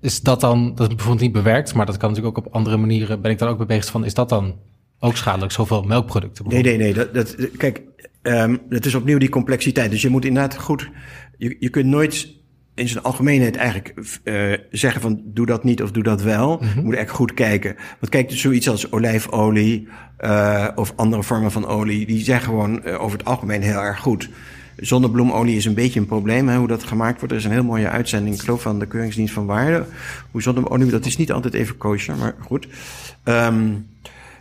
Is 0.00 0.20
dat 0.20 0.40
dan, 0.40 0.74
dat 0.74 0.88
is 0.88 0.94
bijvoorbeeld 0.94 1.24
niet 1.24 1.32
bewerkt, 1.32 1.74
maar 1.74 1.86
dat 1.86 1.96
kan 1.96 2.08
natuurlijk 2.08 2.38
ook 2.38 2.46
op 2.46 2.52
andere 2.52 2.76
manieren. 2.76 3.20
Ben 3.20 3.30
ik 3.30 3.38
dan 3.38 3.48
ook 3.48 3.58
mee 3.58 3.66
bezig 3.66 3.90
van, 3.90 4.04
is 4.04 4.14
dat 4.14 4.28
dan 4.28 4.54
ook 4.98 5.16
schadelijk, 5.16 5.52
zoveel 5.52 5.82
melkproducten? 5.82 6.48
Nee, 6.48 6.62
nee, 6.62 6.76
nee. 6.76 6.94
Dat, 6.94 7.14
dat, 7.14 7.36
kijk, 7.56 7.82
um, 8.26 8.60
het 8.68 8.86
is 8.86 8.94
opnieuw 8.94 9.18
die 9.18 9.28
complexiteit. 9.28 9.90
Dus 9.90 10.02
je 10.02 10.08
moet 10.08 10.24
inderdaad 10.24 10.58
goed, 10.58 10.90
je, 11.36 11.56
je 11.60 11.68
kunt 11.68 11.86
nooit 11.86 12.34
in 12.74 12.88
zijn 12.88 13.04
algemeenheid 13.04 13.56
eigenlijk 13.56 13.94
uh, 14.24 14.52
zeggen 14.70 15.00
van 15.00 15.20
doe 15.24 15.46
dat 15.46 15.64
niet 15.64 15.82
of 15.82 15.90
doe 15.90 16.02
dat 16.02 16.22
wel. 16.22 16.52
Mm 16.52 16.68
-hmm. 16.68 16.78
Je 16.78 16.84
moet 16.84 16.94
echt 16.94 17.10
goed 17.10 17.34
kijken. 17.34 17.76
Want 18.00 18.12
kijk, 18.12 18.28
dus 18.28 18.40
zoiets 18.40 18.68
als 18.68 18.92
olijfolie 18.92 19.88
uh, 20.20 20.68
of 20.74 20.92
andere 20.96 21.22
vormen 21.22 21.52
van 21.52 21.66
olie, 21.66 22.06
die 22.06 22.24
zijn 22.24 22.40
gewoon 22.40 22.80
uh, 22.84 23.02
over 23.02 23.18
het 23.18 23.26
algemeen 23.26 23.62
heel 23.62 23.80
erg 23.80 23.98
goed. 23.98 24.28
Zonnebloemolie 24.76 25.56
is 25.56 25.64
een 25.64 25.74
beetje 25.74 26.00
een 26.00 26.06
probleem, 26.06 26.48
hè, 26.48 26.56
hoe 26.56 26.68
dat 26.68 26.82
gemaakt 26.82 27.18
wordt. 27.18 27.32
Er 27.32 27.38
is 27.38 27.44
een 27.44 27.50
heel 27.50 27.64
mooie 27.64 27.88
uitzending, 27.88 28.34
ik 28.34 28.40
geloof 28.40 28.62
van 28.62 28.78
de 28.78 28.86
Keuringsdienst 28.86 29.34
van 29.34 29.46
Waarde. 29.46 29.84
Hoe 30.30 30.42
zonnebloemolie, 30.42 30.90
dat 30.90 31.06
is 31.06 31.16
niet 31.16 31.32
altijd 31.32 31.54
even 31.54 31.76
kosher, 31.76 32.16
maar 32.16 32.34
goed. 32.38 32.68
Um, 33.24 33.86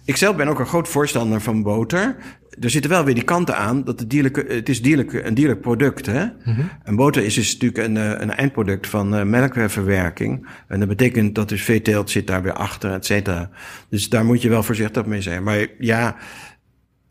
ik 0.05 0.17
zelf 0.17 0.35
ben 0.35 0.47
ook 0.47 0.59
een 0.59 0.65
groot 0.65 0.87
voorstander 0.87 1.41
van 1.41 1.63
boter 1.63 2.15
er 2.59 2.69
zitten 2.69 2.91
wel 2.91 3.03
weer 3.03 3.13
die 3.13 3.23
kanten 3.23 3.57
aan 3.57 3.83
dat 3.83 3.99
het 3.99 4.09
dierlijke, 4.09 4.45
het 4.47 4.69
is 4.69 4.81
dierlijk, 4.81 5.13
een 5.13 5.33
dierlijk 5.33 5.61
product. 5.61 6.05
Hè? 6.05 6.25
Mm-hmm. 6.43 6.69
En 6.83 6.95
boter 6.95 7.23
is 7.23 7.33
dus 7.33 7.53
natuurlijk 7.53 7.87
een, 7.87 7.95
een 8.21 8.31
eindproduct 8.31 8.87
van 8.87 9.15
uh, 9.15 9.23
melkverwerking. 9.23 10.47
En 10.67 10.79
dat 10.79 10.87
betekent 10.87 11.35
dat 11.35 11.49
dus 11.49 11.63
veeteelt 11.63 12.09
zit 12.09 12.27
daar 12.27 12.43
weer 12.43 12.53
achter, 12.53 12.91
et 12.91 13.05
cetera. 13.05 13.49
Dus 13.89 14.09
daar 14.09 14.25
moet 14.25 14.41
je 14.41 14.49
wel 14.49 14.63
voorzichtig 14.63 15.05
mee 15.05 15.21
zijn. 15.21 15.43
Maar 15.43 15.67
ja, 15.79 16.15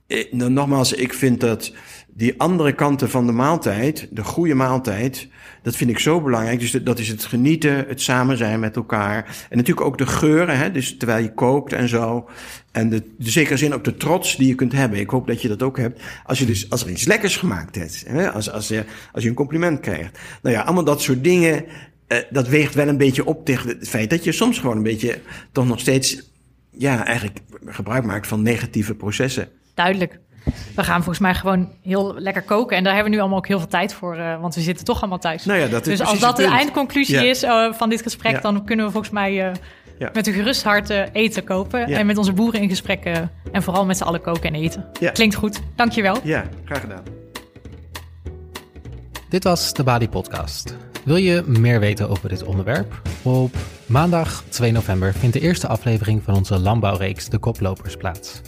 ik, 0.06 0.32
nogmaals, 0.32 0.92
ik 0.92 1.14
vind 1.14 1.40
dat 1.40 1.72
die 2.16 2.40
andere 2.40 2.72
kanten 2.72 3.10
van 3.10 3.26
de 3.26 3.32
maaltijd, 3.32 4.08
de 4.10 4.24
goede 4.24 4.54
maaltijd, 4.54 5.28
dat 5.62 5.76
vind 5.76 5.90
ik 5.90 5.98
zo 5.98 6.20
belangrijk. 6.20 6.60
Dus 6.60 6.70
dat 6.70 6.98
is 6.98 7.08
het 7.08 7.24
genieten, 7.24 7.84
het 7.88 8.02
samen 8.02 8.36
zijn 8.36 8.60
met 8.60 8.76
elkaar. 8.76 9.46
En 9.50 9.56
natuurlijk 9.56 9.86
ook 9.86 9.98
de 9.98 10.06
geuren, 10.06 10.58
hè? 10.58 10.70
dus 10.70 10.96
terwijl 10.96 11.22
je 11.22 11.34
kookt 11.34 11.72
en 11.72 11.88
zo. 11.88 12.28
En 12.72 12.88
de, 12.88 13.02
de 13.18 13.30
zekere 13.30 13.56
zin 13.56 13.74
ook 13.74 13.84
de 13.84 13.96
trots 13.96 14.36
die 14.36 14.48
je 14.48 14.54
kunt 14.54 14.72
hebben. 14.72 14.98
Ik 14.98 15.10
hoop 15.10 15.26
dat 15.26 15.42
je 15.42 15.48
dat 15.48 15.62
ook 15.62 15.78
hebt. 15.78 16.02
Als 16.24 16.38
je 16.38 16.46
dus, 16.46 16.70
als 16.70 16.84
er 16.84 16.90
iets 16.90 17.04
lekkers 17.04 17.36
gemaakt 17.36 17.74
hebt. 17.74 18.04
Hè? 18.06 18.30
Als, 18.30 18.50
als, 18.50 18.68
je, 18.68 18.84
als 19.12 19.22
je 19.22 19.28
een 19.28 19.34
compliment 19.34 19.80
krijgt. 19.80 20.18
Nou 20.42 20.54
ja, 20.54 20.62
allemaal 20.62 20.84
dat 20.84 21.02
soort 21.02 21.24
dingen. 21.24 21.64
Uh, 22.08 22.18
dat 22.30 22.48
weegt 22.48 22.74
wel 22.74 22.88
een 22.88 22.96
beetje 22.96 23.24
op 23.24 23.44
tegen 23.44 23.68
het 23.68 23.88
feit 23.88 24.10
dat 24.10 24.24
je 24.24 24.32
soms 24.32 24.58
gewoon 24.58 24.76
een 24.76 24.82
beetje 24.82 25.20
toch 25.52 25.66
nog 25.66 25.80
steeds, 25.80 26.30
ja, 26.70 27.06
eigenlijk 27.06 27.38
gebruik 27.66 28.04
maakt 28.04 28.26
van 28.26 28.42
negatieve 28.42 28.94
processen. 28.94 29.48
Duidelijk. 29.74 30.20
We 30.74 30.84
gaan 30.84 30.96
volgens 30.96 31.18
mij 31.18 31.34
gewoon 31.34 31.72
heel 31.82 32.14
lekker 32.18 32.42
koken. 32.42 32.76
En 32.76 32.84
daar 32.84 32.92
hebben 32.94 33.10
we 33.10 33.16
nu 33.16 33.22
allemaal 33.22 33.38
ook 33.38 33.48
heel 33.48 33.58
veel 33.58 33.68
tijd 33.68 33.94
voor. 33.94 34.16
Uh, 34.16 34.40
want 34.40 34.54
we 34.54 34.60
zitten 34.60 34.84
toch 34.84 35.00
allemaal 35.00 35.18
thuis. 35.18 35.44
Nou 35.44 35.60
ja, 35.60 35.66
dat 35.66 35.86
is 35.86 35.98
dus 35.98 36.06
als 36.08 36.18
dat 36.18 36.36
de 36.36 36.44
eindconclusie 36.44 37.14
ja. 37.14 37.22
is 37.22 37.44
uh, 37.44 37.72
van 37.72 37.88
dit 37.88 38.02
gesprek, 38.02 38.32
ja. 38.32 38.40
dan 38.40 38.64
kunnen 38.64 38.86
we 38.86 38.92
volgens 38.92 39.12
mij 39.12 39.32
uh, 39.32 39.52
ja. 39.98 40.10
met 40.12 40.26
een 40.26 40.32
gerust 40.32 40.62
hart 40.62 40.90
eten 41.12 41.44
kopen. 41.44 41.86
En 41.86 42.06
met 42.06 42.18
onze 42.18 42.32
boeren 42.32 42.60
in 42.60 42.68
gesprek. 42.68 43.04
en 43.52 43.62
vooral 43.62 43.84
met 43.84 43.96
z'n 43.96 44.04
allen 44.04 44.20
koken 44.20 44.54
en 44.54 44.60
eten. 44.60 44.86
Klinkt 45.12 45.34
goed. 45.34 45.60
Dankjewel. 45.74 46.16
Ja, 46.22 46.44
graag 46.64 46.80
gedaan. 46.80 47.02
Dit 49.28 49.44
was 49.44 49.72
de 49.72 49.82
Bali 49.82 50.08
Podcast. 50.08 50.76
Wil 51.04 51.16
je 51.16 51.42
meer 51.46 51.80
weten 51.80 52.08
over 52.08 52.28
dit 52.28 52.42
onderwerp? 52.42 53.02
Op 53.22 53.56
maandag 53.86 54.44
2 54.48 54.72
november 54.72 55.12
vindt 55.12 55.34
de 55.34 55.40
eerste 55.40 55.68
aflevering 55.68 56.22
van 56.22 56.34
onze 56.34 56.58
landbouwreeks 56.58 57.28
De 57.28 57.38
Koplopers 57.38 57.96
plaats. 57.96 58.40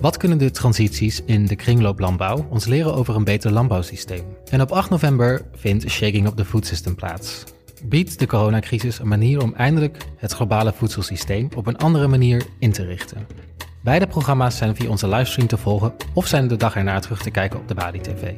Wat 0.00 0.16
kunnen 0.16 0.38
de 0.38 0.50
transities 0.50 1.22
in 1.24 1.46
de 1.46 1.56
kringlooplandbouw 1.56 2.46
ons 2.50 2.64
leren 2.64 2.94
over 2.94 3.16
een 3.16 3.24
beter 3.24 3.52
landbouwsysteem? 3.52 4.24
En 4.50 4.60
op 4.60 4.70
8 4.70 4.90
november 4.90 5.44
vindt 5.54 5.90
Shaking 5.90 6.26
Up 6.26 6.36
the 6.36 6.44
Food 6.44 6.66
System 6.66 6.94
plaats. 6.94 7.44
Biedt 7.84 8.18
de 8.18 8.26
coronacrisis 8.26 8.98
een 8.98 9.08
manier 9.08 9.42
om 9.42 9.54
eindelijk 9.54 9.96
het 10.16 10.32
globale 10.32 10.72
voedselsysteem 10.72 11.48
op 11.56 11.66
een 11.66 11.76
andere 11.76 12.06
manier 12.06 12.46
in 12.58 12.72
te 12.72 12.84
richten? 12.84 13.26
Beide 13.80 14.06
programma's 14.06 14.56
zijn 14.56 14.76
via 14.76 14.88
onze 14.88 15.08
livestream 15.08 15.48
te 15.48 15.56
volgen 15.56 15.94
of 16.14 16.26
zijn 16.26 16.48
de 16.48 16.56
dag 16.56 16.76
erna 16.76 16.98
terug 16.98 17.22
te 17.22 17.30
kijken 17.30 17.58
op 17.58 17.68
de 17.68 17.74
Bali 17.74 18.00
TV. 18.00 18.32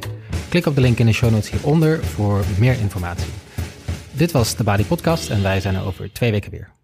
Klik 0.49 0.67
op 0.67 0.75
de 0.75 0.81
link 0.81 0.99
in 0.99 1.07
de 1.07 1.13
show 1.13 1.31
notes 1.31 1.51
hieronder 1.51 2.05
voor 2.05 2.45
meer 2.59 2.79
informatie. 2.81 3.33
Dit 4.11 4.33
was 4.33 4.57
de 4.57 4.65
Bali 4.65 4.85
Podcast 4.85 5.31
en 5.31 5.43
wij 5.43 5.61
zijn 5.61 5.75
er 5.75 5.85
over 5.85 6.13
twee 6.13 6.31
weken 6.31 6.51
weer. 6.51 6.78